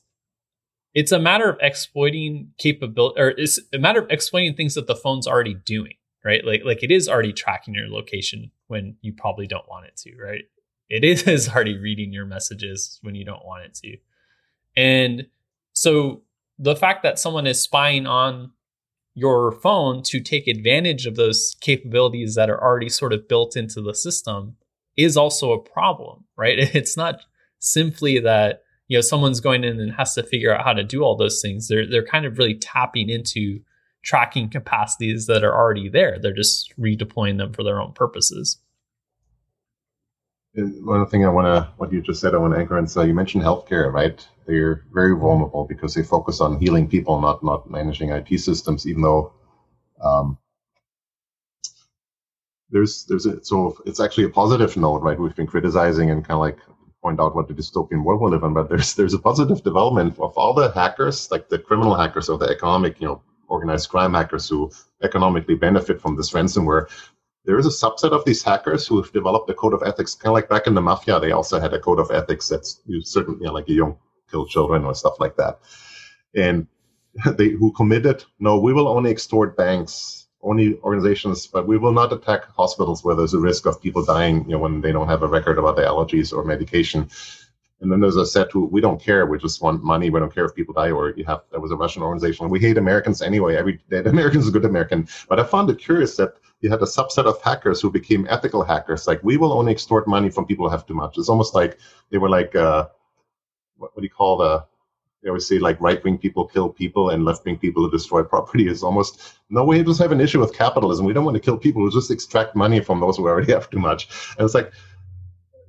it's 0.93 1.11
a 1.11 1.19
matter 1.19 1.49
of 1.49 1.57
exploiting 1.61 2.51
capability, 2.57 3.19
or 3.19 3.29
it's 3.29 3.59
a 3.73 3.79
matter 3.79 4.01
of 4.01 4.11
exploiting 4.11 4.53
things 4.53 4.75
that 4.75 4.87
the 4.87 4.95
phone's 4.95 5.27
already 5.27 5.55
doing, 5.55 5.95
right? 6.23 6.45
Like, 6.45 6.61
like 6.63 6.83
it 6.83 6.91
is 6.91 7.09
already 7.09 7.33
tracking 7.33 7.73
your 7.73 7.89
location 7.89 8.51
when 8.67 8.95
you 9.01 9.11
probably 9.11 9.47
don't 9.47 9.67
want 9.67 9.87
it 9.87 9.97
to, 9.97 10.15
right? 10.21 10.43
It 10.87 11.03
is 11.03 11.49
already 11.53 11.77
reading 11.79 12.13
your 12.13 12.25
messages 12.25 12.99
when 13.01 13.15
you 13.15 13.25
don't 13.25 13.45
want 13.45 13.65
it 13.65 13.73
to, 13.83 13.97
and 14.75 15.27
so 15.73 16.23
the 16.57 16.75
fact 16.75 17.03
that 17.03 17.19
someone 17.19 17.47
is 17.47 17.61
spying 17.61 18.07
on 18.07 18.51
your 19.13 19.51
phone 19.51 20.03
to 20.03 20.19
take 20.19 20.47
advantage 20.47 21.05
of 21.05 21.15
those 21.15 21.55
capabilities 21.61 22.35
that 22.35 22.49
are 22.49 22.61
already 22.61 22.89
sort 22.89 23.13
of 23.13 23.27
built 23.27 23.55
into 23.55 23.81
the 23.81 23.95
system 23.95 24.55
is 24.97 25.17
also 25.17 25.51
a 25.51 25.61
problem, 25.61 26.25
right? 26.37 26.57
It's 26.75 26.97
not 26.97 27.21
simply 27.59 28.19
that 28.19 28.61
you 28.87 28.97
know 28.97 29.01
someone's 29.01 29.39
going 29.39 29.63
in 29.63 29.79
and 29.79 29.93
has 29.93 30.13
to 30.15 30.23
figure 30.23 30.53
out 30.53 30.63
how 30.63 30.73
to 30.73 30.83
do 30.83 31.03
all 31.03 31.15
those 31.15 31.41
things. 31.41 31.67
They're 31.67 31.89
they're 31.89 32.05
kind 32.05 32.25
of 32.25 32.37
really 32.37 32.55
tapping 32.55 33.09
into 33.09 33.61
tracking 34.03 34.49
capacities 34.49 35.25
that 35.25 35.43
are 35.43 35.55
already 35.55 35.89
there. 35.89 36.19
They're 36.19 36.33
just 36.33 36.73
redeploying 36.77 37.37
them 37.37 37.53
for 37.53 37.63
their 37.63 37.81
own 37.81 37.93
purposes. 37.93 38.59
One 40.55 41.05
thing 41.07 41.25
I 41.25 41.29
want 41.29 41.47
to, 41.47 41.69
what 41.77 41.91
you 41.91 42.01
just 42.01 42.21
said, 42.21 42.33
I 42.33 42.37
want 42.37 42.53
to 42.53 42.59
anchor 42.59 42.77
and 42.77 42.89
say, 42.89 43.07
you 43.07 43.13
mentioned 43.13 43.43
healthcare, 43.43 43.91
right? 43.91 44.25
They're 44.47 44.85
very 44.93 45.13
vulnerable 45.13 45.65
because 45.65 45.93
they 45.93 46.03
focus 46.03 46.39
on 46.39 46.59
healing 46.59 46.87
people, 46.87 47.19
not 47.19 47.43
not 47.43 47.69
managing 47.69 48.11
IT 48.11 48.39
systems. 48.39 48.87
Even 48.87 49.01
though 49.01 49.33
um, 50.01 50.37
there's 52.69 53.05
there's 53.05 53.25
a, 53.25 53.43
so 53.43 53.77
it's 53.85 53.99
actually 53.99 54.25
a 54.25 54.29
positive 54.29 54.77
note, 54.77 55.01
right? 55.01 55.19
We've 55.19 55.35
been 55.35 55.47
criticizing 55.47 56.09
and 56.11 56.23
kind 56.23 56.35
of 56.35 56.41
like 56.41 56.59
point 57.01 57.19
out 57.19 57.35
what 57.35 57.47
the 57.47 57.53
dystopian 57.53 58.03
world 58.03 58.21
we 58.21 58.31
live 58.31 58.43
in, 58.43 58.53
but 58.53 58.69
there's 58.69 58.93
there's 58.95 59.13
a 59.13 59.19
positive 59.19 59.61
development 59.63 60.17
of 60.19 60.37
all 60.37 60.53
the 60.53 60.71
hackers, 60.71 61.29
like 61.31 61.49
the 61.49 61.59
criminal 61.59 61.95
hackers 61.95 62.29
or 62.29 62.37
the 62.37 62.47
economic, 62.47 63.01
you 63.01 63.07
know, 63.07 63.21
organized 63.47 63.89
crime 63.89 64.13
hackers 64.13 64.47
who 64.47 64.71
economically 65.03 65.55
benefit 65.55 66.01
from 66.01 66.15
this 66.15 66.31
ransomware 66.31 66.87
there 67.45 67.57
is 67.57 67.65
a 67.65 67.69
subset 67.69 68.11
of 68.11 68.25
these 68.25 68.43
hackers 68.43 68.87
who 68.87 69.01
have 69.01 69.11
developed 69.11 69.49
a 69.49 69.53
code 69.53 69.73
of 69.73 69.83
ethics, 69.83 70.15
kind 70.15 70.31
of 70.31 70.33
like 70.33 70.49
back 70.49 70.67
in 70.67 70.73
the 70.73 70.81
mafia. 70.81 71.19
They 71.19 71.31
also 71.31 71.59
had 71.59 71.73
a 71.73 71.79
code 71.79 71.99
of 71.99 72.11
ethics 72.11 72.49
that's 72.49 72.81
you 72.85 73.01
certain, 73.01 73.35
you 73.39 73.45
know, 73.45 73.53
like 73.53 73.69
you 73.69 73.77
don't 73.77 73.97
kill 74.29 74.45
children 74.45 74.83
or 74.83 74.95
stuff 74.95 75.19
like 75.19 75.35
that, 75.37 75.59
and 76.35 76.67
they 77.37 77.49
who 77.49 77.71
committed, 77.71 78.23
no, 78.39 78.59
we 78.59 78.73
will 78.73 78.87
only 78.87 79.11
extort 79.11 79.55
banks, 79.55 80.27
only 80.41 80.77
organizations, 80.79 81.47
but 81.47 81.67
we 81.67 81.77
will 81.77 81.91
not 81.91 82.13
attack 82.13 82.45
hospitals 82.55 83.03
where 83.03 83.15
there's 83.15 83.33
a 83.33 83.39
risk 83.39 83.65
of 83.65 83.81
people 83.81 84.03
dying, 84.03 84.43
you 84.45 84.51
know, 84.51 84.59
when 84.59 84.81
they 84.81 84.91
don't 84.91 85.07
have 85.07 85.23
a 85.23 85.27
record 85.27 85.57
about 85.57 85.75
their 85.75 85.87
allergies 85.87 86.33
or 86.33 86.43
medication. 86.43 87.09
And 87.81 87.91
then 87.91 87.99
there's 87.99 88.15
a 88.15 88.25
set 88.25 88.51
who 88.51 88.65
we 88.65 88.79
don't 88.79 89.01
care. 89.01 89.25
We 89.25 89.37
just 89.37 89.61
want 89.61 89.83
money. 89.83 90.09
We 90.09 90.19
don't 90.19 90.33
care 90.33 90.45
if 90.45 90.55
people 90.55 90.73
die 90.73 90.91
or 90.91 91.13
you 91.17 91.25
have. 91.25 91.41
There 91.51 91.59
was 91.59 91.71
a 91.71 91.75
Russian 91.75 92.03
organization. 92.03 92.49
We 92.49 92.59
hate 92.59 92.77
Americans 92.77 93.21
anyway. 93.21 93.57
Every 93.57 93.79
dead 93.89 94.07
American 94.07 94.39
is 94.39 94.47
a 94.47 94.51
good 94.51 94.65
American. 94.65 95.07
But 95.27 95.39
I 95.39 95.43
found 95.43 95.69
it 95.69 95.77
curious 95.77 96.15
that 96.15 96.35
you 96.61 96.69
had 96.69 96.81
a 96.81 96.85
subset 96.85 97.25
of 97.25 97.41
hackers 97.41 97.81
who 97.81 97.91
became 97.91 98.27
ethical 98.29 98.63
hackers. 98.63 99.07
Like 99.07 99.23
we 99.23 99.37
will 99.37 99.53
only 99.53 99.71
extort 99.71 100.07
money 100.07 100.29
from 100.29 100.45
people 100.45 100.65
who 100.65 100.71
have 100.71 100.85
too 100.85 100.93
much. 100.93 101.17
It's 101.17 101.29
almost 101.29 101.53
like 101.53 101.77
they 102.09 102.17
were 102.17 102.29
like, 102.29 102.55
uh, 102.55 102.87
what, 103.77 103.95
what 103.95 104.01
do 104.01 104.03
you 104.03 104.09
call 104.09 104.37
the? 104.37 104.65
They 105.21 105.29
always 105.29 105.47
say 105.47 105.57
like 105.57 105.81
right 105.81 106.03
wing 106.03 106.19
people 106.19 106.45
kill 106.45 106.69
people 106.69 107.09
and 107.09 107.25
left 107.25 107.45
wing 107.45 107.57
people 107.57 107.83
who 107.83 107.91
destroy 107.91 108.23
property. 108.23 108.67
Is 108.67 108.83
almost 108.83 109.39
no 109.49 109.63
way. 109.65 109.83
Just 109.83 110.01
have 110.01 110.11
an 110.11 110.21
issue 110.21 110.39
with 110.39 110.53
capitalism. 110.53 111.05
We 111.05 111.13
don't 111.13 111.25
want 111.25 111.35
to 111.35 111.41
kill 111.41 111.57
people 111.57 111.81
who 111.81 111.91
just 111.91 112.11
extract 112.11 112.55
money 112.55 112.79
from 112.79 112.99
those 112.99 113.17
who 113.17 113.27
already 113.27 113.51
have 113.57 113.69
too 113.69 113.79
much. 113.79 114.07
And 114.37 114.45
it's 114.45 114.53
like, 114.53 114.71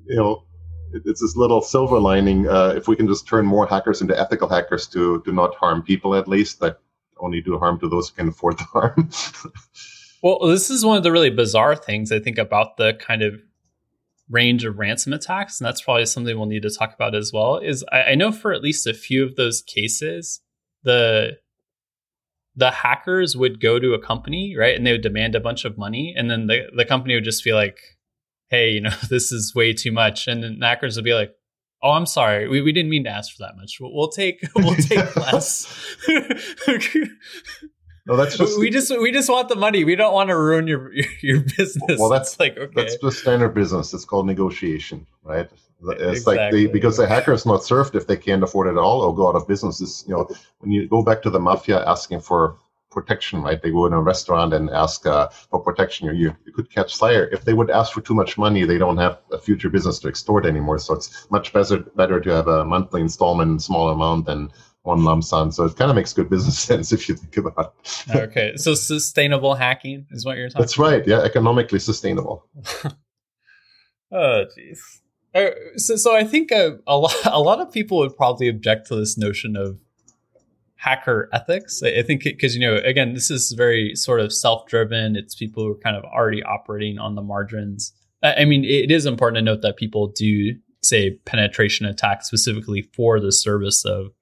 you 0.07 0.17
know, 0.17 0.45
it's 0.93 1.21
this 1.21 1.37
little 1.37 1.63
silver 1.63 1.99
lining. 1.99 2.49
Uh, 2.49 2.75
if 2.77 2.87
we 2.87 2.97
can 2.97 3.09
just 3.09 3.27
turn 3.27 3.45
more 3.45 3.67
hackers 3.67 4.03
into 4.03 4.19
ethical 4.19 4.49
hackers 4.49 4.87
to 4.89 5.23
do 5.25 5.33
not 5.33 5.55
harm 5.55 5.83
people, 5.83 6.15
at 6.15 6.29
least 6.29 6.61
that 6.61 6.79
only 7.19 7.41
do 7.41 7.59
harm 7.59 7.81
to 7.81 7.89
those 7.89 8.11
who 8.11 8.17
can 8.17 8.29
afford 8.29 8.59
the 8.59 8.65
harm. 8.65 9.11
well, 10.23 10.39
this 10.47 10.71
is 10.71 10.85
one 10.85 10.97
of 10.97 11.03
the 11.03 11.13
really 11.13 11.31
bizarre 11.31 11.77
things 11.77 12.13
I 12.13 12.19
think 12.19 12.39
about 12.39 12.77
the 12.77 12.95
kind 12.95 13.23
of 13.23 13.41
range 14.29 14.65
of 14.65 14.79
ransom 14.79 15.13
attacks, 15.13 15.61
and 15.61 15.67
that's 15.67 15.83
probably 15.83 16.07
something 16.07 16.37
we'll 16.37 16.47
need 16.47 16.63
to 16.63 16.71
talk 16.71 16.95
about 16.95 17.15
as 17.15 17.33
well. 17.33 17.59
Is 17.59 17.85
I, 17.93 18.03
I 18.03 18.15
know 18.15 18.33
for 18.33 18.53
at 18.53 18.63
least 18.63 18.87
a 18.87 18.95
few 18.95 19.25
of 19.25 19.37
those 19.37 19.63
cases, 19.63 20.41
the 20.83 21.39
the 22.55 22.71
hackers 22.71 23.37
would 23.37 23.61
go 23.61 23.79
to 23.79 23.93
a 23.93 24.01
company, 24.01 24.57
right, 24.57 24.75
and 24.75 24.87
they 24.87 24.93
would 24.93 25.03
demand 25.03 25.35
a 25.35 25.41
bunch 25.41 25.65
of 25.65 25.79
money, 25.79 26.15
and 26.17 26.31
then 26.31 26.47
the 26.47 26.67
the 26.75 26.85
company 26.85 27.15
would 27.15 27.25
just 27.25 27.45
be 27.45 27.53
like, 27.53 27.79
hey, 28.49 28.71
you 28.71 28.81
know, 28.81 28.91
this 29.11 29.33
is 29.33 29.55
way 29.55 29.73
too 29.73 29.93
much. 29.93 30.27
And 30.27 30.43
then 30.43 30.59
the 30.59 30.67
hackers 30.67 30.97
would 30.97 31.05
be 31.05 31.15
like, 31.15 31.33
oh, 31.83 31.93
I'm 31.93 32.07
sorry, 32.07 32.49
we, 32.49 32.61
we 32.63 32.73
didn't 32.73 32.91
mean 32.91 33.05
to 33.05 33.11
ask 33.11 33.33
for 33.33 33.43
that 33.43 33.57
much. 33.57 33.79
We'll, 33.81 33.95
we'll 33.95 34.09
take 34.09 34.41
we'll 34.57 34.75
take 34.75 35.17
less. 35.33 35.67
No, 38.07 38.17
that's 38.17 38.39
just 38.39 38.59
we 38.59 38.71
just 38.71 38.91
we 39.01 39.11
just 39.11 39.29
want 39.29 39.49
the 39.49 39.57
money. 39.57 39.85
We 39.85 39.97
don't 39.97 40.15
want 40.15 40.29
to 40.31 40.37
ruin 40.37 40.67
your 40.69 40.93
your, 41.21 41.41
business. 41.41 41.99
Well, 41.99 42.09
that's 42.09 42.39
like 42.41 42.57
okay. 42.57 42.73
That's 42.75 42.97
just 42.97 43.19
standard 43.19 43.55
business. 43.55 43.93
It's 43.93 44.05
called 44.05 44.27
negotiation, 44.27 45.07
right? 45.25 45.49
It's 45.83 46.21
exactly. 46.21 46.37
like 46.37 46.53
they 46.53 46.67
because 46.67 46.97
the 46.97 47.07
hacker 47.07 47.33
is 47.33 47.45
not 47.45 47.65
served 47.65 47.97
if 47.97 48.07
they 48.07 48.17
can't 48.17 48.43
afford 48.43 48.69
it 48.69 48.71
at 48.71 48.79
all 48.79 49.03
or 49.03 49.15
go 49.15 49.29
out 49.29 49.35
of 49.35 49.47
business. 49.49 49.81
Is 49.81 50.05
you 50.07 50.15
know 50.15 50.29
when 50.61 50.71
you 50.71 50.89
go 50.89 51.03
back 51.03 51.21
to 51.23 51.31
the 51.31 51.41
mafia 51.41 51.85
asking 51.85 52.21
for 52.21 52.57
protection, 52.97 53.43
right? 53.43 53.61
They 53.61 53.71
go 53.71 53.85
in 53.85 53.93
a 53.93 54.01
restaurant 54.01 54.55
and 54.55 54.71
ask 54.71 55.05
uh, 55.05 55.29
for 55.51 55.61
protection, 55.61 56.07
you, 56.17 56.35
you 56.47 56.53
could 56.53 56.71
catch 56.71 56.97
fire. 56.97 57.29
If 57.31 57.45
they 57.45 57.53
would 57.53 57.69
ask 57.69 57.93
for 57.93 58.01
too 58.01 58.15
much 58.15 58.39
money, 58.39 58.65
they 58.65 58.79
don't 58.79 58.97
have 58.97 59.19
a 59.31 59.39
future 59.39 59.69
business 59.69 59.99
to 59.99 60.09
extort 60.09 60.47
anymore. 60.47 60.79
So 60.79 60.95
it's 60.95 61.31
much 61.31 61.53
better 61.53 61.81
better 61.95 62.19
to 62.21 62.31
have 62.31 62.49
a 62.49 62.65
monthly 62.65 63.03
installment, 63.03 63.63
small 63.63 63.91
amount 63.91 64.25
than 64.25 64.51
one 64.87 65.05
lump 65.05 65.25
sum. 65.25 65.51
So 65.51 65.65
it 65.65 65.77
kind 65.77 65.91
of 65.91 65.97
makes 65.97 66.13
good 66.13 66.31
business 66.31 66.59
sense 66.69 66.93
if 66.93 67.09
you 67.09 67.17
think 67.17 67.37
about 67.37 67.75
it. 67.85 68.17
okay, 68.17 68.57
so 68.57 68.75
sustainable 68.75 69.55
hacking 69.55 70.07
is 70.11 70.25
what 70.25 70.37
you're 70.37 70.49
talking. 70.49 70.63
That's 70.63 70.79
right. 70.79 71.07
Yeah, 71.07 71.21
economically 71.21 71.79
sustainable. 71.79 72.47
oh, 74.13 74.45
jeez. 74.57 74.79
Uh, 75.35 75.51
so, 75.77 75.97
so 75.97 76.17
I 76.17 76.25
think 76.25 76.51
a, 76.51 76.79
a, 76.87 76.97
lot, 76.97 77.15
a 77.27 77.41
lot 77.41 77.61
of 77.61 77.71
people 77.71 77.99
would 77.99 78.17
probably 78.17 78.49
object 78.49 78.87
to 78.89 78.97
this 78.97 79.19
notion 79.19 79.57
of 79.57 79.81
hacker 80.77 81.29
ethics. 81.33 81.83
I, 81.85 81.99
I 81.99 82.03
think 82.03 82.25
because 82.25 82.55
you 82.55 82.61
know, 82.61 82.77
again, 82.77 83.13
this 83.13 83.31
is 83.31 83.53
very 83.53 83.95
sort 83.95 84.21
of 84.21 84.33
self-driven. 84.33 85.17
It's 85.17 85.35
people 85.35 85.65
who 85.65 85.73
are 85.73 85.79
kind 85.79 85.97
of 85.97 86.05
already 86.05 86.43
operating 86.43 86.99
on 86.99 87.17
the 87.17 87.23
margins. 87.23 87.93
I, 88.23 88.35
I 88.35 88.45
mean, 88.45 88.65
it 88.65 88.91
is 88.91 89.05
important 89.05 89.37
to 89.37 89.43
note 89.43 89.63
that 89.63 89.77
people 89.77 90.09
do 90.09 90.55
say 90.83 91.19
penetration 91.25 91.85
attacks 91.87 92.29
specifically 92.29 92.89
for 92.95 93.21
the 93.21 93.33
service 93.33 93.85
of 93.85 94.13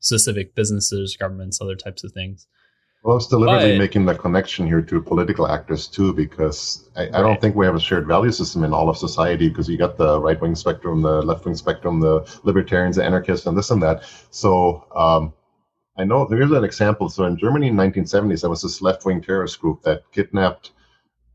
specific 0.00 0.54
businesses, 0.54 1.16
governments, 1.16 1.60
other 1.60 1.76
types 1.76 2.04
of 2.04 2.12
things. 2.12 2.46
Well, 3.04 3.14
I 3.14 3.16
was 3.16 3.28
deliberately 3.28 3.72
but, 3.72 3.78
making 3.78 4.06
the 4.06 4.14
connection 4.14 4.66
here 4.66 4.82
to 4.82 5.00
political 5.00 5.46
actors 5.46 5.86
too, 5.86 6.12
because 6.12 6.90
I, 6.96 7.02
right. 7.02 7.14
I, 7.14 7.20
don't 7.22 7.40
think 7.40 7.54
we 7.54 7.64
have 7.64 7.76
a 7.76 7.80
shared 7.80 8.06
value 8.08 8.32
system 8.32 8.64
in 8.64 8.72
all 8.72 8.88
of 8.88 8.98
society. 8.98 9.48
Because 9.48 9.68
you 9.68 9.78
got 9.78 9.96
the 9.96 10.20
right 10.20 10.40
wing 10.40 10.56
spectrum, 10.56 11.02
the 11.02 11.22
left 11.22 11.44
wing 11.44 11.54
spectrum, 11.54 12.00
the 12.00 12.26
libertarians, 12.42 12.96
the 12.96 13.04
anarchists, 13.04 13.46
and 13.46 13.56
this 13.56 13.70
and 13.70 13.80
that. 13.82 14.02
So 14.30 14.84
um, 14.96 15.32
I 15.96 16.04
know 16.04 16.26
here's 16.26 16.50
an 16.50 16.64
example. 16.64 17.08
So 17.08 17.24
in 17.24 17.36
Germany 17.36 17.68
in 17.68 17.76
1970s, 17.76 18.40
there 18.40 18.50
was 18.50 18.62
this 18.62 18.82
left 18.82 19.04
wing 19.04 19.22
terrorist 19.22 19.60
group 19.60 19.82
that 19.82 20.02
kidnapped 20.10 20.72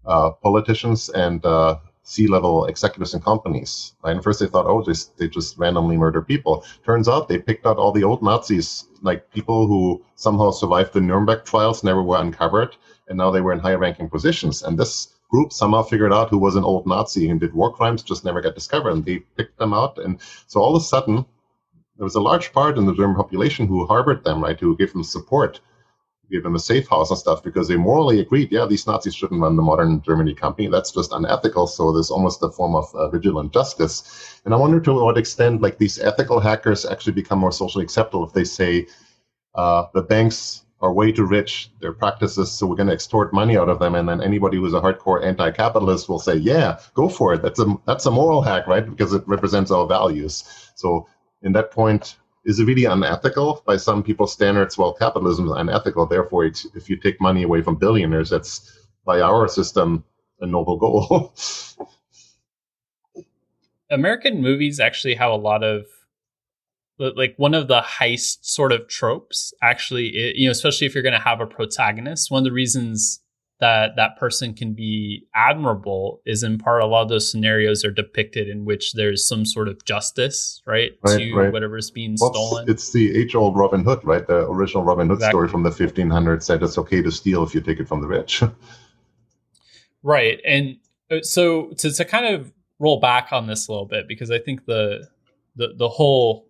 uh, 0.06 0.32
politicians 0.32 1.10
and 1.10 1.46
uh, 1.46 1.78
C-level 2.04 2.66
executives 2.66 3.14
in 3.14 3.22
companies. 3.22 3.94
Right? 4.04 4.12
And 4.12 4.24
first 4.24 4.40
they 4.40 4.48
thought, 4.48 4.66
oh, 4.66 4.84
just, 4.84 5.18
they 5.18 5.28
just 5.28 5.58
randomly 5.58 5.98
murder 5.98 6.22
people. 6.22 6.66
Turns 6.86 7.08
out 7.08 7.28
they 7.28 7.40
picked 7.40 7.66
out 7.66 7.78
all 7.78 7.92
the 7.92 8.04
old 8.04 8.22
Nazis, 8.22 8.88
like 9.02 9.32
people 9.32 9.68
who 9.68 10.04
somehow 10.16 10.52
survived 10.52 10.94
the 10.94 11.02
Nuremberg 11.02 11.46
trials, 11.46 11.84
never 11.84 12.04
were 12.04 12.20
uncovered, 12.20 12.76
and 13.08 13.18
now 13.18 13.32
they 13.32 13.42
were 13.42 13.54
in 13.54 13.60
higher-ranking 13.60 14.10
positions. 14.10 14.64
And 14.64 14.78
this 14.78 15.16
group 15.30 15.52
somehow 15.52 15.82
figured 15.82 16.14
out 16.14 16.30
who 16.30 16.38
was 16.38 16.56
an 16.56 16.64
old 16.64 16.86
Nazi 16.86 17.30
and 17.30 17.40
did 17.40 17.54
war 17.54 17.74
crimes, 17.74 18.04
just 18.04 18.24
never 18.24 18.42
got 18.42 18.56
discovered. 18.56 18.92
And 18.92 19.06
they 19.06 19.20
picked 19.38 19.58
them 19.58 19.74
out. 19.74 19.98
And 19.98 20.20
so 20.48 20.62
all 20.62 20.76
of 20.76 20.82
a 20.82 20.86
sudden, 20.86 21.26
there 21.98 22.04
was 22.04 22.16
a 22.16 22.22
large 22.22 22.54
part 22.54 22.78
in 22.78 22.86
the 22.86 22.94
German 22.94 23.16
population 23.16 23.68
who 23.68 23.86
harbored 23.86 24.24
them, 24.24 24.44
right, 24.44 24.60
who 24.60 24.78
gave 24.78 24.94
them 24.94 25.04
support 25.04 25.62
give 26.32 26.44
them 26.44 26.56
a 26.56 26.60
safe 26.60 26.88
house 26.88 27.10
and 27.10 27.20
stuff 27.20 27.44
because 27.44 27.68
they 27.68 27.76
morally 27.76 28.20
agreed, 28.20 28.52
yeah, 28.52 28.66
these 28.66 28.88
Nazis 28.88 29.16
shouldn't 29.16 29.42
run 29.42 29.56
the 29.56 29.62
modern 29.62 30.02
Germany 30.02 30.34
company. 30.34 30.68
That's 30.68 30.92
just 30.92 31.12
unethical. 31.12 31.68
So 31.68 31.92
there's 31.92 32.10
almost 32.10 32.42
a 32.44 32.50
form 32.50 32.76
of 32.76 32.94
uh, 32.96 33.10
vigilant 33.10 33.54
justice. 33.54 34.42
And 34.46 34.54
I 34.54 34.58
wonder 34.58 34.80
to 34.80 34.94
what 34.94 35.18
extent, 35.18 35.62
like 35.62 35.78
these 35.78 36.00
ethical 36.00 36.40
hackers 36.40 36.86
actually 36.86 37.14
become 37.14 37.40
more 37.40 37.52
socially 37.52 37.84
acceptable 37.84 38.26
if 38.26 38.34
they 38.34 38.46
say 38.46 38.88
uh, 39.56 39.86
the 39.94 40.02
banks 40.02 40.64
are 40.82 40.92
way 40.92 41.12
too 41.14 41.26
rich, 41.26 41.72
their 41.80 41.94
practices, 41.94 42.52
so 42.52 42.68
we're 42.68 42.76
going 42.76 42.88
to 42.88 42.94
extort 42.94 43.34
money 43.34 43.58
out 43.58 43.70
of 43.70 43.80
them. 43.80 43.96
And 43.96 44.08
then 44.08 44.22
anybody 44.22 44.58
who's 44.58 44.74
a 44.74 44.82
hardcore 44.82 45.24
anti-capitalist 45.24 46.10
will 46.10 46.20
say, 46.20 46.36
yeah, 46.36 46.78
go 46.94 47.08
for 47.08 47.34
it. 47.34 47.42
That's 47.42 47.60
a 47.60 47.74
that's 47.86 48.06
a 48.06 48.12
moral 48.12 48.42
hack, 48.42 48.68
right? 48.68 48.86
Because 48.86 49.14
it 49.14 49.24
represents 49.26 49.72
our 49.72 49.88
values. 49.88 50.44
So 50.76 51.08
in 51.42 51.54
that 51.54 51.72
point, 51.72 52.18
is 52.46 52.62
really 52.64 52.86
unethical 52.86 53.64
by 53.66 53.78
some 53.78 54.04
people's 54.04 54.34
standards? 54.34 54.78
Well, 54.78 54.94
capitalism 54.94 55.46
is 55.48 55.54
unethical. 55.56 56.06
Therefore, 56.06 56.46
if 56.46 56.90
you 56.90 56.98
take 56.98 57.20
money 57.22 57.44
away 57.44 57.62
from 57.62 57.76
billionaires, 57.76 58.30
that's 58.30 58.88
by 59.06 59.22
our 59.22 59.48
system 59.48 60.04
a 60.40 60.48
noble 60.48 60.78
goal. 60.78 61.34
American 63.90 64.42
movies 64.42 64.80
actually 64.80 65.16
have 65.16 65.32
a 65.32 65.36
lot 65.36 65.64
of 65.64 65.86
like 66.98 67.34
one 67.38 67.54
of 67.54 67.68
the 67.68 67.82
heist 67.82 68.46
sort 68.46 68.72
of 68.72 68.88
tropes 68.88 69.54
actually 69.62 70.36
you 70.38 70.46
know 70.46 70.52
especially 70.52 70.88
if 70.88 70.94
you're 70.94 71.04
going 71.04 71.12
to 71.12 71.20
have 71.20 71.42
a 71.42 71.46
protagonist 71.46 72.32
one 72.32 72.40
of 72.40 72.44
the 72.46 72.52
reasons 72.52 73.20
that 73.64 73.96
that 73.96 74.18
person 74.18 74.54
can 74.54 74.74
be 74.74 75.26
admirable 75.34 76.20
is 76.26 76.44
in 76.44 76.58
part 76.58 76.82
a 76.82 76.86
lot 76.86 77.04
of 77.04 77.08
those 77.08 77.32
scenarios 77.32 77.86
are 77.86 77.92
depicted 77.92 78.50
in 78.50 78.66
which 78.66 78.92
there's 78.92 79.26
some 79.26 79.46
sort 79.46 79.70
of 79.70 79.86
justice, 79.86 80.62
right, 80.66 80.92
right 81.02 81.18
to 81.18 81.34
right. 81.34 81.54
whatever's 81.54 81.90
being 81.90 82.18
stolen. 82.18 82.70
It's 82.70 82.92
the 82.92 83.18
age-old 83.18 83.56
Robin 83.56 83.82
Hood, 83.86 84.04
right? 84.04 84.28
The 84.28 84.50
original 84.50 84.84
Robin 84.84 85.08
Hood 85.08 85.20
exactly. 85.20 85.32
story 85.32 85.48
from 85.48 85.64
the 85.64 85.70
1500s 85.70 86.44
said 86.44 86.62
it's 86.62 86.78
okay 86.78 87.02
to 87.02 87.10
steal 87.10 87.42
if 87.44 87.56
you 87.56 87.62
take 87.62 87.80
it 87.80 87.88
from 87.88 88.02
the 88.02 88.08
rich. 88.08 88.44
right, 90.04 90.42
and 90.46 90.76
uh, 91.10 91.22
so 91.22 91.70
to 91.78 91.90
to 91.90 92.04
kind 92.04 92.36
of 92.36 92.52
roll 92.80 93.00
back 93.00 93.30
on 93.32 93.48
this 93.48 93.70
a 93.70 93.72
little 93.72 93.88
bit 93.88 94.10
because 94.10 94.30
I 94.30 94.40
think 94.40 94.66
the 94.66 95.08
the 95.56 95.74
the 95.78 95.88
whole 95.88 96.50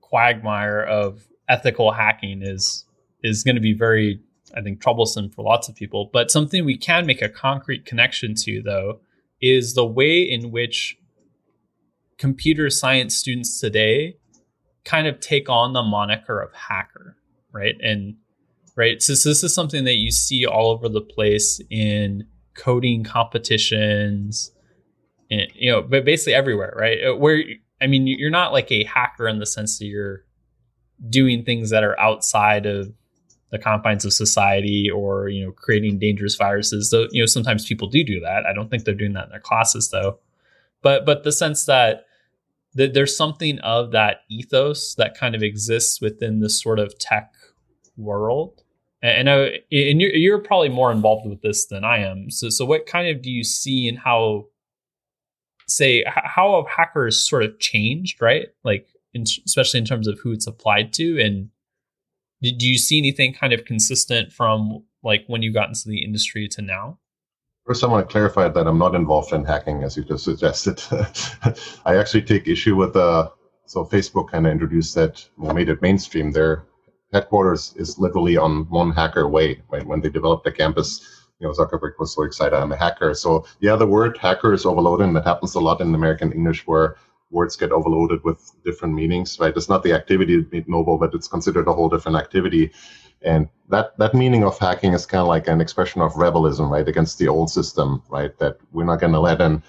quagmire 0.00 0.82
of 0.82 1.28
ethical 1.48 1.92
hacking 1.92 2.42
is 2.42 2.86
is 3.22 3.44
going 3.44 3.54
to 3.54 3.60
be 3.60 3.72
very 3.72 4.18
I 4.56 4.62
think, 4.62 4.80
troublesome 4.80 5.30
for 5.30 5.42
lots 5.42 5.68
of 5.68 5.74
people. 5.74 6.10
But 6.12 6.30
something 6.30 6.64
we 6.64 6.76
can 6.76 7.06
make 7.06 7.22
a 7.22 7.28
concrete 7.28 7.84
connection 7.84 8.34
to, 8.36 8.62
though, 8.62 9.00
is 9.40 9.74
the 9.74 9.86
way 9.86 10.22
in 10.22 10.50
which 10.50 10.96
computer 12.18 12.70
science 12.70 13.16
students 13.16 13.60
today 13.60 14.16
kind 14.84 15.06
of 15.06 15.20
take 15.20 15.48
on 15.48 15.72
the 15.72 15.82
moniker 15.82 16.40
of 16.40 16.52
hacker, 16.54 17.16
right? 17.52 17.74
And 17.82 18.16
right, 18.76 19.02
so, 19.02 19.12
this 19.12 19.42
is 19.42 19.54
something 19.54 19.84
that 19.84 19.96
you 19.96 20.10
see 20.10 20.46
all 20.46 20.70
over 20.70 20.88
the 20.88 21.00
place 21.00 21.60
in 21.70 22.26
coding 22.54 23.02
competitions, 23.02 24.52
and, 25.30 25.48
you 25.54 25.70
know, 25.70 25.82
but 25.82 26.04
basically 26.04 26.34
everywhere, 26.34 26.74
right? 26.76 26.98
Uh, 27.04 27.16
where 27.16 27.42
I 27.80 27.86
mean, 27.86 28.06
you're 28.06 28.30
not 28.30 28.52
like 28.52 28.70
a 28.70 28.84
hacker 28.84 29.28
in 29.28 29.40
the 29.40 29.46
sense 29.46 29.78
that 29.78 29.86
you're 29.86 30.24
doing 31.10 31.44
things 31.44 31.70
that 31.70 31.84
are 31.84 31.98
outside 31.98 32.66
of 32.66 32.92
the 33.54 33.58
confines 33.58 34.04
of 34.04 34.12
society 34.12 34.90
or 34.90 35.28
you 35.28 35.46
know 35.46 35.52
creating 35.52 35.98
dangerous 35.98 36.34
viruses 36.34 36.90
though 36.90 37.06
you 37.12 37.22
know 37.22 37.26
sometimes 37.26 37.64
people 37.64 37.88
do 37.88 38.02
do 38.04 38.20
that. 38.20 38.44
I 38.44 38.52
don't 38.52 38.68
think 38.68 38.84
they're 38.84 38.94
doing 38.94 39.12
that 39.12 39.24
in 39.24 39.30
their 39.30 39.40
classes 39.40 39.90
though. 39.90 40.18
But 40.82 41.06
but 41.06 41.22
the 41.22 41.32
sense 41.32 41.64
that 41.66 42.04
that 42.74 42.92
there's 42.92 43.16
something 43.16 43.60
of 43.60 43.92
that 43.92 44.22
ethos 44.28 44.96
that 44.96 45.16
kind 45.16 45.36
of 45.36 45.42
exists 45.42 46.00
within 46.00 46.40
this 46.40 46.60
sort 46.60 46.80
of 46.80 46.98
tech 46.98 47.32
world. 47.96 48.62
And, 49.00 49.28
uh, 49.28 49.32
and, 49.32 49.52
and 49.70 50.00
you're, 50.00 50.10
you're 50.10 50.38
probably 50.38 50.70
more 50.70 50.90
involved 50.90 51.28
with 51.28 51.42
this 51.42 51.66
than 51.66 51.84
i 51.84 51.98
am. 51.98 52.30
So 52.30 52.48
so 52.48 52.64
what 52.64 52.86
kind 52.86 53.08
of 53.08 53.22
do 53.22 53.30
you 53.30 53.44
see 53.44 53.88
and 53.88 53.98
how 53.98 54.46
say 55.66 56.04
how 56.06 56.56
have 56.56 56.70
hackers 56.70 57.26
sort 57.26 57.44
of 57.44 57.58
changed 57.60 58.20
right? 58.20 58.48
Like 58.64 58.88
in, 59.12 59.24
especially 59.46 59.78
in 59.78 59.86
terms 59.86 60.08
of 60.08 60.18
who 60.18 60.32
it's 60.32 60.48
applied 60.48 60.92
to 60.94 61.20
and 61.20 61.50
do 62.42 62.68
you 62.68 62.78
see 62.78 62.98
anything 62.98 63.34
kind 63.34 63.52
of 63.52 63.64
consistent 63.64 64.32
from 64.32 64.84
like 65.02 65.24
when 65.26 65.42
you 65.42 65.52
got 65.52 65.68
into 65.68 65.88
the 65.88 66.04
industry 66.04 66.48
to 66.48 66.62
now? 66.62 66.98
First, 67.66 67.82
I 67.82 67.86
want 67.86 68.06
to 68.06 68.12
clarify 68.12 68.48
that 68.48 68.66
I'm 68.66 68.78
not 68.78 68.94
involved 68.94 69.32
in 69.32 69.44
hacking, 69.44 69.84
as 69.84 69.96
you 69.96 70.04
just 70.04 70.24
suggested. 70.24 70.82
I 71.86 71.96
actually 71.96 72.22
take 72.22 72.46
issue 72.46 72.76
with 72.76 72.94
uh, 72.94 73.30
so 73.66 73.84
Facebook 73.84 74.30
kind 74.30 74.46
of 74.46 74.52
introduced 74.52 74.94
that, 74.96 75.26
made 75.38 75.70
it 75.70 75.80
mainstream. 75.80 76.30
Their 76.30 76.64
headquarters 77.12 77.72
is 77.76 77.98
literally 77.98 78.36
on 78.36 78.68
one 78.68 78.90
hacker 78.90 79.26
way. 79.28 79.62
Right 79.70 79.86
when 79.86 80.00
they 80.00 80.10
developed 80.10 80.44
the 80.44 80.52
campus, 80.52 81.24
you 81.40 81.46
know, 81.46 81.54
Zuckerberg 81.54 81.92
was 81.98 82.14
so 82.14 82.24
excited 82.24 82.54
I'm 82.54 82.72
a 82.72 82.76
hacker. 82.76 83.14
So 83.14 83.46
yeah, 83.60 83.76
the 83.76 83.86
word 83.86 84.18
hacker 84.18 84.52
is 84.52 84.66
overloaded, 84.66 85.06
and 85.06 85.16
that 85.16 85.24
happens 85.24 85.54
a 85.54 85.60
lot 85.60 85.80
in 85.80 85.94
American 85.94 86.32
English, 86.32 86.66
where 86.66 86.96
words 87.30 87.56
get 87.56 87.72
overloaded 87.72 88.22
with 88.24 88.52
different 88.64 88.94
meanings, 88.94 89.38
right? 89.40 89.56
It's 89.56 89.68
not 89.68 89.82
the 89.82 89.92
activity 89.92 90.46
made 90.52 90.68
noble, 90.68 90.98
but 90.98 91.14
it's 91.14 91.28
considered 91.28 91.68
a 91.68 91.72
whole 91.72 91.88
different 91.88 92.18
activity. 92.18 92.72
And 93.22 93.48
that, 93.68 93.98
that 93.98 94.14
meaning 94.14 94.44
of 94.44 94.58
hacking 94.58 94.92
is 94.92 95.06
kind 95.06 95.22
of 95.22 95.28
like 95.28 95.48
an 95.48 95.60
expression 95.60 96.02
of 96.02 96.12
rebellism, 96.12 96.70
right, 96.70 96.86
against 96.86 97.18
the 97.18 97.28
old 97.28 97.50
system, 97.50 98.02
right? 98.08 98.36
That 98.38 98.58
we're 98.72 98.84
not 98.84 99.00
going 99.00 99.14
to 99.14 99.20
let 99.20 99.40
in, 99.40 99.62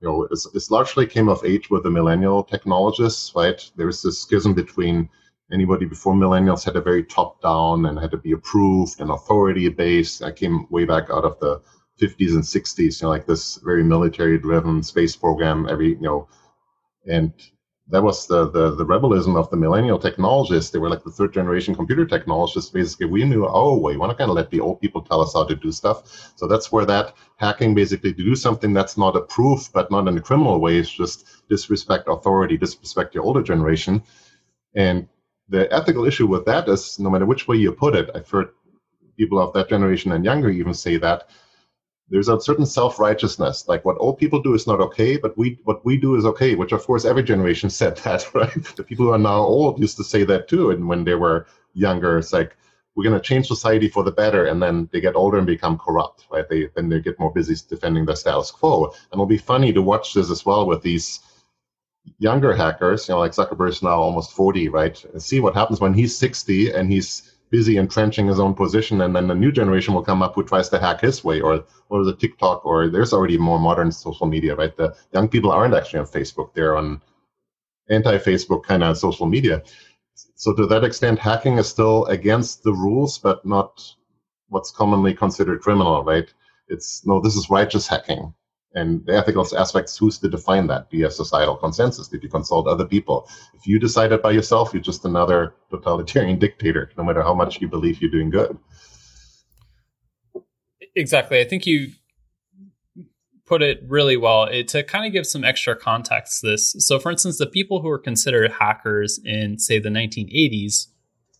you 0.00 0.08
know, 0.08 0.28
it's, 0.30 0.46
it's 0.54 0.70
largely 0.70 1.06
came 1.06 1.28
of 1.28 1.44
age 1.44 1.70
with 1.70 1.84
the 1.84 1.90
millennial 1.90 2.42
technologists, 2.44 3.32
right? 3.34 3.70
There's 3.76 4.02
this 4.02 4.20
schism 4.20 4.54
between 4.54 5.08
anybody 5.52 5.86
before 5.86 6.14
millennials 6.14 6.64
had 6.64 6.76
a 6.76 6.80
very 6.80 7.04
top 7.04 7.40
down 7.40 7.86
and 7.86 7.98
had 7.98 8.10
to 8.10 8.16
be 8.16 8.32
approved 8.32 9.00
and 9.00 9.10
authority 9.10 9.68
based. 9.68 10.22
I 10.22 10.32
came 10.32 10.66
way 10.70 10.84
back 10.84 11.04
out 11.10 11.24
of 11.24 11.38
the 11.38 11.62
50s 12.00 12.34
and 12.34 12.42
60s, 12.42 13.00
you 13.00 13.06
know, 13.06 13.10
like 13.10 13.26
this 13.26 13.56
very 13.56 13.82
military 13.82 14.38
driven 14.38 14.82
space 14.82 15.16
program. 15.16 15.68
Every, 15.68 15.90
you 15.90 16.00
know, 16.00 16.28
and 17.06 17.32
that 17.88 18.02
was 18.02 18.26
the, 18.26 18.50
the 18.50 18.74
the 18.74 18.84
rebellism 18.84 19.36
of 19.36 19.48
the 19.50 19.56
millennial 19.56 19.98
technologists. 19.98 20.70
They 20.70 20.78
were 20.80 20.90
like 20.90 21.04
the 21.04 21.10
third 21.10 21.32
generation 21.32 21.74
computer 21.74 22.04
technologists. 22.04 22.70
Basically, 22.70 23.06
we 23.06 23.24
knew, 23.24 23.46
oh, 23.46 23.78
we 23.78 23.96
want 23.96 24.10
to 24.10 24.16
kind 24.16 24.30
of 24.30 24.36
let 24.36 24.50
the 24.50 24.60
old 24.60 24.80
people 24.80 25.02
tell 25.02 25.20
us 25.20 25.34
how 25.34 25.44
to 25.44 25.54
do 25.54 25.70
stuff. 25.70 26.32
So 26.34 26.48
that's 26.48 26.72
where 26.72 26.84
that 26.86 27.14
hacking 27.36 27.74
basically 27.74 28.12
to 28.12 28.24
do 28.24 28.34
something 28.34 28.72
that's 28.72 28.98
not 28.98 29.14
approved, 29.14 29.72
but 29.72 29.90
not 29.90 30.08
in 30.08 30.18
a 30.18 30.20
criminal 30.20 30.58
way, 30.60 30.78
is 30.78 30.90
just 30.90 31.26
disrespect 31.48 32.08
authority, 32.08 32.56
disrespect 32.56 33.14
your 33.14 33.22
older 33.22 33.42
generation. 33.42 34.02
And 34.74 35.06
the 35.48 35.72
ethical 35.72 36.06
issue 36.06 36.26
with 36.26 36.44
that 36.46 36.68
is 36.68 36.98
no 36.98 37.08
matter 37.08 37.26
which 37.26 37.46
way 37.46 37.56
you 37.56 37.70
put 37.70 37.94
it, 37.94 38.10
I've 38.16 38.28
heard 38.28 38.48
people 39.16 39.38
of 39.38 39.52
that 39.54 39.68
generation 39.68 40.10
and 40.12 40.24
younger 40.24 40.50
even 40.50 40.74
say 40.74 40.96
that 40.98 41.30
there's 42.08 42.28
a 42.28 42.40
certain 42.40 42.66
self-righteousness. 42.66 43.66
Like 43.68 43.84
what 43.84 43.96
old 43.98 44.18
people 44.18 44.40
do 44.40 44.54
is 44.54 44.66
not 44.66 44.80
okay 44.80 45.16
but 45.16 45.36
we 45.36 45.58
what 45.64 45.84
we 45.84 45.96
do 45.96 46.16
is 46.16 46.24
okay 46.24 46.54
which 46.54 46.72
of 46.72 46.84
course 46.84 47.04
every 47.04 47.22
generation 47.22 47.70
said 47.70 47.96
that 48.04 48.32
right? 48.34 48.64
The 48.76 48.84
people 48.84 49.06
who 49.06 49.12
are 49.12 49.18
now 49.18 49.40
old 49.40 49.80
used 49.80 49.96
to 49.98 50.04
say 50.04 50.24
that 50.24 50.48
too 50.48 50.70
and 50.70 50.88
when 50.88 51.04
they 51.04 51.14
were 51.14 51.46
younger 51.74 52.18
it's 52.18 52.32
like 52.32 52.56
we're 52.94 53.04
going 53.04 53.20
to 53.20 53.28
change 53.28 53.46
society 53.46 53.88
for 53.88 54.02
the 54.02 54.10
better 54.10 54.46
and 54.46 54.62
then 54.62 54.88
they 54.90 55.02
get 55.02 55.16
older 55.16 55.36
and 55.36 55.46
become 55.46 55.76
corrupt 55.78 56.26
right? 56.30 56.48
They 56.48 56.68
then 56.74 56.88
they 56.88 57.00
get 57.00 57.18
more 57.18 57.32
busy 57.32 57.54
defending 57.68 58.06
the 58.06 58.14
status 58.14 58.50
quo. 58.50 58.86
And 58.86 58.94
it'll 59.14 59.26
be 59.26 59.38
funny 59.38 59.72
to 59.72 59.82
watch 59.82 60.14
this 60.14 60.30
as 60.30 60.46
well 60.46 60.66
with 60.66 60.82
these 60.82 61.20
younger 62.18 62.54
hackers, 62.54 63.08
you 63.08 63.14
know, 63.14 63.18
like 63.18 63.32
Zuckerberg's 63.32 63.82
now 63.82 64.00
almost 64.00 64.32
40, 64.32 64.68
right? 64.68 65.04
See 65.18 65.40
what 65.40 65.54
happens 65.54 65.80
when 65.80 65.94
he's 65.94 66.16
60 66.16 66.72
and 66.72 66.90
he's 66.90 67.35
busy 67.50 67.76
entrenching 67.76 68.26
his 68.26 68.40
own 68.40 68.54
position, 68.54 69.00
and 69.00 69.14
then 69.14 69.28
the 69.28 69.34
new 69.34 69.52
generation 69.52 69.94
will 69.94 70.02
come 70.02 70.22
up 70.22 70.34
who 70.34 70.42
tries 70.44 70.68
to 70.70 70.78
hack 70.78 71.00
his 71.00 71.24
way, 71.24 71.40
or 71.40 71.64
or 71.88 72.04
the 72.04 72.14
TikTok, 72.16 72.64
or 72.66 72.88
there's 72.88 73.12
already 73.12 73.38
more 73.38 73.58
modern 73.58 73.92
social 73.92 74.26
media, 74.26 74.54
right? 74.56 74.76
The 74.76 74.96
young 75.12 75.28
people 75.28 75.52
aren't 75.52 75.74
actually 75.74 76.00
on 76.00 76.06
Facebook; 76.06 76.54
they're 76.54 76.76
on 76.76 77.00
anti-Facebook 77.88 78.64
kind 78.64 78.82
of 78.82 78.98
social 78.98 79.26
media. 79.26 79.62
So 80.34 80.54
to 80.54 80.66
that 80.66 80.84
extent, 80.84 81.18
hacking 81.18 81.58
is 81.58 81.68
still 81.68 82.04
against 82.06 82.62
the 82.62 82.72
rules, 82.72 83.18
but 83.18 83.44
not 83.46 83.82
what's 84.48 84.70
commonly 84.70 85.14
considered 85.14 85.60
criminal, 85.60 86.04
right? 86.04 86.32
It's 86.68 87.06
no, 87.06 87.20
this 87.20 87.36
is 87.36 87.50
righteous 87.50 87.86
hacking 87.86 88.34
and 88.76 89.04
the 89.06 89.16
ethical 89.16 89.44
aspects 89.56 89.96
who's 89.96 90.18
to 90.18 90.28
define 90.28 90.68
that? 90.68 90.90
Via 90.90 91.10
societal 91.10 91.56
consensus. 91.56 92.06
Did 92.08 92.22
you 92.22 92.28
consult 92.28 92.68
other 92.68 92.84
people? 92.84 93.28
If 93.54 93.66
you 93.66 93.80
decide 93.80 94.12
it 94.12 94.22
by 94.22 94.30
yourself 94.30 94.72
you're 94.72 94.82
just 94.82 95.04
another 95.04 95.54
totalitarian 95.70 96.38
dictator 96.46 96.90
no 96.96 97.02
matter 97.02 97.22
how 97.22 97.34
much 97.34 97.60
you 97.60 97.66
believe 97.66 98.00
you're 98.00 98.10
doing 98.10 98.30
good. 98.30 98.56
Exactly. 100.94 101.40
I 101.40 101.44
think 101.44 101.66
you 101.66 101.88
put 103.46 103.62
it 103.62 103.80
really 103.86 104.16
well. 104.16 104.44
It, 104.44 104.68
to 104.68 104.82
kind 104.82 105.06
of 105.06 105.12
give 105.12 105.26
some 105.26 105.44
extra 105.44 105.74
context 105.74 106.40
to 106.40 106.50
this 106.50 106.76
so 106.78 106.98
for 106.98 107.10
instance 107.10 107.38
the 107.38 107.46
people 107.46 107.80
who 107.80 107.88
were 107.88 107.98
considered 107.98 108.52
hackers 108.52 109.18
in 109.24 109.58
say 109.58 109.78
the 109.78 109.88
1980s 109.88 110.86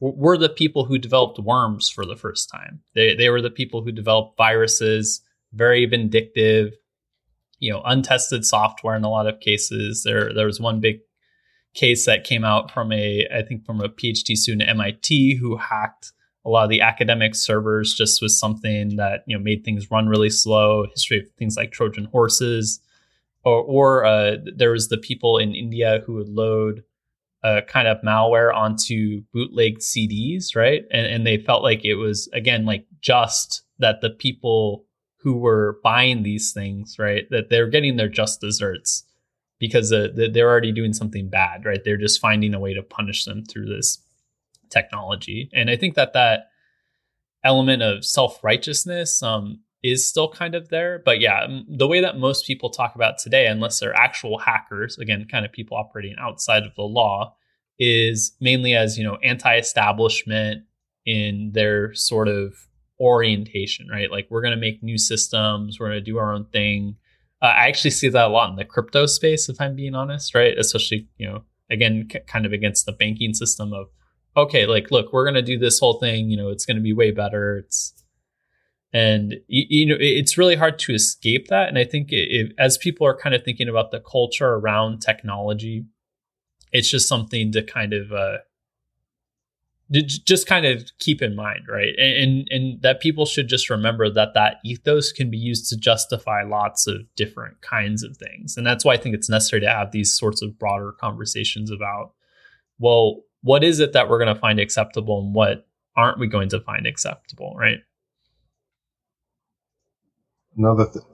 were 0.01 0.37
the 0.37 0.49
people 0.49 0.85
who 0.85 0.99
developed 0.99 1.39
worms 1.39 1.89
for 1.89 2.05
the 2.05 2.17
first 2.17 2.51
time. 2.51 2.81
They, 2.95 3.15
they 3.15 3.31
were 3.31 3.41
the 3.41 3.51
people 3.51 3.83
who 3.83 3.93
developed 3.93 4.37
viruses 4.37 5.23
very 5.53 5.87
vindictive 5.87 6.75
you 7.59 7.73
know 7.73 7.83
untested 7.85 8.45
software 8.45 8.97
in 8.97 9.05
a 9.05 9.11
lot 9.11 9.27
of 9.27 9.41
cases. 9.41 10.03
There 10.03 10.33
there 10.33 10.47
was 10.47 10.61
one 10.61 10.81
big 10.81 11.01
case 11.75 12.07
that 12.07 12.25
came 12.25 12.45
out 12.45 12.71
from 12.71 12.93
a 12.93 13.27
I 13.35 13.43
think 13.43 13.65
from 13.65 13.81
a 13.81 13.89
PhD 13.89 14.37
student 14.37 14.63
at 14.63 14.69
MIT 14.71 15.37
who 15.37 15.57
hacked 15.57 16.13
a 16.45 16.49
lot 16.49 16.65
of 16.65 16.71
the 16.71 16.81
academic 16.81 17.35
servers 17.35 17.93
just 17.93 18.23
with 18.23 18.31
something 18.31 18.97
that 18.97 19.25
you 19.27 19.37
know 19.37 19.43
made 19.43 19.65
things 19.65 19.91
run 19.91 20.09
really 20.09 20.31
slow. 20.31 20.87
History 20.91 21.19
of 21.19 21.29
things 21.39 21.57
like 21.57 21.73
Trojan 21.73 22.07
horses, 22.07 22.81
or, 23.45 23.63
or 23.63 24.05
uh, 24.05 24.37
there 24.57 24.71
was 24.71 24.89
the 24.89 24.97
people 24.97 25.39
in 25.39 25.55
India 25.55 26.03
who 26.07 26.15
would 26.15 26.29
load 26.29 26.85
a 27.43 27.63
kind 27.63 27.89
of 27.89 28.01
malware 28.03 28.55
onto 28.55 29.23
bootleg 29.33 29.79
CDs, 29.79 30.57
right? 30.57 30.85
And, 30.91 31.07
and 31.07 31.27
they 31.27 31.37
felt 31.37 31.63
like 31.63 31.85
it 31.85 31.97
was 31.97 32.29
again 32.33 32.65
like 32.65 32.87
just 33.01 33.63
that 33.79 34.01
the 34.01 34.11
people 34.11 34.86
who 35.27 35.37
were 35.37 35.81
buying 35.83 36.23
these 36.23 36.53
things, 36.53 37.01
right? 37.01 37.25
That 37.31 37.51
they're 37.51 37.67
getting 37.67 37.97
their 37.97 38.09
just 38.09 38.41
desserts 38.41 39.03
because 39.59 39.93
uh, 39.93 40.07
they're 40.15 40.49
already 40.49 40.71
doing 40.71 40.93
something 40.93 41.29
bad, 41.29 41.65
right? 41.65 41.81
They're 41.85 41.97
just 41.97 42.21
finding 42.21 42.55
a 42.55 42.61
way 42.61 42.75
to 42.75 42.83
punish 42.85 43.25
them 43.25 43.45
through 43.45 43.67
this 43.67 44.01
technology. 44.71 45.51
And 45.53 45.69
I 45.69 45.75
think 45.75 45.97
that 45.97 46.13
that 46.13 46.51
element 47.43 47.83
of 47.83 48.05
self 48.05 48.39
righteousness 48.45 49.21
um, 49.21 49.63
is 49.83 50.07
still 50.09 50.29
kind 50.29 50.55
of 50.55 50.69
there. 50.69 51.03
But 51.05 51.19
yeah, 51.19 51.49
the 51.67 51.89
way 51.89 52.01
that 52.01 52.19
most 52.19 52.47
people 52.47 52.71
talk 52.71 52.95
about 52.95 53.19
today, 53.19 53.49
unless 53.49 53.81
they're 53.81 53.97
actual 53.97 54.39
hackers, 54.39 54.97
again, 54.97 55.27
kind 55.29 55.45
of 55.45 55.51
people 55.51 55.77
operating 55.77 56.15
outside 56.21 56.63
of 56.63 56.77
the 56.77 56.83
law, 56.83 57.35
is 57.81 58.37
mainly 58.41 58.77
as 58.77 58.97
you 58.97 59.03
know 59.03 59.17
anti-establishment 59.25 60.63
in 61.05 61.51
their 61.53 61.93
sort 61.95 62.29
of 62.29 62.66
orientation, 63.01 63.89
right? 63.89 64.11
Like 64.11 64.27
we're 64.31 64.43
going 64.43 64.55
to 64.55 64.61
make 64.61 64.83
new 64.83 64.99
systems, 64.99 65.79
we're 65.79 65.89
going 65.89 66.05
to 66.05 66.11
do 66.11 66.19
our 66.19 66.33
own 66.33 66.47
thing. 66.47 66.97
Uh, 67.43 67.47
I 67.47 67.69
actually 67.69 67.91
see 67.91 68.09
that 68.09 68.27
a 68.27 68.29
lot 68.29 68.51
in 68.51 68.57
the 68.57 68.65
crypto 68.65 69.07
space, 69.07 69.49
if 69.49 69.61
I'm 69.61 69.77
being 69.77 69.95
honest, 69.95 70.35
right? 70.35 70.57
Especially, 70.57 71.09
you 71.19 71.27
know, 71.27 71.43
again, 71.71 72.09
c- 72.11 72.21
kind 72.27 72.47
of 72.47 72.53
against 72.53 72.87
the 72.87 72.93
banking 72.93 73.35
system 73.35 73.73
of, 73.73 73.89
okay, 74.37 74.67
like, 74.67 74.91
look, 74.91 75.13
we're 75.13 75.25
going 75.25 75.35
to 75.35 75.43
do 75.43 75.59
this 75.59 75.79
whole 75.79 75.99
thing, 75.99 76.31
you 76.31 76.37
know, 76.37 76.49
it's 76.49 76.65
going 76.65 76.77
to 76.77 76.83
be 76.83 76.93
way 76.93 77.11
better. 77.11 77.59
It's, 77.59 77.93
and 78.93 79.35
you, 79.49 79.65
you, 79.69 79.87
know, 79.87 79.97
it's 79.99 80.39
really 80.39 80.57
hard 80.57 80.79
to 80.81 80.95
escape 80.95 81.49
that. 81.49 81.69
And 81.69 81.79
I 81.79 81.85
think 81.85 82.13
it, 82.13 82.29
it, 82.31 82.53
as 82.59 82.79
people 82.79 83.07
are 83.07 83.17
kind 83.17 83.35
of 83.35 83.45
thinking 83.45 83.69
about 83.69 83.91
the 83.91 84.01
culture 84.01 84.55
around 84.55 85.01
technology, 85.01 85.85
it's 86.73 86.91
just 86.91 87.09
something 87.09 87.53
to 87.53 87.63
kind 87.63 87.93
of 87.93 88.13
uh, 88.13 88.39
just 89.93 90.49
kind 90.49 90.67
of 90.67 90.91
keep 90.99 91.23
in 91.23 91.37
mind 91.37 91.61
right? 91.69 91.95
And, 91.99 92.49
and 92.51 92.83
that 92.83 93.01
people 93.01 93.25
should 93.25 93.49
just 93.49 93.71
remember 93.71 94.11
that 94.11 94.35
that 94.35 94.57
ethos 94.65 95.13
can 95.13 95.31
be 95.31 95.39
used 95.39 95.69
to 95.71 95.77
justify 95.77 96.43
lots 96.43 96.87
of 96.87 97.03
different 97.15 97.61
kinds 97.61 98.03
of 98.03 98.17
things. 98.17 98.57
And 98.57 98.67
that's 98.67 98.85
why 98.85 98.95
i 98.95 98.97
think 98.97 99.15
it's 99.15 99.31
necessary 99.31 99.61
to 99.61 99.69
have 99.69 99.93
these 99.93 100.13
sorts 100.13 100.43
of 100.43 100.59
broader 100.59 100.93
conversations 100.93 101.71
about 101.71 102.13
well 102.79 103.23
what 103.43 103.63
is 103.63 103.79
it 103.79 103.93
that 103.93 104.09
we're 104.09 104.19
going 104.19 104.35
to 104.35 104.41
find 104.41 104.59
acceptable 104.59 105.21
and 105.21 105.35
what 105.35 105.67
aren't 105.97 106.19
we 106.19 106.27
going 106.27 106.49
to 106.49 106.61
find 106.61 106.87
acceptable 106.87 107.55
right? 107.57 107.79
Another 110.57 110.87
th- 110.87 111.05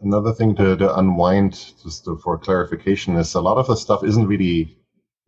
another 0.00 0.32
thing 0.32 0.54
to, 0.56 0.76
to 0.76 0.96
unwind 0.96 1.72
just 1.82 2.04
to, 2.04 2.16
for 2.18 2.38
clarification 2.38 3.16
is 3.16 3.34
a 3.34 3.40
lot 3.40 3.58
of 3.58 3.66
the 3.66 3.76
stuff 3.76 4.04
isn't 4.04 4.26
really 4.26 4.78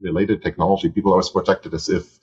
related 0.00 0.42
technology. 0.42 0.88
People 0.88 1.12
always 1.12 1.28
project 1.28 1.66
it 1.66 1.74
as 1.74 1.88
if 1.88 2.18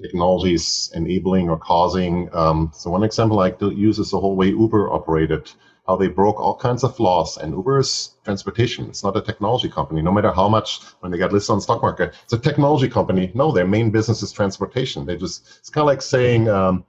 technologies 0.00 0.90
enabling 0.94 1.48
or 1.48 1.58
causing. 1.58 2.28
Um, 2.32 2.70
so 2.74 2.90
one 2.90 3.04
example 3.04 3.40
I 3.40 3.54
use 3.60 3.98
is 3.98 4.10
the 4.10 4.20
whole 4.20 4.36
way 4.36 4.48
Uber 4.48 4.92
operated, 4.92 5.50
how 5.86 5.96
they 5.96 6.08
broke 6.08 6.40
all 6.40 6.56
kinds 6.56 6.84
of 6.84 6.98
laws. 7.00 7.36
And 7.36 7.52
Uber 7.52 7.78
is 7.78 8.14
transportation. 8.24 8.86
It's 8.86 9.04
not 9.04 9.16
a 9.16 9.22
technology 9.22 9.68
company. 9.68 10.02
No 10.02 10.12
matter 10.12 10.32
how 10.32 10.48
much 10.48 10.80
when 11.00 11.10
they 11.12 11.18
got 11.18 11.32
listed 11.32 11.50
on 11.50 11.58
the 11.58 11.62
stock 11.62 11.82
market, 11.82 12.14
it's 12.24 12.32
a 12.32 12.38
technology 12.38 12.88
company. 12.88 13.30
No, 13.34 13.52
their 13.52 13.66
main 13.66 13.90
business 13.90 14.22
is 14.22 14.32
transportation. 14.32 15.06
They 15.06 15.16
just 15.16 15.46
it's 15.58 15.70
kind 15.70 15.82
of 15.82 15.88
like 15.88 16.02
saying. 16.02 16.48
Um, 16.48 16.84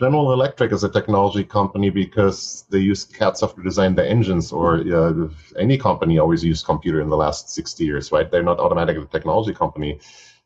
General 0.00 0.32
Electric 0.32 0.72
is 0.72 0.82
a 0.82 0.88
technology 0.88 1.44
company 1.44 1.90
because 1.90 2.64
they 2.70 2.78
use 2.78 3.04
CAD 3.04 3.36
software 3.36 3.62
to 3.62 3.68
design 3.68 3.94
the 3.94 4.08
engines, 4.08 4.50
or 4.50 4.76
uh, 4.76 5.28
any 5.58 5.76
company 5.76 6.18
always 6.18 6.42
used 6.42 6.64
computer 6.64 7.02
in 7.02 7.10
the 7.10 7.16
last 7.18 7.50
60 7.50 7.84
years, 7.84 8.10
right? 8.10 8.30
They're 8.30 8.42
not 8.42 8.60
automatically 8.60 9.02
a 9.02 9.06
technology 9.06 9.52
company. 9.52 10.00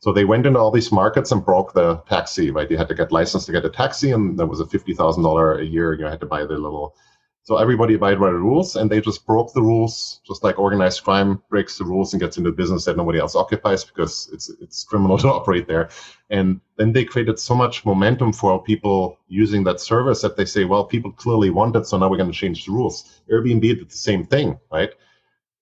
So 0.05 0.13
they 0.13 0.27
went 0.27 0.45
into 0.45 0.59
all 0.59 0.71
these 0.71 0.93
markets 0.93 1.33
and 1.33 1.43
broke 1.43 1.73
the 1.73 1.97
taxi, 2.07 2.51
right? 2.51 2.71
You 2.71 2.77
had 2.77 2.89
to 2.89 2.95
get 2.95 3.11
licensed 3.11 3.47
to 3.47 3.53
get 3.53 3.65
a 3.65 3.71
taxi, 3.71 4.11
and 4.11 4.39
that 4.39 4.45
was 4.45 4.61
a 4.61 4.67
fifty 4.67 4.93
thousand 4.93 5.23
dollar 5.23 5.55
a 5.59 5.65
year. 5.65 5.95
You 5.95 6.05
had 6.05 6.21
to 6.21 6.27
buy 6.27 6.45
the 6.45 6.59
little. 6.59 6.95
So 7.41 7.57
everybody 7.57 7.95
abided 7.95 8.21
by 8.21 8.31
the 8.31 8.37
rules, 8.37 8.77
and 8.77 8.91
they 8.91 9.01
just 9.01 9.25
broke 9.25 9.55
the 9.55 9.63
rules, 9.63 10.21
just 10.27 10.45
like 10.45 10.59
organized 10.59 11.05
crime 11.05 11.43
breaks 11.49 11.79
the 11.79 11.87
rules 11.87 12.13
and 12.13 12.21
gets 12.21 12.37
into 12.37 12.51
a 12.51 12.53
business 12.53 12.85
that 12.85 12.99
nobody 12.99 13.19
else 13.19 13.35
occupies 13.35 13.83
because 13.83 14.29
it's 14.31 14.51
it's 14.61 14.85
criminal 14.85 15.17
to 15.23 15.29
operate 15.29 15.69
there. 15.69 15.89
And 16.29 16.61
then 16.77 16.93
they 16.93 17.07
created 17.07 17.39
so 17.39 17.55
much 17.55 17.87
momentum 17.87 18.35
for 18.35 18.63
people 18.63 19.17
using 19.29 19.65
that 19.65 19.81
service 19.81 20.21
that 20.21 20.37
they 20.37 20.45
say, 20.45 20.67
well, 20.67 20.85
people 20.85 21.13
clearly 21.13 21.49
want 21.49 21.77
it, 21.77 21.87
so 21.87 21.97
now 21.97 22.11
we're 22.11 22.19
going 22.19 22.31
to 22.31 22.43
change 22.45 22.67
the 22.67 22.73
rules. 22.73 23.23
Airbnb 23.33 23.63
did 23.63 23.89
the 23.89 23.97
same 23.97 24.27
thing, 24.27 24.59
right? 24.71 24.91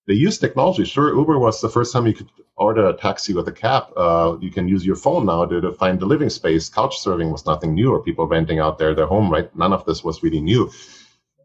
They 0.07 0.15
use 0.15 0.39
technology. 0.39 0.85
Sure, 0.85 1.15
Uber 1.15 1.39
was 1.39 1.61
the 1.61 1.69
first 1.69 1.93
time 1.93 2.07
you 2.07 2.15
could 2.15 2.31
order 2.57 2.89
a 2.89 2.97
taxi 2.97 3.35
with 3.35 3.49
a 3.49 3.53
cab. 3.53 3.85
Uh, 3.97 4.37
you 4.41 4.51
can 4.51 4.69
use 4.69 4.85
your 4.85 4.97
phone 4.97 5.27
now 5.27 5.45
to, 5.45 5.61
to 5.61 5.73
find 5.73 6.01
the 6.01 6.07
living 6.07 6.31
space. 6.31 6.69
Couch 6.69 6.97
surfing 6.99 7.31
was 7.31 7.47
nothing 7.47 7.75
new, 7.75 7.93
or 7.93 8.03
people 8.03 8.27
renting 8.27 8.59
out 8.59 8.79
their, 8.79 8.95
their 8.95 9.07
home, 9.07 9.31
right? 9.31 9.55
None 9.57 9.73
of 9.73 9.85
this 9.85 10.03
was 10.03 10.23
really 10.23 10.41
new. 10.41 10.71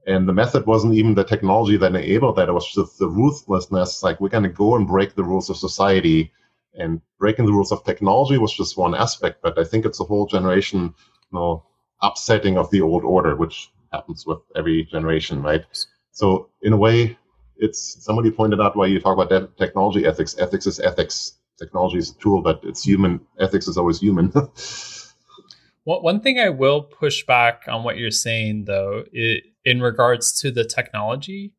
And 0.07 0.27
the 0.27 0.33
method 0.33 0.65
wasn't 0.65 0.95
even 0.95 1.15
the 1.15 1.23
technology 1.23 1.77
that 1.77 1.95
enabled 1.95 2.37
that. 2.37 2.49
It 2.49 2.53
was 2.53 2.71
just 2.71 2.97
the 2.97 3.09
ruthlessness. 3.09 4.03
Like, 4.03 4.19
we're 4.19 4.29
going 4.29 4.43
to 4.43 4.49
go 4.49 4.75
and 4.75 4.87
break 4.87 5.15
the 5.15 5.23
rules 5.23 5.49
of 5.49 5.57
society. 5.57 6.31
And 6.73 7.01
breaking 7.19 7.45
the 7.45 7.51
rules 7.51 7.71
of 7.71 7.83
technology 7.83 8.37
was 8.37 8.53
just 8.53 8.77
one 8.77 8.95
aspect. 8.95 9.41
But 9.41 9.59
I 9.59 9.65
think 9.65 9.85
it's 9.85 9.99
a 9.99 10.05
whole 10.05 10.25
generation, 10.25 10.93
you 11.31 11.39
know, 11.39 11.63
upsetting 12.01 12.57
of 12.57 12.71
the 12.71 12.81
old 12.81 13.03
order, 13.03 13.35
which 13.35 13.69
happens 13.91 14.25
with 14.25 14.39
every 14.55 14.85
generation, 14.85 15.41
right? 15.41 15.65
So, 16.11 16.49
in 16.61 16.73
a 16.73 16.77
way, 16.77 17.17
it's 17.59 18.03
somebody 18.03 18.31
pointed 18.31 18.61
out 18.61 18.75
why 18.75 18.87
you 18.87 18.99
talk 18.99 19.13
about 19.13 19.29
that 19.29 19.57
technology 19.57 20.05
ethics. 20.05 20.37
Ethics 20.37 20.67
is 20.67 20.79
ethics. 20.79 21.33
Technology 21.57 21.97
is 21.97 22.11
a 22.11 22.13
tool, 22.15 22.41
but 22.41 22.59
it's 22.63 22.83
human. 22.83 23.19
Ethics 23.39 23.67
is 23.67 23.77
always 23.77 23.99
human. 23.99 24.31
well, 25.85 26.01
one 26.01 26.21
thing 26.21 26.39
I 26.39 26.49
will 26.49 26.83
push 26.83 27.25
back 27.25 27.63
on 27.67 27.83
what 27.83 27.97
you're 27.97 28.11
saying, 28.11 28.65
though, 28.65 29.03
it, 29.11 29.43
in 29.65 29.81
regards 29.81 30.39
to 30.41 30.51
the 30.51 30.63
technology, 30.63 31.53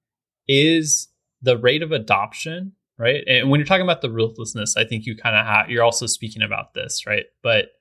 is 0.47 1.09
the 1.43 1.59
rate 1.59 1.83
of 1.83 1.93
adoption, 1.93 2.73
right? 2.97 3.25
And 3.27 3.51
when 3.51 3.61
you're 3.61 3.67
talking 3.67 3.83
about 3.83 4.03
the 4.03 4.11
ruthlessness, 4.11 4.77
I 4.77 4.85
think 4.85 5.05
you 5.05 5.17
kind 5.17 5.37
of 5.37 5.45
have 5.45 5.71
you're 5.71 5.85
also 5.85 6.07
speaking 6.07 6.43
about 6.43 6.75
this, 6.75 7.07
right? 7.07 7.27
But 7.43 7.73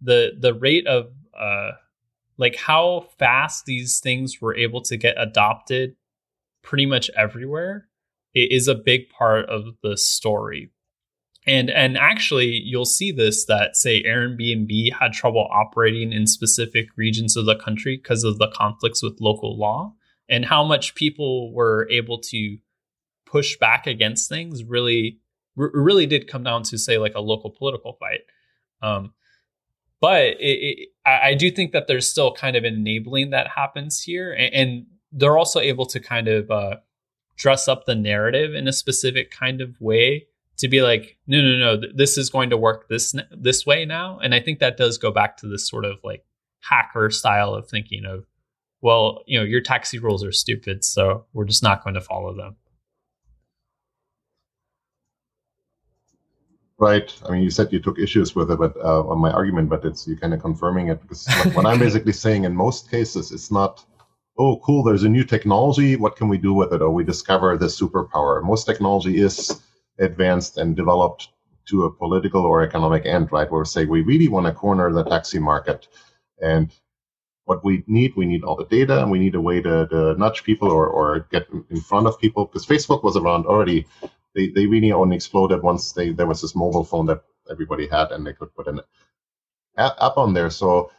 the 0.00 0.32
the 0.38 0.54
rate 0.54 0.86
of 0.86 1.10
uh, 1.38 1.72
like 2.38 2.56
how 2.56 3.06
fast 3.18 3.66
these 3.66 4.00
things 4.00 4.40
were 4.40 4.54
able 4.54 4.80
to 4.82 4.96
get 4.96 5.14
adopted 5.18 5.96
pretty 6.66 6.84
much 6.84 7.08
everywhere 7.16 7.86
it 8.34 8.52
is 8.52 8.68
a 8.68 8.74
big 8.74 9.08
part 9.08 9.48
of 9.48 9.64
the 9.82 9.96
story. 9.96 10.70
And 11.46 11.70
and 11.70 11.96
actually 11.96 12.48
you'll 12.48 12.84
see 12.84 13.10
this 13.10 13.46
that 13.46 13.76
say 13.76 14.02
Airbnb 14.02 14.92
had 14.92 15.12
trouble 15.12 15.48
operating 15.50 16.12
in 16.12 16.26
specific 16.26 16.88
regions 16.96 17.36
of 17.36 17.46
the 17.46 17.56
country 17.56 17.96
because 17.96 18.24
of 18.24 18.38
the 18.38 18.52
conflicts 18.52 19.02
with 19.02 19.20
local 19.20 19.56
law 19.56 19.94
and 20.28 20.44
how 20.44 20.64
much 20.64 20.96
people 20.96 21.54
were 21.54 21.88
able 21.88 22.18
to 22.18 22.58
push 23.24 23.56
back 23.56 23.86
against 23.86 24.28
things 24.28 24.64
really 24.64 25.20
really 25.56 26.06
did 26.06 26.28
come 26.28 26.42
down 26.42 26.62
to 26.64 26.76
say 26.76 26.98
like 26.98 27.14
a 27.14 27.20
local 27.20 27.50
political 27.50 27.94
fight. 27.94 28.20
Um, 28.82 29.14
but 30.00 30.24
it, 30.24 30.38
it, 30.40 30.88
I, 31.06 31.28
I, 31.28 31.34
do 31.34 31.50
think 31.50 31.72
that 31.72 31.86
there's 31.86 32.10
still 32.10 32.34
kind 32.34 32.56
of 32.56 32.64
enabling 32.64 33.30
that 33.30 33.48
happens 33.48 34.02
here, 34.02 34.34
and, 34.34 34.54
and 34.54 34.86
they're 35.16 35.38
also 35.38 35.60
able 35.60 35.86
to 35.86 35.98
kind 35.98 36.28
of 36.28 36.50
uh, 36.50 36.76
dress 37.36 37.66
up 37.68 37.86
the 37.86 37.94
narrative 37.94 38.54
in 38.54 38.68
a 38.68 38.72
specific 38.72 39.30
kind 39.30 39.60
of 39.60 39.80
way 39.80 40.26
to 40.58 40.68
be 40.68 40.82
like, 40.82 41.16
no, 41.26 41.40
no, 41.40 41.56
no, 41.56 41.82
this 41.94 42.16
is 42.16 42.30
going 42.30 42.50
to 42.50 42.56
work 42.56 42.88
this 42.88 43.14
this 43.30 43.66
way 43.66 43.84
now. 43.84 44.18
And 44.20 44.34
I 44.34 44.40
think 44.40 44.58
that 44.58 44.76
does 44.76 44.98
go 44.98 45.10
back 45.10 45.36
to 45.38 45.48
this 45.48 45.68
sort 45.68 45.84
of 45.84 45.98
like 46.04 46.24
hacker 46.60 47.10
style 47.10 47.54
of 47.54 47.68
thinking 47.68 48.04
of, 48.04 48.24
well, 48.80 49.22
you 49.26 49.38
know, 49.38 49.44
your 49.44 49.60
taxi 49.60 49.98
rules 49.98 50.24
are 50.24 50.32
stupid, 50.32 50.84
so 50.84 51.26
we're 51.32 51.44
just 51.44 51.62
not 51.62 51.82
going 51.82 51.94
to 51.94 52.00
follow 52.00 52.34
them. 52.34 52.56
Right. 56.78 57.10
I 57.26 57.32
mean, 57.32 57.42
you 57.42 57.50
said 57.50 57.72
you 57.72 57.80
took 57.80 57.98
issues 57.98 58.34
with 58.34 58.50
it, 58.50 58.58
but 58.58 58.76
uh, 58.76 59.02
on 59.04 59.18
my 59.18 59.30
argument, 59.30 59.70
but 59.70 59.84
it's 59.84 60.06
you 60.06 60.14
kind 60.16 60.34
of 60.34 60.42
confirming 60.42 60.88
it 60.88 61.00
because 61.00 61.26
what 61.54 61.64
I'm 61.64 61.78
basically 61.86 62.12
saying 62.12 62.44
in 62.44 62.54
most 62.54 62.90
cases, 62.90 63.32
it's 63.32 63.50
not, 63.50 63.82
oh, 64.38 64.58
cool, 64.58 64.82
there's 64.82 65.04
a 65.04 65.08
new 65.08 65.24
technology. 65.24 65.96
What 65.96 66.16
can 66.16 66.28
we 66.28 66.38
do 66.38 66.52
with 66.52 66.72
it? 66.72 66.82
Or 66.82 66.90
we 66.90 67.04
discover 67.04 67.56
the 67.56 67.66
superpower. 67.66 68.42
Most 68.42 68.64
technology 68.64 69.20
is 69.20 69.60
advanced 69.98 70.58
and 70.58 70.76
developed 70.76 71.28
to 71.68 71.84
a 71.84 71.90
political 71.90 72.42
or 72.42 72.62
economic 72.62 73.06
end, 73.06 73.32
right? 73.32 73.50
Where 73.50 73.62
we 73.62 73.66
say 73.66 73.84
we 73.84 74.02
really 74.02 74.28
want 74.28 74.46
to 74.46 74.52
corner 74.52 74.92
the 74.92 75.04
taxi 75.04 75.38
market. 75.38 75.88
And 76.40 76.70
what 77.44 77.64
we 77.64 77.82
need, 77.86 78.14
we 78.16 78.26
need 78.26 78.44
all 78.44 78.56
the 78.56 78.64
data 78.64 79.02
and 79.02 79.10
we 79.10 79.18
need 79.18 79.34
a 79.34 79.40
way 79.40 79.60
to, 79.62 79.86
to 79.88 80.14
nudge 80.18 80.44
people 80.44 80.70
or, 80.70 80.86
or 80.86 81.26
get 81.30 81.46
in 81.70 81.80
front 81.80 82.06
of 82.06 82.20
people 82.20 82.44
because 82.44 82.66
Facebook 82.66 83.02
was 83.02 83.16
around 83.16 83.46
already. 83.46 83.86
They, 84.34 84.48
they 84.48 84.66
really 84.66 84.92
only 84.92 85.16
exploded 85.16 85.62
once 85.62 85.92
they, 85.92 86.10
there 86.10 86.26
was 86.26 86.42
this 86.42 86.54
mobile 86.54 86.84
phone 86.84 87.06
that 87.06 87.22
everybody 87.50 87.88
had 87.88 88.12
and 88.12 88.26
they 88.26 88.32
could 88.32 88.54
put 88.54 88.68
an 88.68 88.80
app 89.78 90.16
on 90.16 90.34
there. 90.34 90.50
So 90.50 90.90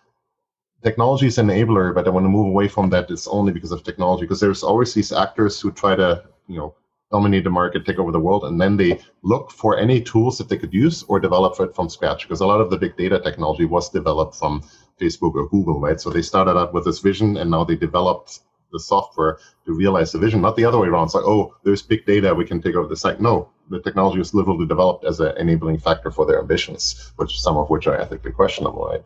technology 0.84 1.28
is 1.28 1.38
an 1.38 1.48
enabler, 1.48 1.94
but 1.94 2.08
I 2.08 2.10
want 2.10 2.26
to 2.26 2.30
move 2.30 2.48
away 2.48 2.68
from 2.68 2.90
that. 2.92 3.10
It's 3.10 3.28
only 3.28 3.52
because 3.52 3.72
of 3.72 3.84
technology 3.84 4.24
because 4.24 4.40
there's 4.40 4.64
always 4.64 4.94
these 4.94 5.12
actors 5.12 5.60
who 5.60 5.72
try 5.72 5.96
to, 5.96 6.24
you 6.48 6.58
know, 6.58 6.76
dominate 7.12 7.46
the 7.46 7.50
market, 7.50 7.86
take 7.86 8.00
over 8.00 8.12
the 8.12 8.20
world, 8.20 8.44
and 8.44 8.60
then 8.60 8.76
they 8.76 9.00
look 9.22 9.52
for 9.52 9.78
any 9.78 10.02
tools 10.02 10.38
that 10.38 10.50
they 10.50 10.58
could 10.58 10.74
use 10.74 11.04
or 11.04 11.20
develop 11.20 11.60
it 11.60 11.74
from 11.74 11.90
scratch. 11.90 12.24
Because 12.24 12.42
a 12.42 12.46
lot 12.46 12.60
of 12.60 12.70
the 12.70 12.78
big 12.78 12.98
data 12.98 13.20
technology 13.20 13.66
was 13.66 13.90
developed 13.90 14.36
from 14.36 14.62
Facebook 15.00 15.36
or 15.36 15.48
Google, 15.48 15.80
right? 15.80 16.02
So 16.02 16.10
they 16.10 16.22
started 16.22 16.58
out 16.58 16.74
with 16.74 16.86
this 16.86 17.00
vision, 17.00 17.38
and 17.38 17.50
now 17.50 17.64
they 17.64 17.76
developed 17.76 18.42
the 18.74 18.80
software 18.80 19.40
to 19.66 19.74
realize 19.74 20.12
the 20.12 20.20
vision, 20.20 20.42
not 20.42 20.58
the 20.58 20.66
other 20.66 20.78
way 20.78 20.90
around. 20.90 21.06
It's 21.06 21.16
like, 21.16 21.24
oh, 21.24 21.56
there's 21.64 21.82
big 21.82 22.06
data, 22.06 22.36
we 22.36 22.46
can 22.46 22.62
take 22.62 22.76
over 22.76 22.88
the 22.88 22.98
site. 22.98 23.22
No, 23.22 23.50
the 23.70 23.82
technology 23.82 24.20
was 24.20 24.34
literally 24.34 24.68
developed 24.68 25.06
as 25.06 25.22
an 25.22 25.38
enabling 25.38 25.80
factor 25.80 26.12
for 26.12 26.26
their 26.26 26.40
ambitions, 26.40 27.14
which 27.16 27.40
some 27.40 27.56
of 27.56 27.70
which 27.70 27.88
are 27.88 27.96
ethically 27.96 28.34
questionable, 28.34 28.86
right? 28.86 29.04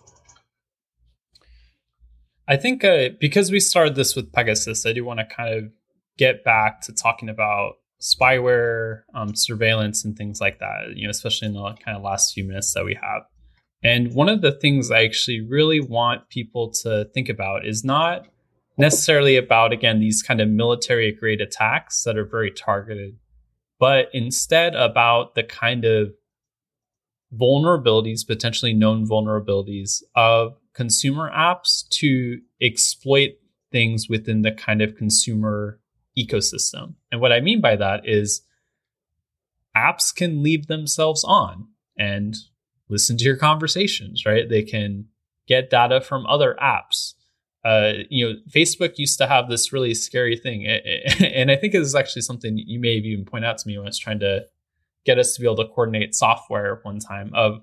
I 2.47 2.57
think 2.57 2.83
uh, 2.83 3.09
because 3.19 3.51
we 3.51 3.59
started 3.59 3.95
this 3.95 4.15
with 4.15 4.31
Pegasus, 4.31 4.85
I 4.85 4.93
do 4.93 5.05
want 5.05 5.19
to 5.19 5.25
kind 5.25 5.53
of 5.53 5.71
get 6.17 6.43
back 6.43 6.81
to 6.81 6.93
talking 6.93 7.29
about 7.29 7.73
spyware, 8.01 9.03
um, 9.13 9.35
surveillance, 9.35 10.03
and 10.03 10.17
things 10.17 10.41
like 10.41 10.59
that. 10.59 10.95
You 10.95 11.05
know, 11.05 11.11
especially 11.11 11.47
in 11.47 11.53
the 11.53 11.75
kind 11.83 11.95
of 11.95 12.03
last 12.03 12.33
few 12.33 12.43
minutes 12.43 12.73
that 12.73 12.85
we 12.85 12.95
have. 12.95 13.23
And 13.83 14.13
one 14.13 14.29
of 14.29 14.41
the 14.41 14.51
things 14.51 14.91
I 14.91 15.03
actually 15.03 15.41
really 15.41 15.79
want 15.79 16.29
people 16.29 16.71
to 16.83 17.09
think 17.13 17.29
about 17.29 17.65
is 17.65 17.83
not 17.83 18.27
necessarily 18.77 19.37
about 19.37 19.73
again 19.73 19.99
these 19.99 20.23
kind 20.23 20.41
of 20.41 20.49
military 20.49 21.11
grade 21.11 21.41
attacks 21.41 22.03
that 22.03 22.17
are 22.17 22.25
very 22.25 22.51
targeted, 22.51 23.17
but 23.79 24.09
instead 24.13 24.75
about 24.75 25.35
the 25.35 25.43
kind 25.43 25.85
of 25.85 26.13
vulnerabilities, 27.33 28.25
potentially 28.25 28.73
known 28.73 29.07
vulnerabilities 29.07 30.01
of 30.15 30.55
consumer 30.73 31.29
apps 31.35 31.87
to 31.89 32.39
exploit 32.61 33.31
things 33.71 34.07
within 34.09 34.41
the 34.41 34.51
kind 34.51 34.81
of 34.81 34.95
consumer 34.95 35.79
ecosystem. 36.17 36.95
And 37.11 37.21
what 37.21 37.31
I 37.31 37.39
mean 37.39 37.61
by 37.61 37.75
that 37.75 38.07
is 38.07 38.41
apps 39.75 40.13
can 40.13 40.43
leave 40.43 40.67
themselves 40.67 41.23
on 41.23 41.67
and 41.97 42.35
listen 42.89 43.17
to 43.17 43.23
your 43.23 43.37
conversations, 43.37 44.25
right? 44.25 44.49
They 44.49 44.63
can 44.63 45.05
get 45.47 45.69
data 45.69 46.01
from 46.01 46.25
other 46.25 46.57
apps. 46.61 47.13
Uh, 47.63 48.03
you 48.09 48.27
know, 48.27 48.35
Facebook 48.49 48.97
used 48.97 49.17
to 49.19 49.27
have 49.27 49.47
this 49.47 49.71
really 49.71 49.93
scary 49.93 50.35
thing, 50.35 50.65
and 51.19 51.51
I 51.51 51.55
think 51.55 51.73
it 51.75 51.81
is 51.81 51.95
actually 51.95 52.23
something 52.23 52.57
you 52.57 52.79
may 52.79 52.95
have 52.95 53.05
even 53.05 53.25
point 53.25 53.45
out 53.45 53.57
to 53.59 53.67
me 53.67 53.77
when 53.77 53.85
I 53.85 53.89
was 53.89 53.99
trying 53.99 54.19
to 54.19 54.45
get 55.05 55.19
us 55.19 55.35
to 55.35 55.41
be 55.41 55.47
able 55.47 55.57
to 55.57 55.67
coordinate 55.67 56.15
software 56.15 56.79
one 56.83 56.99
time. 56.99 57.31
Of 57.33 57.61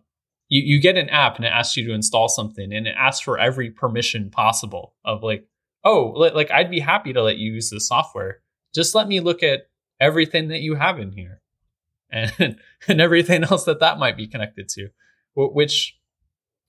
you, 0.48 0.62
you 0.76 0.80
get 0.80 0.96
an 0.96 1.08
app 1.08 1.36
and 1.36 1.44
it 1.44 1.52
asks 1.52 1.76
you 1.76 1.86
to 1.86 1.94
install 1.94 2.28
something, 2.28 2.72
and 2.72 2.86
it 2.86 2.94
asks 2.98 3.22
for 3.22 3.38
every 3.38 3.70
permission 3.70 4.30
possible. 4.30 4.94
Of 5.04 5.22
like, 5.22 5.46
oh, 5.84 6.12
like 6.16 6.50
I'd 6.50 6.70
be 6.70 6.80
happy 6.80 7.12
to 7.12 7.22
let 7.22 7.38
you 7.38 7.52
use 7.52 7.70
this 7.70 7.88
software. 7.88 8.40
Just 8.74 8.94
let 8.94 9.08
me 9.08 9.20
look 9.20 9.42
at 9.42 9.68
everything 10.00 10.48
that 10.48 10.60
you 10.60 10.74
have 10.76 10.98
in 10.98 11.12
here 11.12 11.40
and, 12.10 12.56
and 12.86 13.00
everything 13.00 13.44
else 13.44 13.64
that 13.64 13.80
that 13.80 13.98
might 13.98 14.16
be 14.16 14.26
connected 14.26 14.68
to, 14.70 14.88
which 15.34 15.98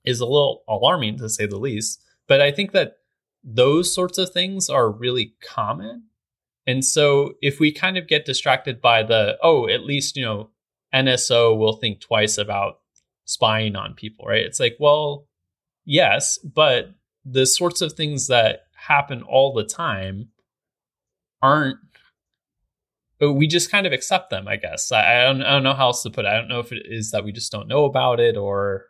is 0.06 0.20
a 0.20 0.26
little 0.26 0.64
alarming 0.68 1.18
to 1.18 1.30
say 1.30 1.46
the 1.46 1.58
least. 1.58 2.04
But 2.28 2.42
I 2.42 2.52
think 2.52 2.72
that 2.72 2.98
those 3.44 3.94
sorts 3.94 4.18
of 4.18 4.32
things 4.32 4.70
are 4.70 4.92
really 4.92 5.34
common. 5.42 6.04
And 6.68 6.84
so 6.84 7.34
if 7.42 7.60
we 7.60 7.72
kind 7.72 7.98
of 7.98 8.08
get 8.08 8.26
distracted 8.26 8.82
by 8.82 9.04
the, 9.04 9.38
oh, 9.42 9.68
at 9.68 9.84
least, 9.84 10.16
you 10.16 10.24
know, 10.24 10.50
NSO 10.94 11.58
will 11.58 11.74
think 11.74 12.00
twice 12.00 12.38
about 12.38 12.79
spying 13.30 13.76
on 13.76 13.94
people, 13.94 14.26
right? 14.26 14.44
It's 14.44 14.60
like, 14.60 14.76
well, 14.80 15.28
yes, 15.86 16.38
but 16.40 16.92
the 17.26 17.46
sorts 17.46 17.82
of 17.82 17.94
things 17.94 18.28
that 18.28 18.62
happen 18.76 19.22
all 19.22 19.54
the 19.54 19.64
time 19.64 20.30
aren't 21.42 21.78
we 23.22 23.48
just 23.48 23.70
kind 23.70 23.86
of 23.86 23.92
accept 23.92 24.30
them 24.30 24.48
i 24.48 24.56
guess 24.56 24.92
I, 24.92 25.22
I, 25.22 25.24
don't, 25.26 25.44
I 25.44 25.52
don't 25.52 25.64
know 25.64 25.74
how 25.74 25.88
else 25.88 26.04
to 26.04 26.10
put 26.10 26.26
it 26.26 26.30
i 26.30 26.36
don't 26.36 26.48
know 26.48 26.60
if 26.60 26.72
it 26.72 26.84
is 26.86 27.12
that 27.12 27.24
we 27.26 27.32
just 27.32 27.52
don't 27.52 27.68
know 27.68 27.86
about 27.86 28.20
it 28.20 28.38
or 28.38 28.86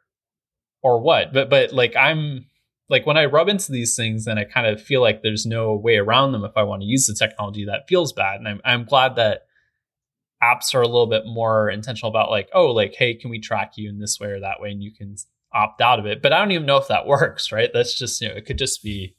or 0.84 1.02
what 1.02 1.34
but 1.34 1.50
but 1.50 1.74
like 1.74 1.96
i'm 1.96 2.46
like 2.90 3.06
when 3.06 3.18
i 3.18 3.26
rub 3.26 3.50
into 3.50 3.72
these 3.72 3.96
things 3.96 4.28
and 4.28 4.40
i 4.40 4.44
kind 4.44 4.68
of 4.68 4.82
feel 4.82 5.02
like 5.02 5.22
there's 5.22 5.46
no 5.46 5.76
way 5.76 5.98
around 5.98 6.32
them 6.32 6.44
if 6.44 6.56
i 6.56 6.64
want 6.64 6.82
to 6.82 6.88
use 6.88 7.08
the 7.08 7.14
technology 7.14 7.66
that 7.66 7.88
feels 7.88 8.14
bad 8.14 8.40
and 8.40 8.48
i'm, 8.48 8.62
I'm 8.64 8.86
glad 8.86 9.16
that 9.16 9.42
apps 10.42 10.74
are 10.74 10.82
a 10.82 10.88
little 10.88 11.08
bit 11.08 11.26
more 11.26 11.70
intentional 11.70 12.10
about 12.10 12.30
like 12.30 12.50
oh 12.54 12.68
like 12.72 12.96
hey 12.98 13.14
can 13.14 13.30
we 13.30 13.40
track 13.40 13.74
you 13.76 13.90
in 13.90 14.00
this 14.00 14.20
way 14.20 14.30
or 14.30 14.40
that 14.40 14.62
way 14.62 14.72
and 14.72 14.82
you 14.82 14.92
can 14.92 15.16
opt 15.54 15.82
out 15.82 16.00
of 16.00 16.06
it 16.06 16.22
but 16.22 16.32
i 16.32 16.38
don't 16.38 16.52
even 16.52 16.66
know 16.66 16.78
if 16.78 16.88
that 16.88 17.08
works 17.08 17.52
right 17.52 17.72
that's 17.74 17.98
just 17.98 18.22
you 18.22 18.28
know 18.28 18.36
it 18.36 18.46
could 18.46 18.58
just 18.58 18.84
be 18.84 19.16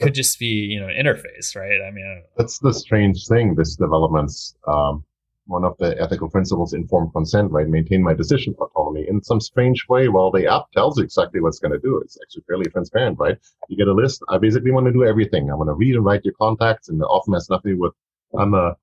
could 0.00 0.14
just 0.14 0.38
be 0.38 0.46
you 0.46 0.80
know 0.80 0.86
interface, 0.86 1.54
right? 1.54 1.80
I 1.86 1.90
mean, 1.90 2.22
that's 2.36 2.58
the 2.58 2.72
strange 2.72 3.26
thing. 3.26 3.54
This 3.54 3.76
developments. 3.76 4.54
Um, 4.66 5.04
one 5.46 5.64
of 5.64 5.76
the 5.78 6.00
ethical 6.00 6.30
principles, 6.30 6.74
informed 6.74 7.12
consent, 7.12 7.50
right? 7.50 7.66
Maintain 7.66 8.04
my 8.04 8.14
decision 8.14 8.54
autonomy 8.60 9.04
in 9.08 9.20
some 9.20 9.40
strange 9.40 9.84
way. 9.88 10.06
Well, 10.08 10.30
the 10.30 10.46
app 10.46 10.70
tells 10.72 10.96
you 10.96 11.02
exactly 11.02 11.40
what's 11.40 11.58
going 11.58 11.72
to 11.72 11.78
do. 11.80 11.98
It's 11.98 12.16
actually 12.22 12.44
fairly 12.46 12.66
transparent, 12.66 13.18
right? 13.18 13.36
You 13.68 13.76
get 13.76 13.88
a 13.88 13.92
list. 13.92 14.22
I 14.28 14.38
basically 14.38 14.70
want 14.70 14.86
to 14.86 14.92
do 14.92 15.04
everything. 15.04 15.50
I 15.50 15.54
want 15.54 15.68
to 15.68 15.74
read 15.74 15.96
and 15.96 16.04
write 16.04 16.24
your 16.24 16.34
contacts, 16.34 16.88
and 16.88 17.00
it 17.00 17.04
often 17.04 17.34
has 17.34 17.50
nothing 17.50 17.78
with. 17.80 17.92
I'm 18.38 18.54
a, 18.54 18.76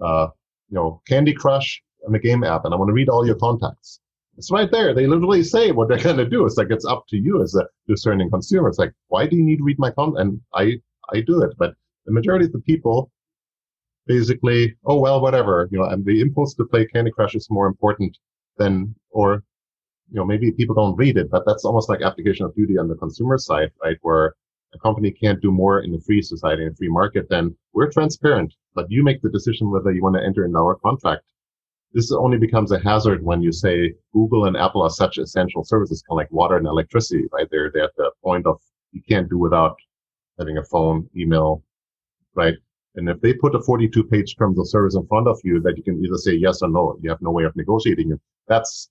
uh, 0.00 0.28
you 0.68 0.74
know, 0.74 1.02
Candy 1.06 1.32
Crush. 1.32 1.82
I'm 2.06 2.14
a 2.14 2.18
game 2.18 2.44
app, 2.44 2.64
and 2.64 2.74
I 2.74 2.76
want 2.76 2.88
to 2.88 2.92
read 2.92 3.08
all 3.08 3.26
your 3.26 3.36
contacts. 3.36 4.00
It's 4.36 4.50
right 4.50 4.70
there. 4.70 4.94
They 4.94 5.06
literally 5.06 5.42
say 5.42 5.70
what 5.72 5.88
they're 5.88 5.98
going 6.02 6.16
to 6.16 6.28
do. 6.28 6.44
It's 6.44 6.56
like 6.56 6.70
it's 6.70 6.84
up 6.84 7.04
to 7.08 7.16
you 7.16 7.42
as 7.42 7.54
a 7.54 7.66
discerning 7.88 8.30
consumer. 8.30 8.68
It's 8.68 8.78
like, 8.78 8.92
why 9.08 9.26
do 9.26 9.36
you 9.36 9.44
need 9.44 9.58
to 9.58 9.64
read 9.64 9.78
my 9.78 9.90
content? 9.90 10.20
And 10.20 10.40
I, 10.54 10.80
I 11.16 11.20
do 11.20 11.42
it. 11.42 11.54
But 11.58 11.74
the 12.06 12.12
majority 12.12 12.46
of 12.46 12.52
the 12.52 12.60
people 12.60 13.10
basically, 14.06 14.76
oh, 14.84 15.00
well, 15.00 15.20
whatever, 15.20 15.68
you 15.70 15.78
know, 15.78 15.84
and 15.84 16.04
the 16.04 16.20
impulse 16.20 16.54
to 16.54 16.64
play 16.64 16.86
Candy 16.86 17.10
Crush 17.10 17.34
is 17.34 17.48
more 17.50 17.66
important 17.66 18.16
than, 18.58 18.94
or, 19.10 19.42
you 20.10 20.16
know, 20.16 20.24
maybe 20.24 20.52
people 20.52 20.74
don't 20.74 20.96
read 20.96 21.16
it, 21.16 21.30
but 21.30 21.44
that's 21.46 21.64
almost 21.64 21.88
like 21.88 22.02
application 22.02 22.44
of 22.44 22.54
duty 22.54 22.76
on 22.76 22.88
the 22.88 22.96
consumer 22.96 23.38
side, 23.38 23.70
right? 23.82 23.96
Where 24.02 24.34
a 24.74 24.78
company 24.78 25.10
can't 25.10 25.40
do 25.40 25.50
more 25.52 25.80
in 25.80 25.94
a 25.94 26.00
free 26.00 26.22
society, 26.22 26.62
in 26.62 26.68
a 26.68 26.74
free 26.74 26.88
market, 26.88 27.28
then 27.28 27.56
we're 27.72 27.90
transparent, 27.90 28.54
but 28.74 28.90
you 28.90 29.02
make 29.02 29.22
the 29.22 29.30
decision 29.30 29.70
whether 29.70 29.92
you 29.92 30.02
want 30.02 30.16
to 30.16 30.24
enter 30.24 30.44
in 30.44 30.56
our 30.56 30.76
contract 30.76 31.24
this 31.94 32.10
only 32.10 32.38
becomes 32.38 32.72
a 32.72 32.80
hazard 32.80 33.22
when 33.22 33.40
you 33.40 33.52
say 33.52 33.94
Google 34.12 34.46
and 34.46 34.56
Apple 34.56 34.82
are 34.82 34.90
such 34.90 35.16
essential 35.16 35.64
services, 35.64 36.02
kind 36.02 36.16
of 36.16 36.24
like 36.24 36.32
water 36.32 36.56
and 36.56 36.66
electricity, 36.66 37.26
right? 37.32 37.46
They're, 37.50 37.70
they're 37.72 37.84
at 37.84 37.96
the 37.96 38.10
point 38.22 38.46
of 38.46 38.60
you 38.90 39.00
can't 39.08 39.30
do 39.30 39.38
without 39.38 39.76
having 40.38 40.58
a 40.58 40.64
phone, 40.64 41.08
email, 41.16 41.62
right? 42.34 42.54
And 42.96 43.08
if 43.08 43.20
they 43.20 43.32
put 43.32 43.54
a 43.54 43.62
42 43.62 44.04
page 44.04 44.36
terms 44.36 44.58
of 44.58 44.68
service 44.68 44.96
in 44.96 45.06
front 45.06 45.28
of 45.28 45.40
you 45.44 45.60
that 45.60 45.76
you 45.76 45.84
can 45.84 46.04
either 46.04 46.16
say 46.16 46.32
yes 46.32 46.62
or 46.62 46.68
no, 46.68 46.98
you 47.00 47.10
have 47.10 47.22
no 47.22 47.30
way 47.30 47.44
of 47.44 47.54
negotiating 47.54 48.10
it. 48.10 48.20
That's, 48.48 48.90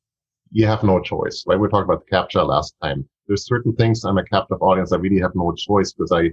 you 0.51 0.65
have 0.65 0.84
no 0.84 1.01
choice, 1.01 1.43
right? 1.45 1.59
We 1.59 1.67
talked 1.67 1.86
about 1.86 2.05
the 2.05 2.15
CAPTCHA 2.15 2.47
last 2.47 2.73
time. 2.81 3.07
There's 3.28 3.45
certain 3.45 3.76
things 3.76 4.03
I'm 4.03 4.17
a 4.17 4.26
captive 4.26 4.61
audience. 4.61 4.91
I 4.91 4.97
really 4.97 5.21
have 5.21 5.36
no 5.36 5.53
choice 5.53 5.93
because 5.93 6.11
I 6.11 6.32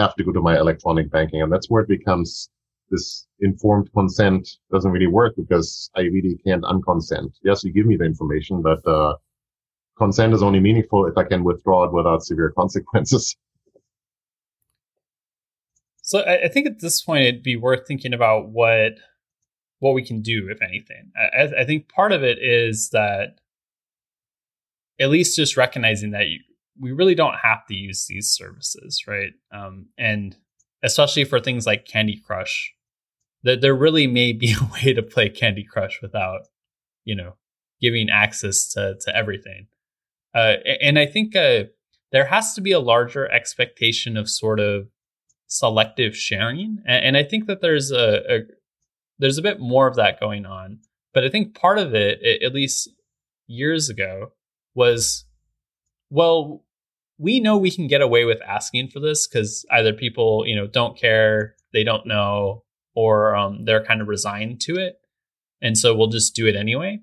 have 0.00 0.14
to 0.14 0.24
go 0.24 0.32
to 0.32 0.40
my 0.40 0.56
electronic 0.58 1.10
banking. 1.10 1.42
And 1.42 1.52
that's 1.52 1.68
where 1.68 1.82
it 1.82 1.88
becomes 1.88 2.48
this 2.90 3.26
informed 3.40 3.90
consent 3.92 4.48
doesn't 4.72 4.90
really 4.90 5.06
work 5.06 5.34
because 5.36 5.90
I 5.96 6.02
really 6.02 6.38
can't 6.46 6.64
unconsent. 6.64 7.36
Yes, 7.42 7.64
you 7.64 7.72
give 7.72 7.86
me 7.86 7.96
the 7.96 8.04
information, 8.04 8.62
but 8.62 8.86
uh, 8.86 9.16
consent 9.98 10.32
is 10.32 10.42
only 10.42 10.60
meaningful 10.60 11.06
if 11.06 11.18
I 11.18 11.24
can 11.24 11.44
withdraw 11.44 11.84
it 11.84 11.92
without 11.92 12.22
severe 12.22 12.52
consequences. 12.56 13.36
So 16.02 16.24
I, 16.24 16.48
think 16.48 16.66
at 16.66 16.80
this 16.80 17.02
point 17.02 17.24
it'd 17.24 17.42
be 17.42 17.56
worth 17.56 17.86
thinking 17.86 18.14
about 18.14 18.48
what 18.48 18.92
what 19.80 19.92
we 19.92 20.02
can 20.02 20.22
do, 20.22 20.48
if 20.50 20.62
anything. 20.62 21.12
I, 21.14 21.60
I 21.60 21.64
think 21.64 21.88
part 21.88 22.12
of 22.12 22.22
it 22.22 22.38
is 22.40 22.88
that 22.90 23.40
at 25.00 25.10
least 25.10 25.36
just 25.36 25.56
recognizing 25.56 26.10
that 26.12 26.28
you, 26.28 26.40
we 26.80 26.92
really 26.92 27.14
don't 27.14 27.36
have 27.42 27.66
to 27.66 27.74
use 27.74 28.06
these 28.08 28.30
services, 28.30 29.04
right? 29.06 29.32
Um, 29.52 29.86
and 29.98 30.36
especially 30.82 31.24
for 31.24 31.40
things 31.40 31.66
like 31.66 31.86
Candy 31.86 32.20
Crush, 32.24 32.72
that 33.42 33.60
there 33.60 33.74
really 33.74 34.06
may 34.06 34.32
be 34.32 34.52
a 34.60 34.72
way 34.72 34.92
to 34.92 35.02
play 35.02 35.28
Candy 35.28 35.64
Crush 35.64 36.00
without, 36.02 36.42
you 37.04 37.14
know, 37.14 37.34
giving 37.80 38.10
access 38.10 38.68
to 38.72 38.96
to 39.00 39.16
everything. 39.16 39.68
Uh, 40.34 40.54
and 40.80 40.98
I 40.98 41.06
think 41.06 41.34
uh, 41.34 41.64
there 42.12 42.26
has 42.26 42.54
to 42.54 42.60
be 42.60 42.72
a 42.72 42.80
larger 42.80 43.30
expectation 43.30 44.16
of 44.16 44.28
sort 44.28 44.60
of 44.60 44.88
selective 45.46 46.16
sharing, 46.16 46.78
and, 46.86 47.04
and 47.04 47.16
I 47.16 47.22
think 47.22 47.46
that 47.46 47.60
there's 47.60 47.90
a, 47.90 48.22
a, 48.28 48.38
there's 49.18 49.38
a 49.38 49.42
bit 49.42 49.58
more 49.58 49.86
of 49.86 49.96
that 49.96 50.20
going 50.20 50.44
on. 50.44 50.80
But 51.14 51.24
I 51.24 51.30
think 51.30 51.54
part 51.54 51.78
of 51.78 51.94
it, 51.94 52.20
at 52.42 52.52
least 52.52 52.90
years 53.46 53.88
ago, 53.88 54.32
was 54.78 55.24
well, 56.08 56.64
we 57.18 57.40
know 57.40 57.58
we 57.58 57.70
can 57.70 57.88
get 57.88 58.00
away 58.00 58.24
with 58.24 58.40
asking 58.40 58.88
for 58.88 59.00
this 59.00 59.26
because 59.26 59.66
either 59.72 59.92
people 59.92 60.44
you 60.46 60.54
know 60.56 60.68
don't 60.68 60.96
care, 60.96 61.56
they 61.72 61.84
don't 61.84 62.06
know, 62.06 62.62
or 62.94 63.34
um, 63.34 63.64
they're 63.64 63.84
kind 63.84 64.00
of 64.00 64.08
resigned 64.08 64.60
to 64.62 64.76
it, 64.76 65.00
and 65.60 65.76
so 65.76 65.94
we'll 65.94 66.06
just 66.06 66.34
do 66.34 66.46
it 66.46 66.56
anyway. 66.56 67.00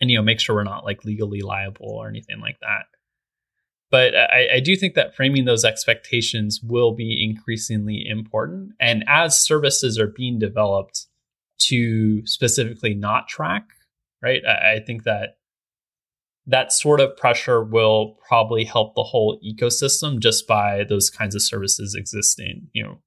And 0.00 0.10
you 0.10 0.16
know 0.16 0.22
make 0.22 0.40
sure 0.40 0.54
we're 0.56 0.62
not 0.62 0.84
like 0.84 1.04
legally 1.04 1.42
liable 1.42 1.90
or 1.90 2.08
anything 2.08 2.40
like 2.40 2.60
that. 2.60 2.86
But 3.90 4.14
I, 4.16 4.54
I, 4.54 4.60
do 4.60 4.74
think 4.74 4.94
that 4.94 5.14
framing 5.14 5.44
those 5.44 5.64
expectations 5.64 6.60
will 6.64 6.94
be 6.94 7.22
increasingly 7.22 8.04
important. 8.08 8.72
And 8.80 9.04
as 9.06 9.38
services 9.38 10.00
are 10.00 10.08
being 10.08 10.40
developed 10.40 11.06
to 11.68 12.26
specifically 12.26 12.94
not 12.94 13.28
track 13.28 13.68
right 14.22 14.42
I, 14.46 14.74
I 14.74 14.80
think 14.80 15.04
that 15.04 15.36
that 16.46 16.72
sort 16.72 17.00
of 17.00 17.16
pressure 17.16 17.64
will 17.64 18.16
probably 18.28 18.64
help 18.64 18.94
the 18.94 19.02
whole 19.02 19.40
ecosystem 19.44 20.18
just 20.18 20.46
by 20.46 20.84
those 20.84 21.10
kinds 21.10 21.34
of 21.34 21.42
services 21.42 21.94
existing 21.94 22.68
you 22.72 22.82
know 22.82 22.98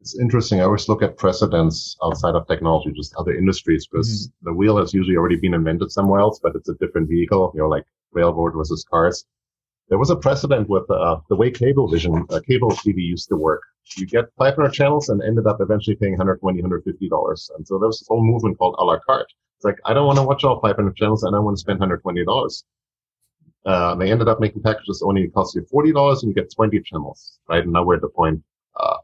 it's 0.00 0.18
interesting. 0.18 0.60
I 0.60 0.64
always 0.64 0.88
look 0.88 1.02
at 1.02 1.16
precedents 1.16 1.96
outside 2.04 2.36
of 2.36 2.46
technology, 2.46 2.92
just 2.92 3.14
other 3.16 3.34
industries, 3.34 3.86
because 3.86 4.28
mm-hmm. 4.28 4.48
the 4.48 4.54
wheel 4.54 4.76
has 4.78 4.94
usually 4.94 5.16
already 5.16 5.36
been 5.36 5.54
invented 5.54 5.90
somewhere 5.90 6.20
else, 6.20 6.38
but 6.40 6.54
it's 6.54 6.68
a 6.68 6.74
different 6.74 7.08
vehicle, 7.08 7.50
you 7.54 7.60
know, 7.60 7.68
like 7.68 7.84
railroad 8.12 8.52
versus 8.54 8.84
cars. 8.88 9.24
There 9.88 9.98
was 9.98 10.10
a 10.10 10.16
precedent 10.16 10.68
with 10.68 10.88
uh, 10.90 11.16
the 11.28 11.36
way 11.36 11.50
Cablevision, 11.50 12.30
uh, 12.30 12.40
cable 12.46 12.70
TV 12.70 12.98
used 12.98 13.28
to 13.30 13.36
work. 13.36 13.62
You 13.96 14.06
get 14.06 14.26
500 14.36 14.72
channels 14.72 15.08
and 15.08 15.22
ended 15.22 15.46
up 15.46 15.58
eventually 15.60 15.96
paying 15.96 16.12
120 16.12 16.62
$150. 16.62 17.50
And 17.56 17.66
so 17.66 17.78
there 17.78 17.88
was 17.88 18.00
this 18.00 18.08
whole 18.08 18.24
movement 18.24 18.58
called 18.58 18.76
a 18.78 18.84
la 18.84 18.98
carte. 19.04 19.32
It's 19.58 19.64
like, 19.64 19.78
I 19.84 19.92
don't 19.92 20.06
want 20.06 20.18
to 20.18 20.22
watch 20.22 20.44
all 20.44 20.60
500 20.60 20.94
channels 20.94 21.24
and 21.24 21.34
I 21.34 21.40
want 21.40 21.56
to 21.56 21.60
spend 21.60 21.80
$120. 21.80 22.62
Uh, 23.66 23.94
they 23.96 24.12
ended 24.12 24.28
up 24.28 24.38
making 24.38 24.62
packages 24.62 25.02
only 25.04 25.28
cost 25.30 25.56
you 25.56 25.62
$40 25.62 26.22
and 26.22 26.28
you 26.28 26.34
get 26.34 26.54
20 26.54 26.80
channels, 26.82 27.40
right? 27.48 27.64
And 27.64 27.72
now 27.72 27.84
we're 27.84 27.96
at 27.96 28.02
the 28.02 28.08
point, 28.08 28.40
uh, 28.78 28.98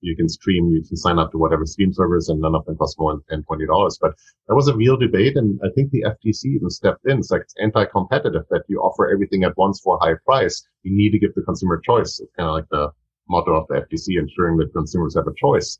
you 0.00 0.16
can 0.16 0.26
stream, 0.26 0.70
you 0.70 0.82
can 0.82 0.96
sign 0.96 1.18
up 1.18 1.32
to 1.32 1.38
whatever 1.38 1.66
stream 1.66 1.92
servers 1.92 2.30
and 2.30 2.40
none 2.40 2.54
of 2.54 2.64
them 2.64 2.78
cost 2.78 2.98
more 2.98 3.12
than 3.28 3.44
10 3.44 3.44
$20. 3.44 3.98
But 4.00 4.14
that 4.48 4.54
was 4.54 4.68
a 4.68 4.74
real 4.74 4.96
debate. 4.96 5.36
And 5.36 5.60
I 5.62 5.68
think 5.74 5.90
the 5.90 6.04
FTC 6.04 6.46
even 6.46 6.70
stepped 6.70 7.04
in. 7.04 7.18
It's 7.18 7.30
like 7.30 7.42
it's 7.42 7.54
anti-competitive 7.60 8.44
that 8.48 8.62
you 8.68 8.80
offer 8.80 9.10
everything 9.10 9.44
at 9.44 9.54
once 9.58 9.82
for 9.82 9.96
a 9.96 10.04
high 10.04 10.14
price. 10.24 10.66
You 10.82 10.96
need 10.96 11.10
to 11.10 11.18
give 11.18 11.34
the 11.34 11.42
consumer 11.42 11.78
choice. 11.84 12.20
It's 12.20 12.32
kind 12.38 12.48
of 12.48 12.54
like 12.54 12.68
the 12.70 12.90
motto 13.28 13.54
of 13.54 13.66
the 13.68 13.82
FTC, 13.82 14.18
ensuring 14.18 14.56
that 14.58 14.72
consumers 14.72 15.14
have 15.14 15.26
a 15.26 15.34
choice. 15.36 15.78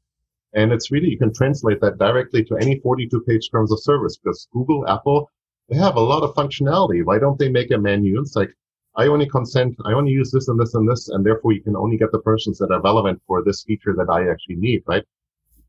And 0.54 0.72
it's 0.72 0.90
really, 0.90 1.08
you 1.08 1.18
can 1.18 1.34
translate 1.34 1.80
that 1.80 1.98
directly 1.98 2.44
to 2.44 2.56
any 2.56 2.78
42 2.80 3.20
page 3.28 3.50
terms 3.50 3.72
of 3.72 3.82
service 3.82 4.16
because 4.16 4.48
Google, 4.52 4.88
Apple, 4.88 5.30
they 5.68 5.76
have 5.76 5.96
a 5.96 6.00
lot 6.00 6.22
of 6.22 6.34
functionality. 6.34 7.04
Why 7.04 7.18
don't 7.18 7.38
they 7.38 7.48
make 7.48 7.70
a 7.72 7.78
menu? 7.78 8.20
It's 8.20 8.36
like, 8.36 8.50
I 8.96 9.08
only 9.08 9.28
consent, 9.28 9.74
I 9.84 9.92
only 9.92 10.12
use 10.12 10.30
this 10.30 10.46
and 10.46 10.60
this 10.60 10.74
and 10.74 10.88
this, 10.88 11.08
and 11.08 11.26
therefore 11.26 11.52
you 11.52 11.62
can 11.62 11.74
only 11.74 11.96
get 11.96 12.12
the 12.12 12.20
persons 12.20 12.58
that 12.58 12.70
are 12.70 12.80
relevant 12.80 13.20
for 13.26 13.42
this 13.42 13.64
feature 13.64 13.94
that 13.96 14.08
I 14.08 14.30
actually 14.30 14.56
need, 14.56 14.84
right? 14.86 15.04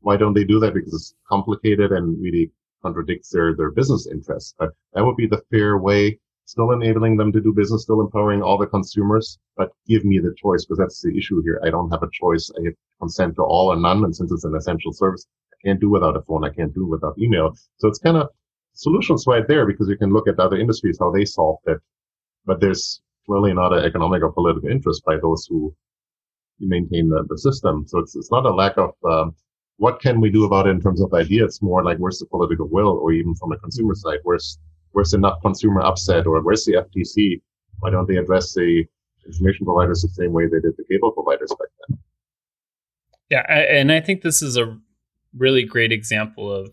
Why 0.00 0.16
don't 0.16 0.34
they 0.34 0.44
do 0.44 0.60
that? 0.60 0.74
Because 0.74 0.94
it's 0.94 1.14
complicated 1.28 1.90
and 1.90 2.22
really 2.22 2.52
contradicts 2.82 3.30
their, 3.30 3.56
their 3.56 3.72
business 3.72 4.06
interests. 4.06 4.54
But 4.56 4.70
that 4.92 5.04
would 5.04 5.16
be 5.16 5.26
the 5.26 5.42
fair 5.50 5.78
way, 5.78 6.20
still 6.46 6.70
enabling 6.70 7.16
them 7.16 7.32
to 7.32 7.40
do 7.40 7.52
business, 7.52 7.82
still 7.82 8.00
empowering 8.00 8.40
all 8.40 8.56
the 8.56 8.66
consumers, 8.66 9.38
but 9.56 9.70
give 9.88 10.04
me 10.04 10.18
the 10.20 10.34
choice 10.40 10.64
because 10.64 10.78
that's 10.78 11.02
the 11.02 11.16
issue 11.16 11.42
here. 11.42 11.60
I 11.64 11.70
don't 11.70 11.90
have 11.90 12.04
a 12.04 12.10
choice. 12.12 12.50
I 12.58 12.70
consent 13.00 13.34
to 13.36 13.42
all 13.42 13.72
or 13.72 13.76
none. 13.76 14.04
And 14.04 14.14
since 14.14 14.30
it's 14.30 14.44
an 14.44 14.54
essential 14.54 14.92
service, 14.92 15.26
I 15.52 15.56
can't 15.66 15.80
do 15.80 15.90
without 15.90 16.16
a 16.16 16.22
phone. 16.22 16.44
I 16.44 16.50
can't 16.50 16.72
do 16.72 16.86
without 16.86 17.18
email. 17.18 17.52
So 17.78 17.88
it's 17.88 17.98
kind 17.98 18.16
of 18.16 18.28
solutions 18.74 19.24
right 19.26 19.46
there 19.46 19.66
because 19.66 19.88
you 19.88 19.98
can 19.98 20.12
look 20.12 20.28
at 20.28 20.38
other 20.38 20.56
industries, 20.56 20.98
how 21.00 21.10
they 21.10 21.24
solved 21.24 21.64
it. 21.66 21.78
But 22.46 22.60
there's 22.60 23.02
clearly 23.26 23.52
not 23.52 23.72
an 23.72 23.84
economic 23.84 24.22
or 24.22 24.30
political 24.30 24.70
interest 24.70 25.04
by 25.04 25.16
those 25.20 25.46
who 25.50 25.74
maintain 26.60 27.08
the, 27.08 27.24
the 27.28 27.38
system. 27.38 27.84
So 27.88 27.98
it's, 27.98 28.14
it's 28.14 28.30
not 28.30 28.46
a 28.46 28.54
lack 28.54 28.78
of, 28.78 28.94
um, 29.04 29.34
what 29.78 30.00
can 30.00 30.20
we 30.20 30.30
do 30.30 30.44
about 30.44 30.68
it 30.68 30.70
in 30.70 30.80
terms 30.80 31.02
of 31.02 31.12
ideas? 31.12 31.60
More 31.60 31.82
like 31.82 31.98
where's 31.98 32.20
the 32.20 32.26
political 32.26 32.68
will, 32.68 32.98
or 33.02 33.12
even 33.12 33.34
from 33.34 33.50
the 33.50 33.58
consumer 33.58 33.94
side, 33.96 34.20
where's 34.22 34.58
where's 34.96 35.12
enough 35.12 35.42
consumer 35.42 35.82
upset, 35.82 36.26
or 36.26 36.40
where's 36.40 36.64
the 36.64 36.72
FTC? 36.72 37.42
Why 37.80 37.90
don't 37.90 38.08
they 38.08 38.16
address 38.16 38.54
the 38.54 38.84
information 39.26 39.66
providers 39.66 40.00
the 40.00 40.08
same 40.08 40.32
way 40.32 40.44
they 40.44 40.58
did 40.58 40.74
the 40.78 40.84
cable 40.90 41.12
providers 41.12 41.50
back 41.50 41.68
then? 41.86 41.98
Yeah, 43.28 43.42
and 43.42 43.92
I 43.92 44.00
think 44.00 44.22
this 44.22 44.40
is 44.40 44.56
a 44.56 44.78
really 45.36 45.64
great 45.64 45.92
example 45.92 46.50
of 46.50 46.70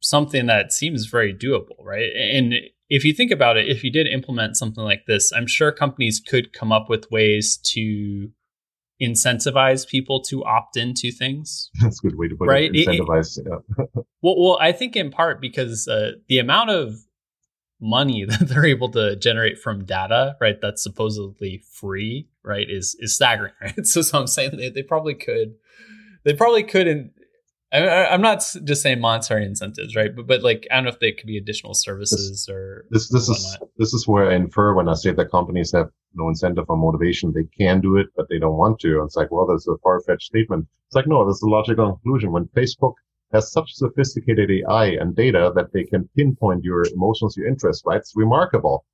something 0.00 0.44
that 0.46 0.70
seems 0.70 1.06
very 1.06 1.32
doable, 1.32 1.82
right? 1.82 2.12
And 2.14 2.52
if 2.90 3.04
you 3.04 3.14
think 3.14 3.30
about 3.30 3.56
it, 3.56 3.68
if 3.68 3.82
you 3.82 3.90
did 3.90 4.06
implement 4.06 4.58
something 4.58 4.84
like 4.84 5.06
this, 5.06 5.32
I'm 5.32 5.46
sure 5.46 5.72
companies 5.72 6.20
could 6.20 6.52
come 6.52 6.72
up 6.72 6.90
with 6.90 7.10
ways 7.10 7.56
to 7.72 8.30
incentivize 9.00 9.88
people 9.88 10.20
to 10.24 10.44
opt 10.44 10.76
into 10.76 11.10
things. 11.10 11.70
That's 11.80 12.00
a 12.04 12.08
good 12.08 12.18
way 12.18 12.28
to 12.28 12.36
put 12.36 12.48
right? 12.48 12.70
it. 12.70 12.86
Incentivize. 12.86 13.38
It, 13.38 13.46
yeah. 13.48 13.84
well, 14.20 14.36
well, 14.38 14.58
I 14.60 14.72
think 14.72 14.94
in 14.94 15.10
part 15.10 15.40
because 15.40 15.88
uh, 15.88 16.12
the 16.28 16.38
amount 16.38 16.68
of 16.68 17.05
money 17.80 18.24
that 18.28 18.48
they're 18.48 18.66
able 18.66 18.90
to 18.90 19.16
generate 19.16 19.58
from 19.58 19.84
data, 19.84 20.36
right, 20.40 20.60
that's 20.60 20.82
supposedly 20.82 21.62
free, 21.70 22.28
right, 22.42 22.68
is 22.68 22.96
is 23.00 23.14
staggering, 23.14 23.52
right? 23.60 23.86
So, 23.86 24.02
so 24.02 24.18
I'm 24.18 24.26
saying 24.26 24.56
they, 24.56 24.70
they 24.70 24.82
probably 24.82 25.14
could, 25.14 25.54
they 26.24 26.34
probably 26.34 26.62
could 26.62 26.86
in, 26.86 27.10
I, 27.72 28.14
am 28.14 28.22
not 28.22 28.44
just 28.64 28.82
saying 28.82 29.00
monetary 29.00 29.44
incentives, 29.44 29.96
right? 29.96 30.14
But 30.14 30.26
but 30.26 30.42
like 30.42 30.66
I 30.70 30.76
don't 30.76 30.84
know 30.84 30.90
if 30.90 31.00
they 31.00 31.12
could 31.12 31.26
be 31.26 31.36
additional 31.36 31.74
services 31.74 32.46
this, 32.46 32.54
or 32.54 32.86
this 32.90 33.08
this 33.10 33.28
is 33.28 33.58
this 33.76 33.92
is 33.92 34.06
where 34.06 34.30
I 34.30 34.36
infer 34.36 34.72
when 34.74 34.88
I 34.88 34.94
say 34.94 35.12
that 35.12 35.30
companies 35.30 35.72
have 35.72 35.90
no 36.14 36.28
incentive 36.28 36.64
or 36.68 36.76
motivation, 36.76 37.32
they 37.32 37.44
can 37.58 37.80
do 37.80 37.96
it, 37.96 38.06
but 38.16 38.28
they 38.28 38.38
don't 38.38 38.56
want 38.56 38.80
to. 38.80 39.02
it's 39.04 39.16
like, 39.16 39.30
well, 39.30 39.46
that's 39.46 39.66
a 39.68 39.76
far 39.82 40.00
fetched 40.00 40.26
statement. 40.26 40.66
It's 40.88 40.94
like, 40.94 41.06
no, 41.06 41.24
there's 41.24 41.42
a 41.42 41.48
logical 41.48 41.92
conclusion. 41.92 42.32
When 42.32 42.46
Facebook 42.56 42.94
has 43.32 43.52
such 43.52 43.72
sophisticated 43.72 44.50
AI 44.50 44.86
and 45.00 45.16
data 45.16 45.52
that 45.54 45.72
they 45.72 45.84
can 45.84 46.08
pinpoint 46.16 46.64
your 46.64 46.84
emotions, 46.94 47.36
your 47.36 47.48
interests, 47.48 47.84
right? 47.86 47.98
It's 47.98 48.14
remarkable. 48.16 48.84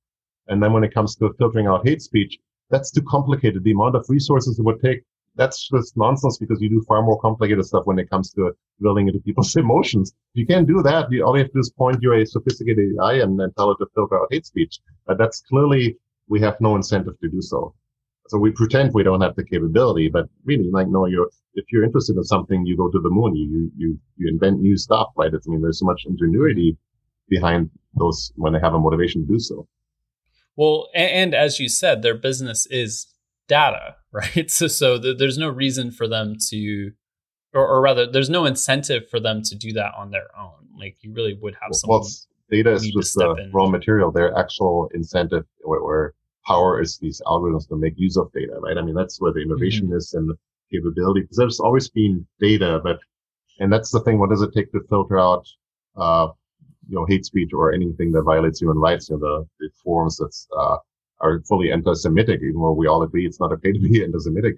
And 0.47 0.61
then 0.61 0.73
when 0.73 0.83
it 0.83 0.93
comes 0.93 1.15
to 1.17 1.33
filtering 1.37 1.67
out 1.67 1.87
hate 1.87 2.01
speech, 2.01 2.39
that's 2.69 2.91
too 2.91 3.03
complicated. 3.03 3.63
The 3.63 3.71
amount 3.71 3.95
of 3.95 4.05
resources 4.09 4.59
it 4.59 4.65
would 4.65 4.81
take 4.81 5.03
that's 5.35 5.67
just 5.67 5.97
nonsense 5.97 6.37
because 6.37 6.61
you 6.61 6.69
do 6.69 6.83
far 6.87 7.01
more 7.01 7.19
complicated 7.19 7.65
stuff 7.65 7.85
when 7.85 7.97
it 7.97 8.09
comes 8.09 8.31
to 8.33 8.51
drilling 8.79 9.07
into 9.07 9.19
people's 9.19 9.55
emotions. 9.65 10.13
You 10.33 10.45
can't 10.45 10.67
do 10.67 10.81
that. 10.83 11.11
You, 11.11 11.23
all 11.23 11.35
you 11.35 11.43
have 11.43 11.51
to 11.51 11.53
do 11.53 11.59
is 11.59 11.71
point 11.71 12.01
your 12.01 12.15
a 12.15 12.25
sophisticated 12.25 12.95
AI 12.99 13.15
and, 13.15 13.39
and 13.41 13.55
tell 13.55 13.71
it 13.71 13.77
to 13.79 13.87
filter 13.95 14.19
out 14.19 14.27
hate 14.31 14.45
speech. 14.45 14.79
But 15.07 15.17
that's 15.17 15.41
clearly, 15.41 15.97
we 16.27 16.39
have 16.41 16.59
no 16.61 16.75
incentive 16.75 17.19
to 17.19 17.29
do 17.29 17.41
so. 17.41 17.73
So 18.27 18.37
we 18.37 18.51
pretend 18.51 18.93
we 18.93 19.03
don't 19.03 19.21
have 19.21 19.35
the 19.35 19.43
capability, 19.43 20.09
but 20.09 20.27
really, 20.45 20.69
like, 20.71 20.87
no, 20.87 21.05
you're, 21.05 21.29
if 21.55 21.65
you're 21.71 21.83
interested 21.83 22.15
in 22.15 22.23
something, 22.23 22.65
you 22.65 22.77
go 22.77 22.89
to 22.89 22.99
the 22.99 23.09
moon, 23.09 23.35
you, 23.35 23.69
you, 23.75 23.99
you 24.17 24.29
invent 24.29 24.61
new 24.61 24.77
stuff, 24.77 25.07
right? 25.17 25.33
It's, 25.33 25.47
I 25.47 25.51
mean, 25.51 25.61
there's 25.61 25.79
so 25.79 25.85
much 25.85 26.03
ingenuity 26.05 26.77
behind 27.29 27.69
those 27.95 28.31
when 28.35 28.53
they 28.53 28.59
have 28.59 28.73
a 28.73 28.79
motivation 28.79 29.27
to 29.27 29.33
do 29.33 29.39
so. 29.39 29.67
Well, 30.55 30.87
and, 30.95 31.11
and 31.11 31.35
as 31.35 31.59
you 31.59 31.67
said, 31.67 32.01
their 32.01 32.15
business 32.15 32.65
is 32.67 33.07
data, 33.47 33.97
right? 34.11 34.49
So, 34.49 34.67
so 34.67 34.99
th- 34.99 35.17
there's 35.17 35.37
no 35.37 35.49
reason 35.49 35.91
for 35.91 36.07
them 36.07 36.35
to, 36.49 36.91
or, 37.53 37.67
or, 37.67 37.81
rather, 37.81 38.09
there's 38.09 38.29
no 38.29 38.45
incentive 38.45 39.09
for 39.09 39.19
them 39.19 39.41
to 39.43 39.55
do 39.55 39.73
that 39.73 39.91
on 39.97 40.11
their 40.11 40.27
own. 40.37 40.67
Like 40.77 40.97
you 41.01 41.13
really 41.13 41.37
would 41.39 41.55
have 41.61 41.69
someone. 41.73 42.01
Well, 42.01 42.09
data 42.49 42.71
is 42.71 42.89
just 42.89 43.13
the 43.15 43.49
raw 43.53 43.67
material. 43.67 44.11
Their 44.11 44.35
actual 44.37 44.89
incentive 44.93 45.45
or, 45.63 45.77
or, 45.77 46.13
power 46.45 46.81
is 46.81 46.97
these 46.97 47.21
algorithms 47.25 47.67
to 47.69 47.75
make 47.75 47.93
use 47.97 48.17
of 48.17 48.31
data, 48.33 48.59
right? 48.59 48.77
I 48.77 48.81
mean, 48.81 48.95
that's 48.95 49.19
where 49.19 49.31
the 49.31 49.41
innovation 49.41 49.87
mm-hmm. 49.87 49.97
is 49.97 50.13
and 50.13 50.29
the 50.29 50.37
capability. 50.71 51.21
Because 51.21 51.37
there's 51.37 51.59
always 51.59 51.89
been 51.89 52.25
data, 52.39 52.81
but 52.83 52.99
And 53.59 53.71
that's 53.71 53.91
the 53.91 54.01
thing. 54.01 54.19
What 54.19 54.29
does 54.29 54.41
it 54.41 54.53
take 54.53 54.71
to 54.71 54.81
filter 54.89 55.19
out, 55.19 55.47
uh, 55.95 56.29
you 56.89 56.95
know, 56.95 57.05
hate 57.05 57.25
speech 57.25 57.51
or 57.53 57.71
anything 57.71 58.11
that 58.13 58.23
violates 58.23 58.59
human 58.59 58.77
rights? 58.77 59.09
You 59.09 59.17
know, 59.17 59.21
the, 59.25 59.47
the 59.59 59.69
forums 59.83 60.17
that 60.17 60.33
uh, 60.57 60.77
are 61.21 61.41
fully 61.41 61.71
anti-Semitic, 61.71 62.41
even 62.41 62.61
though 62.61 62.73
we 62.73 62.87
all 62.87 63.03
agree 63.03 63.25
it's 63.25 63.39
not 63.39 63.53
okay 63.53 63.71
to 63.71 63.79
be 63.79 64.03
anti-Semitic. 64.07 64.55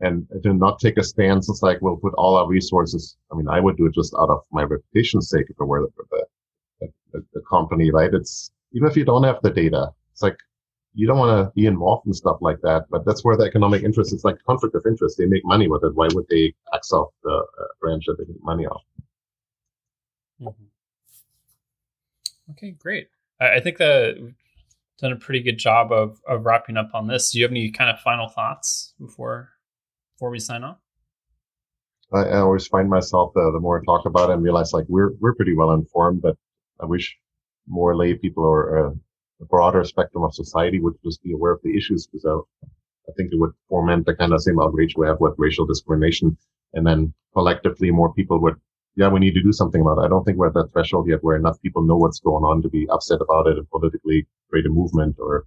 And 0.00 0.26
to 0.42 0.52
not 0.52 0.78
take 0.78 0.98
a 0.98 1.02
stance, 1.02 1.48
it's 1.48 1.62
like 1.62 1.80
we'll 1.80 1.96
put 1.96 2.12
all 2.14 2.36
our 2.36 2.46
resources. 2.46 3.16
I 3.32 3.36
mean, 3.36 3.48
I 3.48 3.60
would 3.60 3.78
do 3.78 3.86
it 3.86 3.94
just 3.94 4.14
out 4.20 4.28
of 4.28 4.42
my 4.52 4.62
reputation's 4.62 5.30
sake 5.30 5.46
if 5.48 5.56
it 5.58 5.64
were 5.64 5.82
the, 5.86 6.04
the, 6.80 6.88
the, 7.12 7.24
the 7.32 7.42
company, 7.48 7.90
right? 7.90 8.12
It's 8.12 8.50
even 8.72 8.88
if 8.88 8.96
you 8.96 9.06
don't 9.06 9.22
have 9.22 9.40
the 9.42 9.50
data, 9.50 9.90
it's 10.12 10.22
like 10.22 10.36
you 10.96 11.06
don't 11.06 11.18
want 11.18 11.46
to 11.46 11.52
be 11.54 11.66
involved 11.66 12.06
in 12.06 12.14
stuff 12.14 12.38
like 12.40 12.60
that. 12.62 12.86
But 12.90 13.04
that's 13.04 13.22
where 13.22 13.36
the 13.36 13.44
economic 13.44 13.82
interest 13.82 14.14
is 14.14 14.24
like 14.24 14.36
conflict 14.46 14.74
of 14.74 14.82
interest. 14.86 15.18
They 15.18 15.26
make 15.26 15.44
money 15.44 15.68
with 15.68 15.84
it. 15.84 15.94
Why 15.94 16.08
would 16.14 16.26
they 16.28 16.54
tax 16.72 16.90
off 16.90 17.10
the 17.22 17.30
uh, 17.30 17.66
branch 17.80 18.04
that 18.06 18.16
they 18.18 18.24
make 18.24 18.42
money 18.42 18.66
off? 18.66 18.82
Mm-hmm. 20.40 20.64
Okay, 22.52 22.70
great. 22.72 23.08
I, 23.40 23.56
I 23.56 23.60
think 23.60 23.76
that 23.76 24.16
we've 24.20 24.34
done 24.98 25.12
a 25.12 25.16
pretty 25.16 25.40
good 25.40 25.58
job 25.58 25.92
of, 25.92 26.18
of 26.26 26.46
wrapping 26.46 26.78
up 26.78 26.90
on 26.94 27.06
this. 27.06 27.30
Do 27.30 27.38
you 27.38 27.44
have 27.44 27.52
any 27.52 27.70
kind 27.70 27.90
of 27.90 28.00
final 28.00 28.28
thoughts 28.28 28.94
before 28.98 29.50
before 30.14 30.30
we 30.30 30.38
sign 30.38 30.64
off? 30.64 30.78
I, 32.12 32.20
I 32.20 32.38
always 32.38 32.66
find 32.66 32.88
myself 32.88 33.36
uh, 33.36 33.50
the 33.50 33.60
more 33.60 33.80
I 33.80 33.84
talk 33.84 34.06
about 34.06 34.30
it 34.30 34.34
and 34.34 34.42
realize 34.42 34.72
like 34.72 34.86
we're 34.88 35.12
we're 35.20 35.34
pretty 35.34 35.54
well 35.54 35.72
informed, 35.72 36.22
but 36.22 36.36
I 36.80 36.86
wish 36.86 37.16
more 37.66 37.96
lay 37.96 38.14
people 38.14 38.44
or 38.44 38.86
uh, 38.86 38.90
a 39.40 39.44
broader 39.44 39.84
spectrum 39.84 40.24
of 40.24 40.34
society 40.34 40.80
would 40.80 40.94
just 41.04 41.22
be 41.22 41.32
aware 41.32 41.52
of 41.52 41.60
the 41.62 41.76
issues 41.76 42.06
because 42.06 42.24
I, 42.24 42.66
I 43.08 43.12
think 43.16 43.32
it 43.32 43.38
would 43.38 43.52
foment 43.68 44.06
the 44.06 44.14
kind 44.14 44.32
of 44.32 44.42
same 44.42 44.60
outrage 44.60 44.94
we 44.96 45.06
have 45.06 45.20
with 45.20 45.34
racial 45.38 45.66
discrimination. 45.66 46.36
And 46.74 46.86
then 46.86 47.12
collectively 47.32 47.90
more 47.90 48.12
people 48.12 48.40
would, 48.42 48.56
yeah, 48.96 49.08
we 49.08 49.20
need 49.20 49.34
to 49.34 49.42
do 49.42 49.52
something 49.52 49.80
about 49.80 49.98
it. 49.98 50.06
I 50.06 50.08
don't 50.08 50.24
think 50.24 50.38
we're 50.38 50.48
at 50.48 50.54
that 50.54 50.72
threshold 50.72 51.08
yet 51.08 51.22
where 51.22 51.36
enough 51.36 51.60
people 51.62 51.82
know 51.82 51.96
what's 51.96 52.20
going 52.20 52.44
on 52.44 52.62
to 52.62 52.68
be 52.68 52.88
upset 52.90 53.20
about 53.20 53.46
it 53.46 53.58
and 53.58 53.68
politically 53.70 54.26
create 54.50 54.66
a 54.66 54.70
movement 54.70 55.16
or 55.18 55.46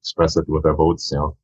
express 0.00 0.36
it 0.36 0.48
with 0.48 0.64
their 0.64 0.74
votes, 0.74 1.10
you 1.10 1.18
know. 1.18 1.36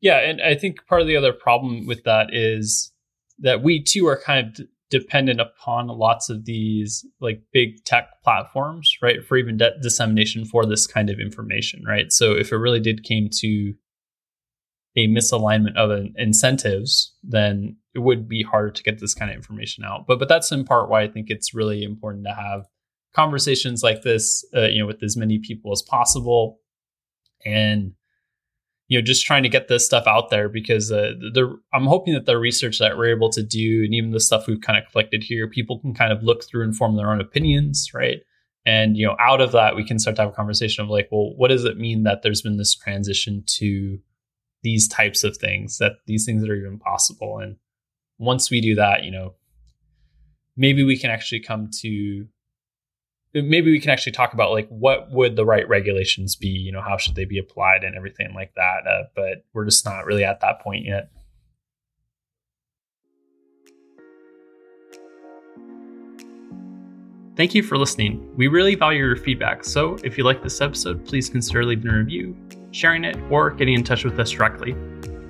Yeah, 0.00 0.18
and 0.18 0.40
I 0.42 0.54
think 0.54 0.86
part 0.86 1.00
of 1.00 1.06
the 1.06 1.16
other 1.16 1.32
problem 1.32 1.86
with 1.86 2.04
that 2.04 2.28
is 2.32 2.92
that 3.38 3.62
we 3.62 3.82
too 3.82 4.06
are 4.06 4.20
kind 4.20 4.58
of 4.58 4.66
dependent 4.90 5.40
upon 5.40 5.88
lots 5.88 6.30
of 6.30 6.44
these 6.44 7.04
like 7.20 7.42
big 7.52 7.82
tech 7.84 8.08
platforms, 8.22 8.96
right, 9.02 9.24
for 9.24 9.36
even 9.36 9.56
de- 9.56 9.78
dissemination 9.82 10.44
for 10.44 10.64
this 10.64 10.86
kind 10.86 11.10
of 11.10 11.18
information, 11.18 11.82
right? 11.86 12.12
So 12.12 12.32
if 12.32 12.52
it 12.52 12.56
really 12.56 12.80
did 12.80 13.02
came 13.02 13.28
to 13.40 13.74
a 14.96 15.08
misalignment 15.08 15.76
of 15.76 15.90
an 15.90 16.14
incentives, 16.16 17.14
then 17.22 17.76
it 17.94 17.98
would 17.98 18.28
be 18.28 18.42
harder 18.42 18.70
to 18.70 18.82
get 18.82 19.00
this 19.00 19.14
kind 19.14 19.30
of 19.30 19.36
information 19.36 19.84
out. 19.84 20.06
But 20.06 20.18
but 20.18 20.28
that's 20.28 20.52
in 20.52 20.64
part 20.64 20.88
why 20.88 21.02
I 21.02 21.08
think 21.08 21.26
it's 21.28 21.54
really 21.54 21.82
important 21.82 22.24
to 22.24 22.34
have 22.34 22.66
conversations 23.14 23.82
like 23.82 24.02
this, 24.02 24.44
uh, 24.54 24.66
you 24.66 24.80
know, 24.80 24.86
with 24.86 25.02
as 25.02 25.16
many 25.16 25.38
people 25.38 25.72
as 25.72 25.82
possible, 25.82 26.60
and 27.44 27.92
you 28.88 28.98
know 28.98 29.02
just 29.02 29.24
trying 29.24 29.42
to 29.42 29.48
get 29.48 29.68
this 29.68 29.84
stuff 29.84 30.06
out 30.06 30.30
there 30.30 30.48
because 30.48 30.92
uh, 30.92 31.12
the 31.18 31.58
I'm 31.72 31.86
hoping 31.86 32.14
that 32.14 32.26
the 32.26 32.38
research 32.38 32.78
that 32.78 32.96
we're 32.96 33.14
able 33.14 33.30
to 33.30 33.42
do 33.42 33.84
and 33.84 33.94
even 33.94 34.10
the 34.12 34.20
stuff 34.20 34.46
we've 34.46 34.60
kind 34.60 34.78
of 34.78 34.90
collected 34.90 35.24
here, 35.24 35.48
people 35.48 35.78
can 35.78 35.94
kind 35.94 36.12
of 36.12 36.22
look 36.22 36.44
through 36.44 36.64
and 36.64 36.76
form 36.76 36.96
their 36.96 37.10
own 37.10 37.20
opinions, 37.20 37.90
right? 37.92 38.20
And 38.64 38.96
you 38.96 39.06
know, 39.06 39.16
out 39.20 39.40
of 39.40 39.52
that, 39.52 39.76
we 39.76 39.84
can 39.84 39.98
start 39.98 40.16
to 40.16 40.22
have 40.22 40.30
a 40.32 40.34
conversation 40.34 40.84
of 40.84 40.90
like, 40.90 41.08
well, 41.10 41.34
what 41.36 41.48
does 41.48 41.64
it 41.64 41.78
mean 41.78 42.04
that 42.04 42.22
there's 42.22 42.42
been 42.42 42.56
this 42.56 42.74
transition 42.74 43.44
to 43.58 43.98
these 44.62 44.88
types 44.88 45.24
of 45.24 45.36
things, 45.36 45.78
that 45.78 45.92
these 46.06 46.24
things 46.24 46.42
that 46.42 46.50
are 46.50 46.56
even 46.56 46.78
possible? 46.78 47.38
And 47.38 47.56
once 48.18 48.50
we 48.50 48.60
do 48.60 48.74
that, 48.76 49.04
you 49.04 49.10
know, 49.10 49.34
maybe 50.56 50.82
we 50.82 50.98
can 50.98 51.10
actually 51.10 51.40
come 51.40 51.70
to 51.80 52.26
maybe 53.42 53.70
we 53.70 53.80
can 53.80 53.90
actually 53.90 54.12
talk 54.12 54.32
about 54.32 54.52
like 54.52 54.68
what 54.68 55.10
would 55.10 55.36
the 55.36 55.44
right 55.44 55.68
regulations 55.68 56.36
be 56.36 56.48
you 56.48 56.72
know 56.72 56.80
how 56.80 56.96
should 56.96 57.14
they 57.14 57.24
be 57.24 57.38
applied 57.38 57.84
and 57.84 57.96
everything 57.96 58.32
like 58.34 58.52
that 58.54 58.86
uh, 58.88 59.04
but 59.14 59.44
we're 59.52 59.64
just 59.64 59.84
not 59.84 60.06
really 60.06 60.24
at 60.24 60.40
that 60.40 60.60
point 60.60 60.84
yet 60.84 61.10
Thank 67.36 67.54
you 67.54 67.62
for 67.62 67.76
listening. 67.76 68.34
We 68.34 68.48
really 68.48 68.76
value 68.76 69.04
your 69.04 69.14
feedback, 69.14 69.62
so 69.62 69.98
if 70.02 70.16
you 70.16 70.24
like 70.24 70.42
this 70.42 70.62
episode, 70.62 71.04
please 71.04 71.28
consider 71.28 71.66
leaving 71.66 71.90
a 71.90 71.98
review, 71.98 72.34
sharing 72.70 73.04
it, 73.04 73.18
or 73.30 73.50
getting 73.50 73.74
in 73.74 73.84
touch 73.84 74.04
with 74.04 74.18
us 74.18 74.30
directly. 74.30 74.74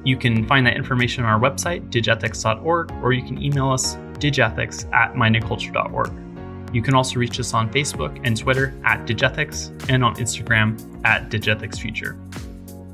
You 0.05 0.17
can 0.17 0.47
find 0.47 0.65
that 0.69 0.77
information 0.77 1.25
on 1.25 1.33
our 1.33 1.41
website, 1.41 1.91
digethix.org, 1.91 2.93
or 3.03 3.13
you 3.13 3.25
can 3.25 3.43
email 3.43 3.73
us 3.73 3.97
digethix 4.21 4.89
at 4.95 5.15
mindandculture.org. 5.15 6.26
You 6.77 6.83
can 6.83 6.95
also 6.95 7.18
reach 7.18 7.41
us 7.41 7.55
on 7.55 7.72
Facebook 7.72 8.20
and 8.22 8.37
Twitter 8.37 8.74
at 8.85 9.07
Digethix 9.07 9.70
and 9.89 10.05
on 10.05 10.14
Instagram 10.16 10.79
at 11.07 11.31
DigethixFuture. 11.31 12.14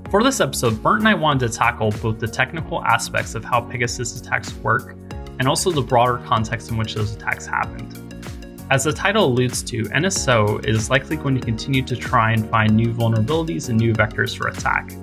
For 0.08 0.22
this 0.22 0.38
episode, 0.38 0.80
Bernd 0.80 1.00
and 1.00 1.08
I 1.08 1.14
wanted 1.14 1.48
to 1.48 1.58
tackle 1.58 1.90
both 1.90 2.20
the 2.20 2.28
technical 2.28 2.84
aspects 2.84 3.34
of 3.34 3.44
how 3.44 3.60
Pegasus 3.60 4.20
attacks 4.20 4.54
work 4.58 4.94
and 5.40 5.48
also 5.48 5.72
the 5.72 5.82
broader 5.82 6.22
context 6.28 6.70
in 6.70 6.76
which 6.76 6.94
those 6.94 7.16
attacks 7.16 7.44
happened. 7.44 7.98
As 8.70 8.84
the 8.84 8.92
title 8.92 9.24
alludes 9.24 9.64
to, 9.64 9.82
NSO 9.86 10.64
is 10.64 10.88
likely 10.88 11.16
going 11.16 11.34
to 11.34 11.44
continue 11.44 11.82
to 11.82 11.96
try 11.96 12.30
and 12.30 12.48
find 12.50 12.76
new 12.76 12.94
vulnerabilities 12.94 13.68
and 13.68 13.76
new 13.76 13.92
vectors 13.94 14.36
for 14.36 14.46
attack. 14.46 14.94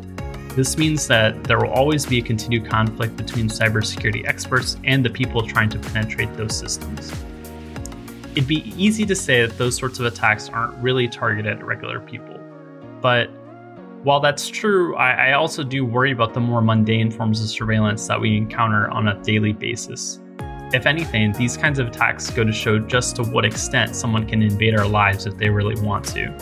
This 0.56 0.78
means 0.78 1.06
that 1.08 1.44
there 1.44 1.60
will 1.60 1.72
always 1.72 2.06
be 2.06 2.20
a 2.20 2.22
continued 2.22 2.70
conflict 2.70 3.18
between 3.18 3.50
cybersecurity 3.50 4.26
experts 4.26 4.78
and 4.86 5.04
the 5.04 5.10
people 5.10 5.46
trying 5.46 5.68
to 5.72 5.80
penetrate 5.80 6.34
those 6.38 6.58
systems 6.58 7.12
it'd 8.32 8.48
be 8.48 8.74
easy 8.78 9.06
to 9.06 9.16
say 9.16 9.46
that 9.46 9.58
those 9.58 9.76
sorts 9.76 10.00
of 10.00 10.06
attacks 10.06 10.50
aren't 10.50 10.76
really 10.84 11.08
targeted 11.08 11.58
at 11.58 11.66
regular 11.66 12.00
people. 12.00 12.40
But 13.02 13.30
while 14.04 14.20
that's 14.20 14.48
true, 14.48 14.96
I, 14.96 15.30
I, 15.30 15.34
also 15.34 15.64
do 15.64 15.86
worry 15.86 16.12
about 16.12 16.34
the 16.34 16.40
more 16.40 16.62
mundane 16.62 17.12
forms 17.12 17.42
of 17.42 17.50
surveillance 17.50 18.08
that 18.08 18.20
we 18.20 18.38
encounter 18.38 18.90
on 18.92 19.10
a 19.10 19.22
daily 19.24 19.52
basis. 19.52 20.20
If 20.72 20.86
anything, 20.86 21.34
these 21.34 21.58
kinds 21.58 21.80
of 21.80 21.88
attacks 21.88 22.30
go 22.30 22.44
to 22.44 22.52
show 22.52 22.80
just 22.80 23.18
to 23.18 23.24
what 23.24 23.44
extent 23.44 23.96
someone 23.96 24.26
can 24.26 24.42
invade 24.42 24.78
our 24.78 24.88
lives 24.88 25.26
if 25.26 25.36
they 25.38 25.50
really 25.50 25.80
want 25.82 26.06
to. 26.10 26.34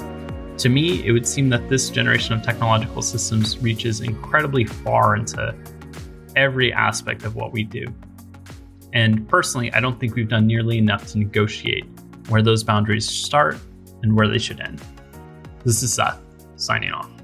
To 0.57 0.69
me, 0.69 1.05
it 1.05 1.11
would 1.11 1.25
seem 1.25 1.49
that 1.49 1.69
this 1.69 1.89
generation 1.89 2.33
of 2.33 2.43
technological 2.43 3.01
systems 3.01 3.57
reaches 3.59 4.01
incredibly 4.01 4.65
far 4.65 5.15
into 5.15 5.55
every 6.35 6.73
aspect 6.73 7.23
of 7.23 7.35
what 7.35 7.53
we 7.53 7.63
do. 7.63 7.85
And 8.93 9.27
personally, 9.27 9.71
I 9.73 9.79
don't 9.79 9.99
think 9.99 10.15
we've 10.15 10.29
done 10.29 10.47
nearly 10.47 10.77
enough 10.77 11.07
to 11.07 11.17
negotiate 11.17 11.85
where 12.29 12.41
those 12.41 12.63
boundaries 12.63 13.07
start 13.07 13.57
and 14.03 14.15
where 14.15 14.27
they 14.27 14.37
should 14.37 14.59
end. 14.59 14.81
This 15.63 15.83
is 15.83 15.93
Seth, 15.93 16.19
signing 16.55 16.91
off. 16.91 17.16